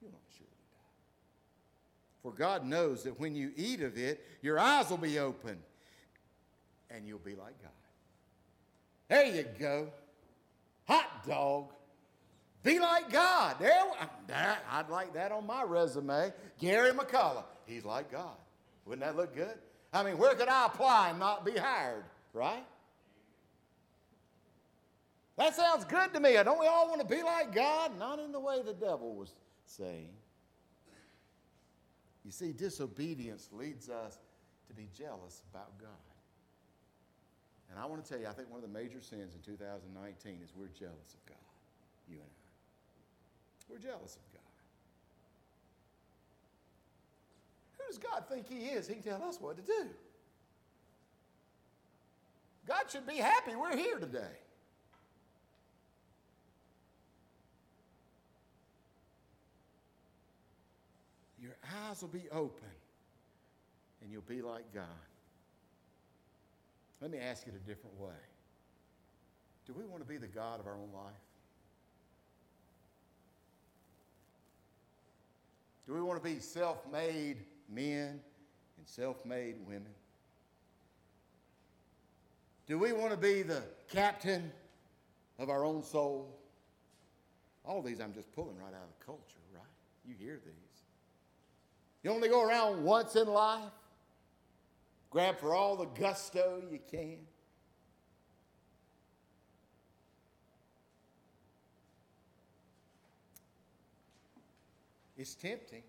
will 0.03 0.11
not 0.11 0.21
surely 0.37 0.51
die. 0.71 2.23
For 2.23 2.33
God 2.33 2.65
knows 2.65 3.03
that 3.05 3.19
when 3.19 3.35
you 3.35 3.53
eat 3.57 3.81
of 3.83 3.97
it, 3.97 4.25
your 4.43 4.59
eyes 4.59 4.91
will 4.91 4.99
be 4.99 5.19
open 5.19 5.59
and 6.91 7.07
you'll 7.07 7.19
be 7.19 7.35
like 7.35 7.61
God. 7.63 7.73
There 9.09 9.25
you 9.25 9.45
go. 9.59 9.89
Hot 10.87 11.27
dog. 11.27 11.73
Be 12.63 12.79
like 12.79 13.11
God. 13.11 13.57
There, 13.59 13.83
I'd 14.71 14.89
like 14.91 15.15
that 15.15 15.33
on 15.33 15.47
my 15.47 15.63
resume. 15.63 16.33
Gary 16.59 16.93
McCullough. 16.93 17.45
He's 17.67 17.85
like 17.85 18.11
God. 18.11 18.37
Wouldn't 18.85 19.05
that 19.05 19.17
look 19.17 19.35
good? 19.35 19.55
I 19.93 20.03
mean, 20.03 20.19
where 20.19 20.35
could 20.35 20.49
I 20.49 20.67
apply 20.67 21.11
and 21.11 21.19
not 21.19 21.45
be 21.45 21.53
hired, 21.53 22.05
right? 22.33 22.65
That 25.37 25.55
sounds 25.55 25.85
good 25.85 26.13
to 26.15 26.21
me. 26.21 26.33
Don't 26.33 26.59
we 26.59 26.67
all 26.67 26.89
want 26.89 27.01
to 27.01 27.07
be 27.07 27.23
like 27.23 27.55
God? 27.55 27.99
Not 27.99 28.19
in 28.19 28.33
the 28.33 28.41
way 28.41 28.61
the 28.61 28.75
devil 28.75 29.15
was 29.15 29.33
saying. 29.69 30.11
You 32.25 32.33
see, 32.33 32.53
disobedience 32.53 33.49
leads 33.53 33.89
us 33.89 34.19
to 34.69 34.75
be 34.75 34.89
jealous 34.97 35.43
about 35.53 35.79
God. 35.79 35.89
And 37.71 37.79
I 37.79 37.87
want 37.87 38.03
to 38.05 38.11
tell 38.11 38.21
you, 38.21 38.27
I 38.27 38.33
think 38.33 38.51
one 38.51 38.63
of 38.63 38.73
the 38.73 38.79
major 38.79 39.01
sins 39.01 39.35
in 39.35 39.41
2019 39.43 40.41
is 40.43 40.51
we're 40.57 40.69
jealous 40.69 41.15
of 41.15 41.27
God, 41.27 41.37
you 42.09 42.17
and 42.17 42.25
I. 42.25 43.73
We're 43.73 43.79
jealous 43.79 44.17
of 44.17 44.33
God. 44.33 44.43
Who 47.77 47.85
does 47.87 47.99
God 47.99 48.25
think 48.29 48.49
He 48.49 48.69
is? 48.69 48.89
He 48.89 48.95
can 48.95 49.03
tell 49.03 49.23
us 49.23 49.39
what 49.41 49.57
to 49.57 49.63
do. 49.63 49.89
God 52.67 52.85
should 52.91 53.07
be 53.07 53.17
happy 53.17 53.55
we're 53.55 53.77
here 53.77 53.99
today. 53.99 54.37
Your 61.41 61.57
eyes 61.87 62.01
will 62.01 62.09
be 62.09 62.29
open 62.31 62.69
and 64.03 64.11
you'll 64.11 64.23
be 64.23 64.43
like 64.43 64.73
God. 64.75 64.85
Let 67.01 67.11
me 67.11 67.19
ask 67.19 67.47
it 67.47 67.55
a 67.55 67.69
different 67.69 67.99
way. 68.01 68.11
Do 69.67 69.75
we 69.75 69.85
want 69.85 70.03
to 70.03 70.09
be 70.09 70.17
the 70.17 70.27
God 70.27 70.61
of 70.61 70.67
our 70.67 70.75
own 70.75 70.91
life? 70.95 71.13
Do 75.87 75.95
we 75.95 76.03
want 76.03 76.23
to 76.23 76.25
be 76.25 76.41
self 76.41 76.79
made 76.93 77.39
men 77.69 78.21
and 78.79 78.87
self 78.87 79.25
made 79.25 79.57
women? 79.67 79.95
Do 82.67 82.79
we 82.79 82.93
want 82.93 83.11
to 83.11 83.17
be 83.17 83.43
the 83.43 83.63
captain 83.91 84.53
of 85.39 85.49
our 85.49 85.65
own 85.65 85.83
soul? 85.83 86.39
All 87.65 87.81
these 87.81 88.01
I'm 88.01 88.13
just 88.13 88.35
pulling 88.35 88.59
right 88.59 88.69
out 88.69 88.83
of 88.83 88.99
the 88.99 89.05
culture, 89.05 89.23
right? 89.55 89.63
You 90.07 90.15
hear 90.19 90.39
these. 90.45 90.83
You 92.03 92.11
only 92.11 92.29
go 92.29 92.47
around 92.47 92.83
once 92.85 93.17
in 93.17 93.27
life. 93.27 93.73
Grab 95.11 95.39
for 95.39 95.55
all 95.55 95.77
the 95.77 95.87
gusto 95.87 96.63
you 96.71 96.79
can. 96.91 97.19
It's 105.17 105.35
tempting. 105.35 105.83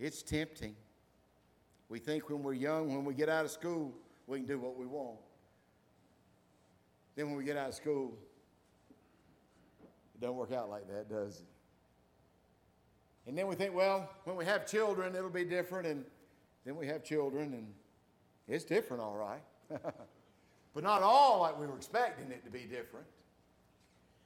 It's 0.00 0.22
tempting. 0.22 0.74
We 1.88 2.00
think 2.00 2.28
when 2.28 2.42
we're 2.42 2.54
young, 2.54 2.94
when 2.94 3.04
we 3.04 3.14
get 3.14 3.28
out 3.28 3.44
of 3.44 3.50
school, 3.50 3.92
we 4.26 4.38
can 4.38 4.46
do 4.46 4.58
what 4.58 4.76
we 4.76 4.86
want. 4.86 5.18
Then 7.14 7.28
when 7.28 7.36
we 7.36 7.44
get 7.44 7.56
out 7.56 7.68
of 7.68 7.74
school, 7.74 8.18
it 10.14 10.20
doesn't 10.20 10.36
work 10.36 10.52
out 10.52 10.68
like 10.68 10.88
that, 10.88 11.08
does 11.08 11.40
it? 11.40 11.55
And 13.26 13.36
then 13.36 13.46
we 13.48 13.54
think, 13.54 13.74
well, 13.74 14.08
when 14.24 14.36
we 14.36 14.44
have 14.44 14.66
children, 14.66 15.14
it'll 15.16 15.30
be 15.30 15.44
different. 15.44 15.86
And 15.86 16.04
then 16.64 16.76
we 16.76 16.86
have 16.86 17.02
children, 17.02 17.54
and 17.54 17.66
it's 18.48 18.64
different, 18.64 19.02
all 19.02 19.16
right. 19.16 19.42
but 20.74 20.84
not 20.84 21.02
all 21.02 21.40
like 21.40 21.58
we 21.58 21.66
were 21.66 21.76
expecting 21.76 22.30
it 22.30 22.44
to 22.44 22.50
be 22.50 22.60
different. 22.60 23.06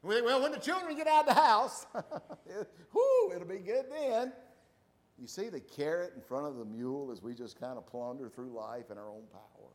We 0.03 0.15
think, 0.15 0.27
well, 0.27 0.43
when 0.43 0.53
the 0.53 0.59
children 0.59 0.97
get 0.97 1.07
out 1.07 1.29
of 1.29 1.35
the 1.35 1.41
house, 1.41 1.87
whoo, 1.95 3.33
it'll 3.35 3.47
be 3.47 3.59
good 3.59 3.87
then. 3.91 4.33
You 5.21 5.27
see 5.27 5.51
the 5.51 5.61
carrot 5.61 6.15
in 6.17 6.23
front 6.23 6.47
of 6.47 6.57
the 6.57 6.65
mule 6.65 7.11
as 7.13 7.23
we 7.23 7.35
just 7.35 7.61
kind 7.61 7.77
of 7.77 7.87
plunder 7.87 8.31
through 8.31 8.51
life 8.51 8.91
in 8.91 8.97
our 8.97 9.11
own 9.11 9.25
power. 9.31 9.71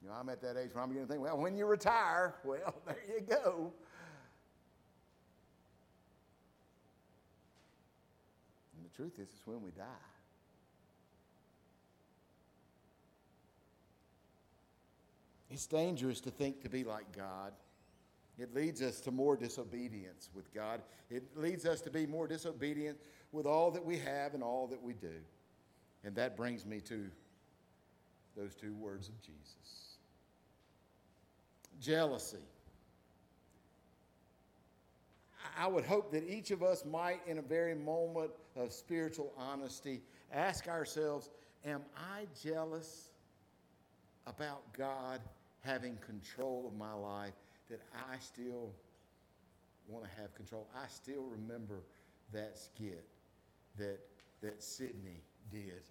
You 0.00 0.08
know, 0.08 0.14
I'm 0.14 0.28
at 0.28 0.40
that 0.42 0.56
age 0.56 0.70
where 0.72 0.84
I'm 0.84 0.90
beginning 0.90 1.08
to 1.08 1.12
think, 1.14 1.24
well, 1.24 1.38
when 1.38 1.56
you 1.56 1.66
retire, 1.66 2.34
well, 2.44 2.74
there 2.86 2.96
you 3.08 3.20
go. 3.22 3.72
Truth 8.94 9.18
is, 9.18 9.28
it's 9.30 9.46
when 9.46 9.62
we 9.62 9.70
die. 9.70 9.84
It's 15.50 15.66
dangerous 15.66 16.20
to 16.22 16.30
think 16.30 16.62
to 16.62 16.68
be 16.68 16.84
like 16.84 17.16
God. 17.16 17.52
It 18.38 18.54
leads 18.54 18.82
us 18.82 19.00
to 19.02 19.12
more 19.12 19.36
disobedience 19.36 20.30
with 20.34 20.52
God. 20.52 20.82
It 21.10 21.36
leads 21.36 21.64
us 21.66 21.80
to 21.82 21.90
be 21.90 22.06
more 22.06 22.26
disobedient 22.26 22.98
with 23.30 23.46
all 23.46 23.70
that 23.70 23.84
we 23.84 23.98
have 23.98 24.34
and 24.34 24.42
all 24.42 24.66
that 24.68 24.82
we 24.82 24.94
do. 24.94 25.20
And 26.02 26.16
that 26.16 26.36
brings 26.36 26.66
me 26.66 26.80
to 26.80 27.06
those 28.36 28.54
two 28.56 28.74
words 28.74 29.08
of 29.08 29.20
Jesus 29.22 29.94
jealousy. 31.80 32.38
I 35.56 35.66
would 35.66 35.84
hope 35.84 36.10
that 36.12 36.28
each 36.28 36.50
of 36.50 36.62
us 36.62 36.84
might, 36.84 37.20
in 37.26 37.38
a 37.38 37.42
very 37.42 37.74
moment 37.74 38.30
of 38.56 38.72
spiritual 38.72 39.32
honesty, 39.36 40.00
ask 40.32 40.68
ourselves 40.68 41.30
Am 41.64 41.80
I 41.96 42.26
jealous 42.42 43.08
about 44.26 44.60
God 44.76 45.20
having 45.60 45.96
control 45.96 46.66
of 46.66 46.76
my 46.76 46.92
life 46.92 47.32
that 47.70 47.80
I 47.94 48.18
still 48.18 48.70
want 49.88 50.04
to 50.04 50.20
have 50.20 50.34
control? 50.34 50.66
I 50.74 50.86
still 50.88 51.22
remember 51.22 51.80
that 52.32 52.58
skit 52.58 53.06
that, 53.78 53.98
that 54.42 54.62
Sydney 54.62 55.22
did 55.50 55.82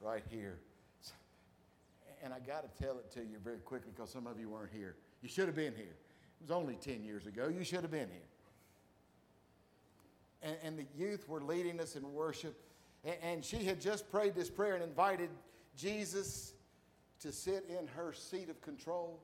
right 0.00 0.24
here. 0.30 0.58
And 2.22 2.32
I 2.32 2.38
got 2.38 2.62
to 2.62 2.82
tell 2.82 2.98
it 2.98 3.10
to 3.12 3.20
you 3.20 3.36
very 3.44 3.58
quickly 3.58 3.92
because 3.94 4.10
some 4.10 4.26
of 4.26 4.40
you 4.40 4.48
weren't 4.48 4.72
here. 4.72 4.96
You 5.22 5.28
should 5.28 5.46
have 5.46 5.54
been 5.54 5.74
here. 5.74 5.94
It 6.40 6.42
was 6.42 6.50
only 6.50 6.74
10 6.74 7.04
years 7.04 7.26
ago. 7.26 7.48
You 7.48 7.64
should 7.64 7.82
have 7.82 7.90
been 7.90 8.08
here 8.08 8.28
and, 10.42 10.56
and 10.62 10.78
the 10.78 10.86
youth 10.96 11.28
were 11.28 11.40
leading 11.40 11.80
us 11.80 11.96
in 11.96 12.12
worship. 12.12 12.60
And, 13.04 13.16
and 13.22 13.44
she 13.44 13.64
had 13.64 13.80
just 13.80 14.10
prayed 14.10 14.34
this 14.34 14.50
prayer 14.50 14.74
and 14.74 14.82
invited 14.82 15.30
Jesus 15.76 16.52
to 17.20 17.32
sit 17.32 17.64
in 17.68 17.86
her 17.88 18.12
seat 18.12 18.48
of 18.48 18.60
control. 18.60 19.20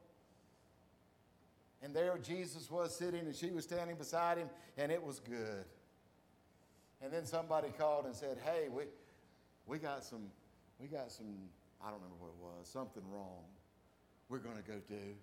And 1.83 1.95
there 1.95 2.17
Jesus 2.19 2.71
was 2.71 2.97
sitting, 2.97 3.21
and 3.21 3.35
she 3.35 3.51
was 3.51 3.65
standing 3.65 3.97
beside 3.97 4.39
him, 4.39 4.49
and 4.79 4.91
it 4.91 5.03
was 5.03 5.21
good. 5.21 5.65
And 7.03 7.13
then 7.13 7.27
somebody 7.27 7.69
called 7.77 8.07
and 8.07 8.15
said, 8.15 8.39
Hey, 8.43 8.69
we, 8.71 8.85
we 9.67 9.79
got 9.79 10.03
some, 10.03 10.31
we 10.81 10.87
got 10.87 11.13
some, 11.13 11.27
I 11.83 11.91
don't 11.91 11.97
remember 11.97 12.17
what 12.19 12.29
it 12.29 12.41
was, 12.41 12.69
something 12.69 13.03
wrong. 13.11 13.45
We're 14.31 14.39
going 14.39 14.57
to 14.57 14.63
go 14.63 14.81
do. 14.89 15.15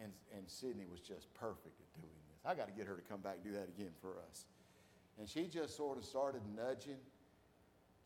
And, 0.00 0.12
and 0.36 0.48
Sydney 0.48 0.84
was 0.88 1.00
just 1.00 1.32
perfect 1.34 1.80
at 1.80 2.00
doing 2.00 2.25
I 2.46 2.54
got 2.54 2.68
to 2.68 2.72
get 2.72 2.86
her 2.86 2.94
to 2.94 3.02
come 3.02 3.20
back 3.20 3.36
and 3.42 3.44
do 3.44 3.58
that 3.58 3.68
again 3.68 3.90
for 4.00 4.14
us. 4.30 4.44
And 5.18 5.28
she 5.28 5.46
just 5.46 5.76
sort 5.76 5.98
of 5.98 6.04
started 6.04 6.42
nudging. 6.54 7.00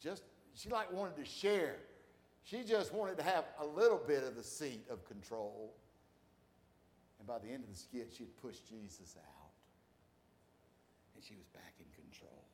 Just, 0.03 0.23
she 0.55 0.71
like 0.71 0.91
wanted 0.93 1.17
to 1.17 1.25
share. 1.25 1.77
She 2.45 2.65
just 2.65 2.95
wanted 2.95 3.19
to 3.19 3.23
have 3.23 3.45
a 3.61 3.67
little 3.67 4.01
bit 4.07 4.25
of 4.25 4.37
the 4.37 4.43
seat 4.43 4.87
of 4.91 5.05
control. 5.05 5.75
And 7.19 7.29
by 7.29 7.39
the 7.39 7.49
end 7.49 7.65
of 7.65 7.71
the 7.71 7.77
skit, 7.77 8.13
she'd 8.17 8.35
pushed 8.41 8.67
Jesus 8.67 9.17
out. 9.19 9.51
And 11.15 11.23
she 11.23 11.35
was 11.35 11.47
back 11.49 11.75
in 11.79 11.87
control. 12.03 12.45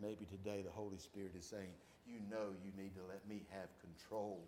Maybe 0.00 0.24
today 0.24 0.62
the 0.62 0.72
Holy 0.72 0.98
Spirit 0.98 1.32
is 1.38 1.44
saying, 1.44 1.70
You 2.04 2.18
know 2.28 2.50
you 2.64 2.72
need 2.82 2.94
to 2.96 3.02
let 3.08 3.26
me 3.28 3.42
have 3.52 3.68
control 3.80 4.40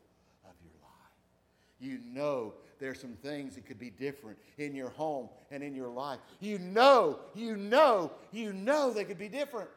of 0.45 0.55
your 0.65 0.75
life 0.83 0.96
you 1.81 2.01
know 2.05 2.55
there's 2.79 3.01
some 3.01 3.15
things 3.23 3.55
that 3.55 3.67
could 3.67 3.79
be 3.79 3.91
different 3.91 4.39
in 4.59 4.75
your 4.75 4.91
home 4.91 5.29
and 5.51 5.63
in 5.63 5.75
your 5.75 5.89
life. 5.89 6.21
You 6.41 6.59
know, 6.59 7.21
you 7.35 7.57
know, 7.57 8.13
you 8.33 8.53
know 8.53 8.93
they 8.93 9.05
could 9.05 9.19
be 9.19 9.29
different. 9.29 9.69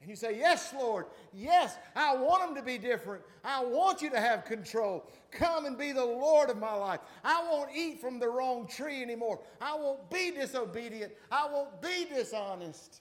And 0.00 0.10
you 0.10 0.16
say, 0.16 0.36
Yes, 0.36 0.74
Lord, 0.76 1.06
yes, 1.32 1.76
I 1.94 2.16
want 2.16 2.42
them 2.42 2.56
to 2.56 2.62
be 2.62 2.76
different. 2.76 3.22
I 3.44 3.64
want 3.64 4.02
you 4.02 4.10
to 4.10 4.20
have 4.20 4.44
control. 4.44 5.08
Come 5.30 5.64
and 5.64 5.78
be 5.78 5.92
the 5.92 6.04
Lord 6.04 6.50
of 6.50 6.58
my 6.58 6.74
life. 6.74 7.00
I 7.24 7.42
won't 7.48 7.70
eat 7.74 8.00
from 8.00 8.18
the 8.18 8.28
wrong 8.28 8.66
tree 8.66 9.00
anymore. 9.00 9.40
I 9.60 9.76
won't 9.76 10.10
be 10.10 10.32
disobedient. 10.32 11.12
I 11.30 11.48
won't 11.50 11.80
be 11.80 12.06
dishonest. 12.12 13.00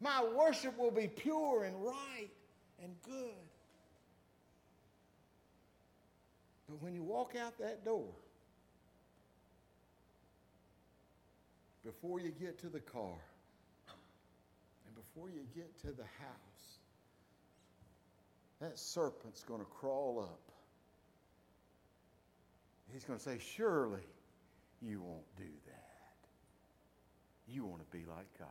My 0.00 0.24
worship 0.24 0.78
will 0.78 0.92
be 0.92 1.08
pure 1.08 1.64
and 1.64 1.84
right 1.84 2.30
and 2.82 2.94
good. 3.02 3.45
But 6.68 6.82
when 6.82 6.94
you 6.94 7.02
walk 7.02 7.34
out 7.36 7.58
that 7.58 7.84
door, 7.84 8.12
before 11.84 12.20
you 12.20 12.32
get 12.40 12.58
to 12.58 12.68
the 12.68 12.80
car, 12.80 13.18
and 14.86 14.94
before 14.94 15.30
you 15.30 15.42
get 15.54 15.78
to 15.80 15.88
the 15.88 16.02
house, 16.02 16.78
that 18.60 18.78
serpent's 18.78 19.44
going 19.44 19.60
to 19.60 19.66
crawl 19.66 20.20
up. 20.20 20.40
He's 22.92 23.04
going 23.04 23.18
to 23.18 23.24
say, 23.24 23.38
Surely 23.38 24.00
you 24.80 25.00
won't 25.00 25.36
do 25.36 25.44
that. 25.66 25.82
You 27.48 27.64
want 27.64 27.80
to 27.80 27.96
be 27.96 28.04
like 28.04 28.26
God. 28.38 28.48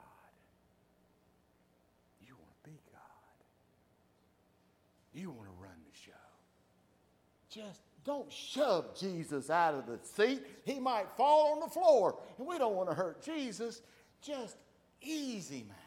You 2.25 2.35
want 2.35 2.63
to 2.63 2.69
be 2.69 2.77
God. 2.91 3.01
You 5.13 5.31
want 5.31 5.47
to 5.47 5.55
run 5.61 5.75
the 5.91 5.97
show. 5.97 6.11
Just 7.49 7.81
don't 8.05 8.31
shove 8.31 8.95
Jesus 8.97 9.49
out 9.49 9.73
of 9.73 9.87
the 9.87 9.99
seat. 10.03 10.43
He 10.63 10.79
might 10.79 11.07
fall 11.17 11.53
on 11.53 11.59
the 11.59 11.67
floor, 11.67 12.19
and 12.37 12.47
we 12.47 12.57
don't 12.59 12.75
want 12.75 12.87
to 12.89 12.95
hurt 12.95 13.23
Jesus. 13.23 13.81
Just 14.21 14.57
ease 15.01 15.49
him 15.49 15.67
out. 15.71 15.77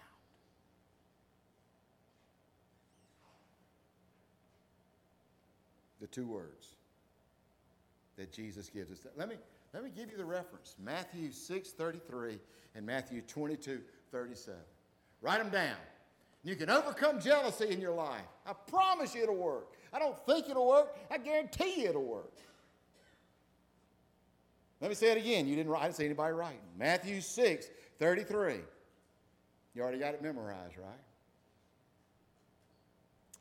The 6.01 6.09
two 6.09 6.27
words 6.27 6.75
that 8.17 8.33
Jesus 8.33 8.69
gives 8.69 8.91
us. 8.91 9.07
Let 9.17 9.29
me, 9.29 9.37
let 9.73 9.85
me 9.85 9.91
give 9.95 10.11
you 10.11 10.17
the 10.17 10.25
reference 10.25 10.75
Matthew 10.83 11.31
6 11.31 11.71
33 11.71 12.39
and 12.75 12.85
Matthew 12.85 13.23
22 13.23 13.81
37. 14.11 14.61
Write 15.21 15.39
them 15.39 15.51
down. 15.51 15.77
You 16.45 16.57
can 16.57 16.71
overcome 16.71 17.21
jealousy 17.21 17.69
in 17.71 17.81
your 17.81 17.95
life. 17.95 18.23
I 18.47 18.53
promise 18.53 19.15
you 19.15 19.23
it'll 19.23 19.37
work. 19.37 19.73
I 19.93 19.99
don't 19.99 20.19
think 20.27 20.49
it'll 20.49 20.69
work. 20.69 20.97
I 21.11 21.19
guarantee 21.19 21.83
you 21.83 21.89
it'll 21.89 22.05
work. 22.05 22.33
Let 24.81 24.89
me 24.89 24.95
say 24.95 25.11
it 25.11 25.19
again. 25.19 25.49
You 25.49 25.57
didn't 25.57 25.73
write, 25.73 25.83
I 25.83 25.85
didn't 25.87 25.97
see 25.97 26.05
anybody 26.05 26.33
writing. 26.33 26.61
Matthew 26.79 27.21
6, 27.21 27.67
33. 27.99 28.61
You 29.75 29.83
already 29.83 29.99
got 29.99 30.15
it 30.15 30.23
memorized, 30.23 30.77
right? 30.79 30.89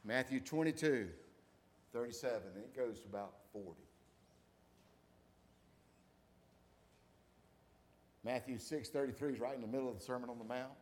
Matthew 0.04 0.39
22, 0.39 1.10
37. 1.93 2.41
And 2.56 2.64
it 2.64 2.76
goes 2.76 3.00
to 3.02 3.08
about 3.08 3.34
40. 3.54 3.70
Matthew 8.24 8.58
6, 8.58 8.89
33 8.89 9.34
is 9.34 9.39
right 9.39 9.56
in 9.56 9.62
the 9.62 9.68
middle 9.68 9.89
of 9.89 9.98
the 9.98 10.04
Sermon 10.04 10.30
on 10.30 10.38
the 10.38 10.43
Mount. 10.43 10.74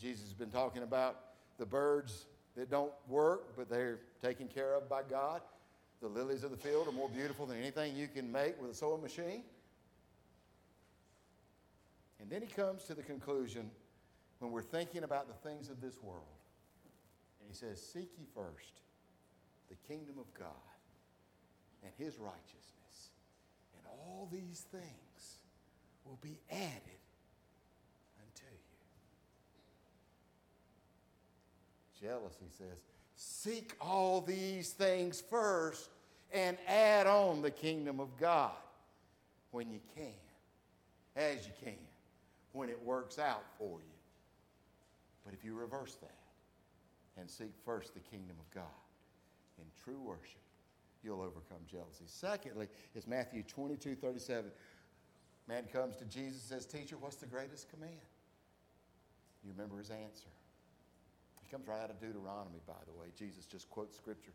Jesus 0.00 0.24
has 0.24 0.34
been 0.34 0.50
talking 0.50 0.82
about 0.82 1.20
the 1.58 1.66
birds 1.66 2.26
that 2.56 2.70
don't 2.70 2.92
work, 3.08 3.56
but 3.56 3.68
they're 3.68 4.00
taken 4.22 4.48
care 4.48 4.74
of 4.74 4.88
by 4.88 5.02
God. 5.02 5.40
The 6.00 6.08
lilies 6.08 6.44
of 6.44 6.50
the 6.50 6.56
field 6.56 6.88
are 6.88 6.92
more 6.92 7.08
beautiful 7.08 7.46
than 7.46 7.58
anything 7.58 7.96
you 7.96 8.08
can 8.08 8.30
make 8.30 8.60
with 8.60 8.70
a 8.70 8.74
sewing 8.74 9.02
machine. 9.02 9.42
And 12.20 12.30
then 12.30 12.42
he 12.42 12.48
comes 12.48 12.84
to 12.84 12.94
the 12.94 13.02
conclusion 13.02 13.70
when 14.40 14.50
we're 14.50 14.62
thinking 14.62 15.04
about 15.04 15.28
the 15.28 15.48
things 15.48 15.70
of 15.70 15.80
this 15.80 16.02
world. 16.02 16.24
And 17.40 17.48
he 17.48 17.54
says, 17.56 17.80
Seek 17.80 18.10
ye 18.18 18.26
first 18.34 18.80
the 19.68 19.76
kingdom 19.88 20.16
of 20.18 20.32
God 20.38 20.50
and 21.82 21.92
his 21.98 22.18
righteousness, 22.18 23.10
and 23.76 23.86
all 23.86 24.28
these 24.30 24.66
things 24.70 25.38
will 26.04 26.18
be 26.22 26.38
added 26.50 27.00
unto 28.20 28.46
you. 32.00 32.08
Jealousy 32.08 32.46
says, 32.50 32.78
Seek 33.14 33.74
all 33.80 34.20
these 34.20 34.72
things 34.72 35.22
first 35.30 35.88
and 36.32 36.56
add 36.66 37.06
on 37.06 37.40
the 37.42 37.50
kingdom 37.50 38.00
of 38.00 38.16
God 38.18 38.52
when 39.52 39.70
you 39.70 39.80
can, 39.94 40.12
as 41.16 41.46
you 41.46 41.52
can, 41.64 41.78
when 42.52 42.68
it 42.68 42.82
works 42.84 43.18
out 43.18 43.44
for 43.58 43.78
you. 43.78 43.96
But 45.24 45.34
if 45.34 45.44
you 45.44 45.54
reverse 45.54 45.96
that 46.02 47.20
and 47.20 47.28
seek 47.28 47.52
first 47.64 47.94
the 47.94 48.00
kingdom 48.00 48.36
of 48.38 48.54
God 48.54 48.64
in 49.58 49.64
true 49.82 50.00
worship, 50.00 50.40
you'll 51.02 51.22
overcome 51.22 51.58
jealousy. 51.70 52.04
Secondly, 52.06 52.68
is 52.94 53.06
Matthew 53.06 53.42
22 53.42 53.94
37. 53.94 54.50
Man 55.48 55.64
comes 55.72 55.96
to 55.96 56.04
Jesus 56.04 56.50
and 56.50 56.60
says, 56.60 56.66
Teacher, 56.66 56.96
what's 56.98 57.16
the 57.16 57.26
greatest 57.26 57.70
command? 57.70 57.92
You 59.44 59.52
remember 59.52 59.78
his 59.78 59.90
answer. 59.90 60.28
He 61.46 61.52
comes 61.52 61.68
right 61.68 61.80
out 61.80 61.90
of 61.90 62.00
Deuteronomy, 62.00 62.58
by 62.66 62.74
the 62.86 62.98
way. 62.98 63.06
Jesus 63.16 63.44
just 63.44 63.70
quotes 63.70 63.96
scripture. 63.96 64.32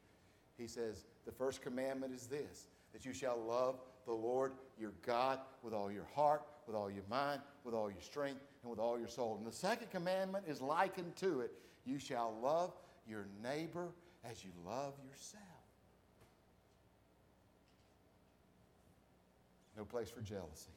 He 0.57 0.67
says, 0.67 1.05
The 1.25 1.31
first 1.31 1.61
commandment 1.61 2.13
is 2.13 2.27
this 2.27 2.67
that 2.93 3.05
you 3.05 3.13
shall 3.13 3.37
love 3.37 3.79
the 4.05 4.13
Lord 4.13 4.53
your 4.79 4.91
God 5.05 5.39
with 5.61 5.73
all 5.73 5.91
your 5.91 6.07
heart, 6.15 6.43
with 6.67 6.75
all 6.75 6.89
your 6.89 7.03
mind, 7.09 7.41
with 7.63 7.73
all 7.73 7.89
your 7.89 8.01
strength, 8.01 8.41
and 8.63 8.69
with 8.69 8.79
all 8.79 8.97
your 8.97 9.07
soul. 9.07 9.35
And 9.37 9.45
the 9.45 9.55
second 9.55 9.89
commandment 9.91 10.45
is 10.47 10.61
likened 10.61 11.15
to 11.17 11.41
it 11.41 11.51
you 11.85 11.99
shall 11.99 12.33
love 12.41 12.73
your 13.07 13.25
neighbor 13.43 13.89
as 14.29 14.43
you 14.43 14.51
love 14.65 14.93
yourself. 15.09 15.43
No 19.77 19.83
place 19.83 20.09
for 20.09 20.21
jealousy. 20.21 20.71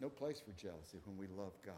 No 0.00 0.08
place 0.08 0.40
for 0.40 0.52
jealousy 0.52 0.98
when 1.04 1.16
we 1.16 1.26
love 1.36 1.52
God. 1.64 1.74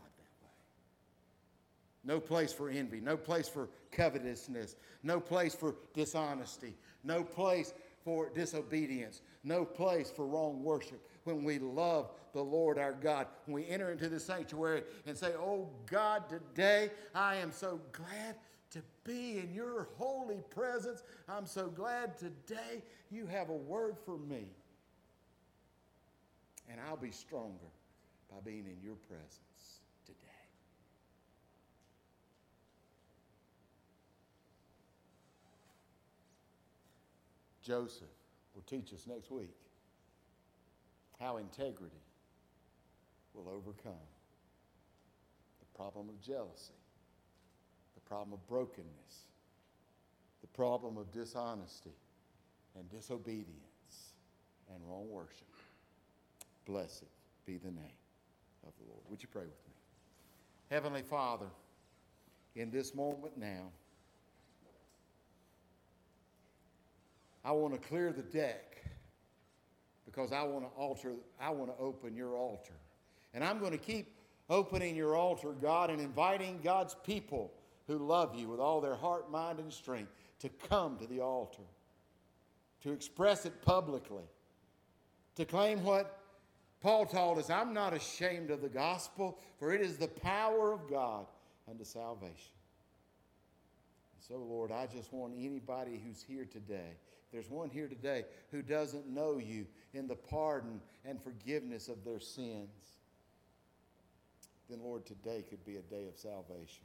No 2.05 2.19
place 2.19 2.53
for 2.53 2.69
envy. 2.69 3.01
No 3.01 3.17
place 3.17 3.49
for 3.49 3.69
covetousness. 3.93 4.77
No 5.03 5.21
place 5.21 5.55
for 5.55 5.77
dishonesty. 5.95 6.75
No 7.05 7.23
place 7.23 7.73
for 8.05 8.31
disobedience. 8.31 9.23
No 9.45 9.65
place 9.65 10.11
for 10.11 10.27
wrong 10.27 10.63
worship. 10.63 11.01
When 11.25 11.45
we 11.45 11.59
love 11.59 12.11
the 12.33 12.43
Lord 12.43 12.79
our 12.79 12.93
God, 12.93 13.29
when 13.47 13.55
we 13.55 13.69
enter 13.69 13.93
into 13.93 14.09
the 14.09 14.19
sanctuary 14.19 14.83
and 15.07 15.17
say, 15.17 15.33
Oh 15.39 15.69
God, 15.87 16.29
today 16.29 16.91
I 17.15 17.37
am 17.37 17.53
so 17.53 17.81
glad 17.93 18.37
to 18.71 18.83
be 19.05 19.39
in 19.39 19.53
your 19.53 19.89
holy 19.97 20.43
presence. 20.51 21.03
I'm 21.29 21.47
so 21.47 21.69
glad 21.69 22.19
today 22.19 22.83
you 23.11 23.27
have 23.27 23.51
a 23.51 23.57
word 23.57 23.97
for 24.05 24.17
me. 24.17 24.49
And 26.69 26.81
I'll 26.89 26.97
be 26.97 27.11
stronger 27.11 27.71
by 28.31 28.37
being 28.45 28.65
in 28.65 28.79
your 28.83 28.95
presence 28.95 29.81
today. 30.07 30.17
Joseph 37.63 38.09
will 38.55 38.63
teach 38.63 38.93
us 38.93 39.07
next 39.07 39.31
week 39.31 39.55
how 41.21 41.37
integrity 41.37 42.03
will 43.35 43.49
overcome 43.49 43.93
the 45.61 45.79
problem 45.79 46.09
of 46.09 46.21
jealousy, 46.21 46.75
the 47.95 48.01
problem 48.01 48.33
of 48.33 48.47
brokenness, 48.49 49.27
the 50.41 50.49
problem 50.49 50.97
of 50.99 51.11
dishonesty 51.13 51.95
and 52.77 52.91
disobedience 52.91 54.15
and 54.75 54.83
wrong 54.89 55.09
worship. 55.11 55.47
Blessed 56.67 57.05
be 57.47 57.57
the 57.57 57.71
name 57.71 57.99
of 58.67 58.73
the 58.79 58.85
Lord. 58.89 59.03
Would 59.09 59.23
you 59.23 59.29
pray 59.31 59.43
with 59.43 59.51
me? 59.51 59.75
Heavenly 60.71 61.03
Father, 61.03 61.47
in 62.55 62.71
this 62.71 62.95
moment 62.95 63.37
now, 63.37 63.71
I 67.45 67.53
want 67.53 67.75
to 67.75 67.89
clear 67.89 68.13
the 68.13 68.23
deck 68.23 68.85
because 70.05 70.33
I 70.33 70.43
want 70.43 70.65
to 70.65 70.71
alter, 70.79 71.13
I 71.41 71.51
want 71.51 71.77
to 71.77 71.83
open 71.83 72.15
your 72.15 72.37
altar. 72.37 72.75
And 73.35 73.43
I'm 73.43 73.59
going 73.59 73.73
to 73.73 73.79
keep 73.79 74.15
opening 74.51 74.95
your 74.95 75.17
altar, 75.17 75.53
God, 75.53 75.91
and 75.91 76.01
inviting 76.01 76.61
God's 76.63 76.95
people 77.05 77.53
who 77.87 77.99
love 77.99 78.35
you 78.35 78.49
with 78.49 78.61
all 78.61 78.81
their 78.81 78.95
heart, 78.95 79.31
mind, 79.31 79.59
and 79.59 79.73
strength 79.73 80.13
to 80.41 80.49
come 80.69 80.99
to 80.99 81.07
the 81.07 81.21
altar, 81.21 81.63
to 82.83 82.93
express 82.93 83.47
it 83.47 83.63
publicly, 83.63 84.25
to 85.37 85.45
claim 85.45 85.83
what 85.83 86.19
Paul 86.81 87.07
told 87.07 87.39
us 87.39 87.49
I'm 87.49 87.73
not 87.73 87.95
ashamed 87.95 88.51
of 88.51 88.61
the 88.61 88.69
gospel, 88.69 89.39
for 89.59 89.73
it 89.73 89.81
is 89.81 89.97
the 89.97 90.09
power 90.09 90.73
of 90.73 90.91
God 90.91 91.27
unto 91.69 91.85
salvation. 91.85 92.53
So, 94.19 94.37
Lord, 94.37 94.71
I 94.71 94.87
just 94.87 95.13
want 95.13 95.35
anybody 95.37 96.01
who's 96.05 96.23
here 96.23 96.45
today, 96.45 96.97
there's 97.33 97.49
one 97.51 97.71
here 97.71 97.89
today 97.89 98.25
who 98.51 98.63
doesn't 98.63 99.09
know 99.09 99.39
you 99.39 99.67
in 99.95 100.07
the 100.07 100.15
pardon 100.15 100.81
and 101.05 101.21
forgiveness 101.23 101.89
of 101.89 102.05
their 102.05 102.21
sins, 102.21 102.69
then, 104.69 104.81
Lord, 104.83 105.05
today 105.05 105.45
could 105.49 105.65
be 105.65 105.77
a 105.77 105.83
day 105.83 106.07
of 106.07 106.17
salvation. 106.17 106.85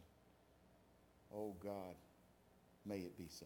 Oh, 1.34 1.54
God, 1.64 1.96
may 2.86 2.98
it 2.98 3.18
be 3.18 3.28
so. 3.30 3.46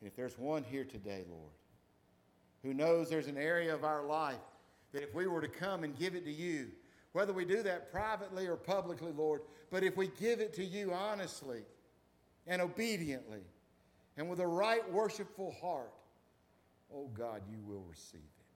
And 0.00 0.08
if 0.08 0.16
there's 0.16 0.38
one 0.38 0.64
here 0.64 0.84
today, 0.84 1.24
Lord, 1.28 1.52
who 2.62 2.74
knows 2.74 3.08
there's 3.08 3.26
an 3.26 3.38
area 3.38 3.74
of 3.74 3.84
our 3.84 4.04
life 4.04 4.36
that 4.92 5.02
if 5.02 5.14
we 5.14 5.26
were 5.26 5.40
to 5.40 5.48
come 5.48 5.84
and 5.84 5.98
give 5.98 6.14
it 6.14 6.24
to 6.24 6.32
you, 6.32 6.68
whether 7.12 7.32
we 7.32 7.44
do 7.44 7.62
that 7.62 7.90
privately 7.90 8.46
or 8.46 8.56
publicly, 8.56 9.12
Lord, 9.12 9.42
but 9.70 9.82
if 9.82 9.96
we 9.96 10.10
give 10.20 10.40
it 10.40 10.54
to 10.54 10.64
you 10.64 10.92
honestly 10.92 11.62
and 12.46 12.60
obediently 12.60 13.40
and 14.16 14.28
with 14.28 14.40
a 14.40 14.46
right 14.46 14.90
worshipful 14.92 15.54
heart, 15.60 15.92
oh 16.94 17.08
God, 17.14 17.42
you 17.50 17.58
will 17.66 17.84
receive 17.88 18.20
it. 18.20 18.46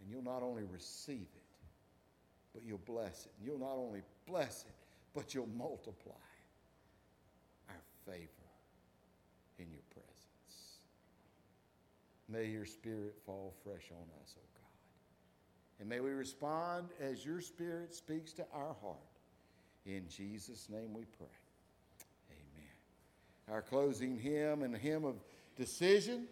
And 0.00 0.10
you'll 0.10 0.22
not 0.22 0.42
only 0.42 0.64
receive 0.64 1.26
it, 1.34 1.42
but 2.52 2.62
you'll 2.64 2.78
bless 2.78 3.26
it. 3.26 3.32
And 3.38 3.46
you'll 3.46 3.58
not 3.58 3.76
only 3.76 4.02
bless 4.26 4.64
it, 4.64 4.74
but 5.14 5.34
you'll 5.34 5.48
multiply 5.56 6.12
our 7.68 7.82
favor 8.06 8.28
in 9.58 9.70
your 9.70 9.82
presence. 9.90 10.14
May 12.28 12.46
your 12.46 12.66
spirit 12.66 13.16
fall 13.26 13.54
fresh 13.62 13.90
on 13.90 14.06
us, 14.22 14.34
oh 14.36 14.48
God. 14.54 14.64
And 15.80 15.88
may 15.88 16.00
we 16.00 16.10
respond 16.10 16.88
as 17.00 17.24
your 17.24 17.40
Spirit 17.40 17.94
speaks 17.94 18.32
to 18.34 18.46
our 18.52 18.74
heart. 18.80 18.98
In 19.86 20.08
Jesus' 20.08 20.68
name 20.70 20.94
we 20.94 21.04
pray. 21.04 21.26
Our 23.50 23.62
closing 23.62 24.18
hymn 24.18 24.62
and 24.62 24.76
hymn 24.76 25.04
of 25.04 25.16
decision, 25.56 26.26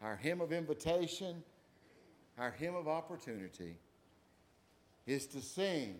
our 0.00 0.16
hymn 0.16 0.40
of 0.40 0.52
invitation, 0.52 1.42
our 2.38 2.50
hymn 2.50 2.74
of 2.74 2.86
opportunity 2.86 3.76
is 5.06 5.26
to 5.26 5.40
sing, 5.40 5.96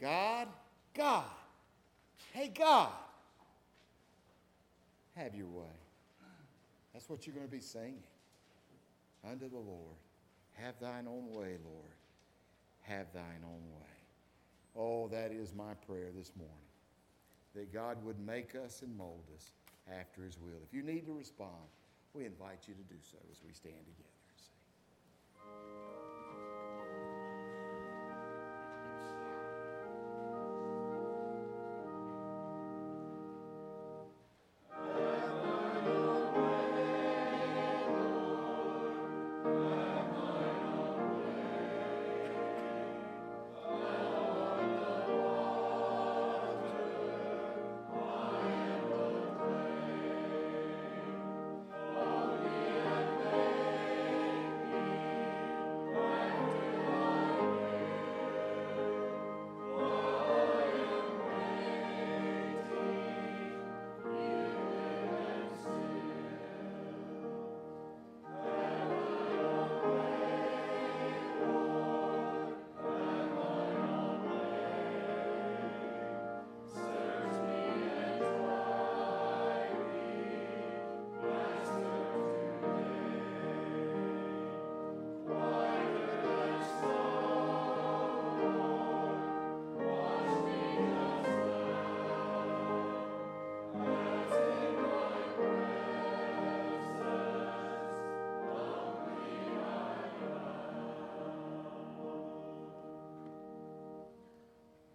God, 0.00 0.48
God, 0.94 1.24
hey, 2.32 2.48
God, 2.48 2.90
have 5.16 5.34
your 5.34 5.46
way. 5.46 5.64
That's 6.92 7.08
what 7.08 7.26
you're 7.26 7.34
going 7.34 7.46
to 7.46 7.52
be 7.52 7.60
singing 7.60 8.02
unto 9.28 9.48
the 9.48 9.56
Lord. 9.56 9.96
Have 10.54 10.74
thine 10.80 11.06
own 11.08 11.30
way, 11.30 11.56
Lord. 11.64 11.94
Have 12.82 13.12
thine 13.12 13.42
own 13.44 13.62
way. 13.74 13.86
Oh, 14.76 15.08
that 15.08 15.32
is 15.32 15.52
my 15.54 15.74
prayer 15.86 16.10
this 16.16 16.32
morning 16.36 16.69
that 17.54 17.72
God 17.72 18.02
would 18.04 18.18
make 18.24 18.54
us 18.54 18.82
and 18.82 18.96
mold 18.96 19.24
us 19.34 19.52
after 19.98 20.22
his 20.22 20.38
will. 20.38 20.60
If 20.64 20.72
you 20.74 20.82
need 20.82 21.06
to 21.06 21.12
respond, 21.12 21.68
we 22.14 22.24
invite 22.24 22.66
you 22.66 22.74
to 22.74 22.82
do 22.82 22.98
so 23.00 23.18
as 23.30 23.38
we 23.46 23.52
stand 23.52 23.74
together 23.86 24.08
and 24.28 24.38
sing. 24.38 25.99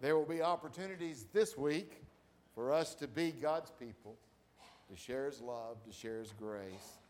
There 0.06 0.16
will 0.16 0.24
be 0.24 0.40
opportunities 0.40 1.26
this 1.32 1.58
week 1.58 2.00
for 2.54 2.72
us 2.72 2.94
to 2.94 3.08
be 3.08 3.32
God's 3.32 3.72
people, 3.72 4.14
to 4.88 4.96
share 4.96 5.26
His 5.26 5.40
love, 5.40 5.82
to 5.82 5.92
share 5.92 6.20
His 6.20 6.32
grace. 6.32 7.00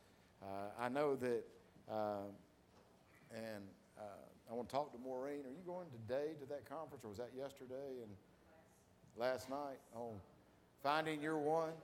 Uh, 0.43 0.71
I 0.81 0.89
know 0.89 1.15
that, 1.17 1.45
uh, 1.93 2.25
and 3.35 3.65
uh, 3.99 4.51
I 4.51 4.55
want 4.55 4.71
to 4.71 4.75
talk 4.75 4.93
to 4.93 4.99
Maureen. 4.99 5.41
Are 5.41 5.51
you 5.51 5.63
going 5.67 5.89
today 5.91 6.37
to 6.41 6.47
that 6.47 6.67
conference, 6.67 7.05
or 7.05 7.09
was 7.11 7.19
that 7.19 7.33
yesterday 7.37 8.01
and 8.01 8.11
last 9.15 9.51
night? 9.51 9.77
On 9.95 10.15
finding 10.83 11.21
your 11.21 11.37
one, 11.37 11.75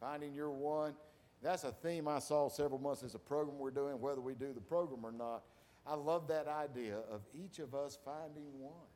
finding 0.00 0.32
your 0.32 0.48
one. 0.48 0.94
That's 1.42 1.64
a 1.64 1.72
theme 1.72 2.08
I 2.08 2.18
saw 2.18 2.48
several 2.48 2.80
months 2.80 3.02
as 3.02 3.14
a 3.14 3.18
program 3.18 3.58
we're 3.58 3.72
doing, 3.72 4.00
whether 4.00 4.22
we 4.22 4.32
do 4.32 4.54
the 4.54 4.62
program 4.62 5.04
or 5.04 5.12
not. 5.12 5.42
I 5.86 5.96
love 5.96 6.28
that 6.28 6.48
idea 6.48 6.96
of 7.10 7.20
each 7.34 7.58
of 7.58 7.74
us 7.74 7.98
finding 8.02 8.46
one 8.58 8.88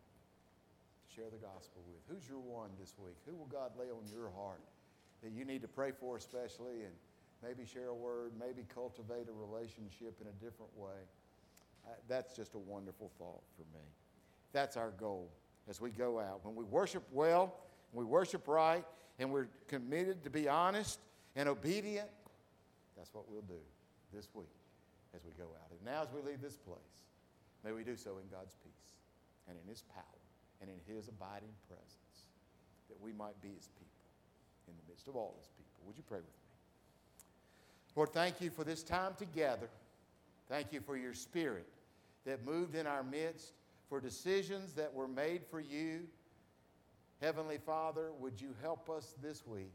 share 1.15 1.31
the 1.31 1.39
gospel 1.39 1.83
with? 1.87 2.03
Who's 2.11 2.29
your 2.29 2.41
one 2.41 2.71
this 2.79 2.95
week? 2.99 3.17
Who 3.27 3.37
will 3.37 3.47
God 3.47 3.73
lay 3.79 3.87
on 3.87 4.03
your 4.13 4.31
heart 4.31 4.63
that 5.23 5.31
you 5.31 5.45
need 5.45 5.63
to 5.63 5.69
pray 5.69 5.93
for, 5.93 6.17
especially, 6.17 6.83
and 6.83 6.93
maybe 7.43 7.65
share 7.65 7.89
a 7.89 7.95
word, 7.95 8.33
maybe 8.39 8.67
cultivate 8.75 9.29
a 9.29 9.33
relationship 9.33 10.19
in 10.21 10.27
a 10.27 10.45
different 10.45 10.77
way? 10.77 10.99
Uh, 11.87 11.91
that's 12.09 12.35
just 12.35 12.55
a 12.55 12.59
wonderful 12.59 13.11
thought 13.19 13.43
for 13.57 13.63
me. 13.77 13.85
That's 14.53 14.77
our 14.77 14.91
goal 14.91 15.31
as 15.69 15.81
we 15.81 15.91
go 15.91 16.19
out. 16.19 16.45
When 16.45 16.57
we 16.57 16.65
worship 16.65 17.05
well, 17.13 17.55
we 17.93 18.05
worship 18.05 18.49
right, 18.49 18.85
and 19.19 19.31
we're 19.31 19.49
committed 19.69 20.25
to 20.25 20.31
be 20.31 20.49
honest 20.49 20.99
and 21.37 21.49
obedient, 21.49 22.09
that's 22.97 23.15
what 23.15 23.31
we'll 23.31 23.43
do 23.43 23.63
this 24.13 24.29
week 24.35 24.47
as 25.15 25.21
we 25.25 25.33
go 25.39 25.45
out. 25.45 25.71
And 25.71 25.81
now, 25.85 26.03
as 26.03 26.09
we 26.13 26.29
leave 26.29 26.41
this 26.41 26.57
place, 26.57 26.79
may 27.65 27.73
we 27.73 27.85
do 27.85 27.97
so 27.97 28.19
in 28.19 28.29
God's 28.31 28.57
peace 28.65 28.95
and 29.49 29.57
in 29.63 29.69
His 29.69 29.83
power 29.83 30.24
and 30.65 30.73
in 30.73 30.95
his 30.95 31.09
abiding 31.09 31.53
presence, 31.69 32.29
that 32.89 33.01
we 33.01 33.13
might 33.13 33.41
be 33.43 33.49
his 33.49 33.69
people 33.69 34.09
in 34.67 34.75
the 34.77 34.93
midst 34.93 35.09
of 35.09 35.17
all 35.17 35.35
his 35.39 35.49
people. 35.49 35.87
Would 35.87 35.97
you 35.97 36.05
pray 36.09 36.19
with 36.19 36.27
me? 36.27 36.33
Lord, 37.97 38.13
thank 38.13 38.41
you 38.41 38.51
for 38.51 38.65
this 38.65 38.83
time 38.83 39.13
together. 39.19 39.69
Thank 40.49 40.73
you 40.73 40.81
for 40.81 40.97
your 40.97 41.15
spirit 41.15 41.67
that 42.25 42.45
moved 42.45 42.75
in 42.75 42.87
our 42.87 43.03
midst, 43.03 43.53
for 43.89 44.01
decisions 44.01 44.73
that 44.73 44.93
were 44.93 45.07
made 45.07 45.43
for 45.51 45.61
you. 45.61 46.01
Heavenly 47.21 47.59
Father, 47.59 48.11
would 48.19 48.41
you 48.41 48.55
help 48.63 48.89
us 48.89 49.15
this 49.23 49.47
week 49.47 49.73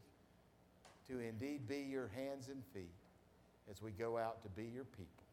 to 1.07 1.19
indeed 1.19 1.67
be 1.67 1.79
your 1.79 2.09
hands 2.15 2.49
and 2.49 2.63
feet 2.73 2.93
as 3.69 3.81
we 3.81 3.91
go 3.91 4.17
out 4.17 4.41
to 4.41 4.49
be 4.49 4.65
your 4.65 4.83
people? 4.83 5.23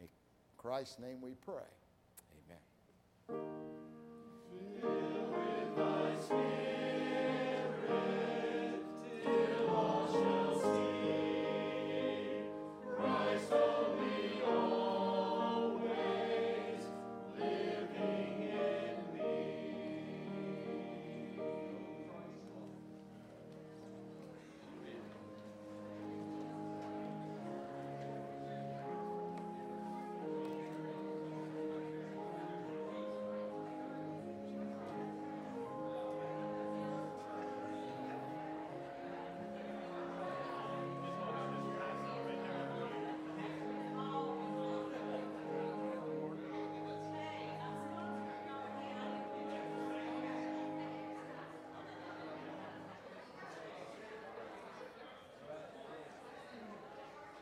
In 0.00 0.08
Christ's 0.56 0.98
name 0.98 1.20
we 1.20 1.32
pray. 1.44 1.68
Yeah. 4.64 5.05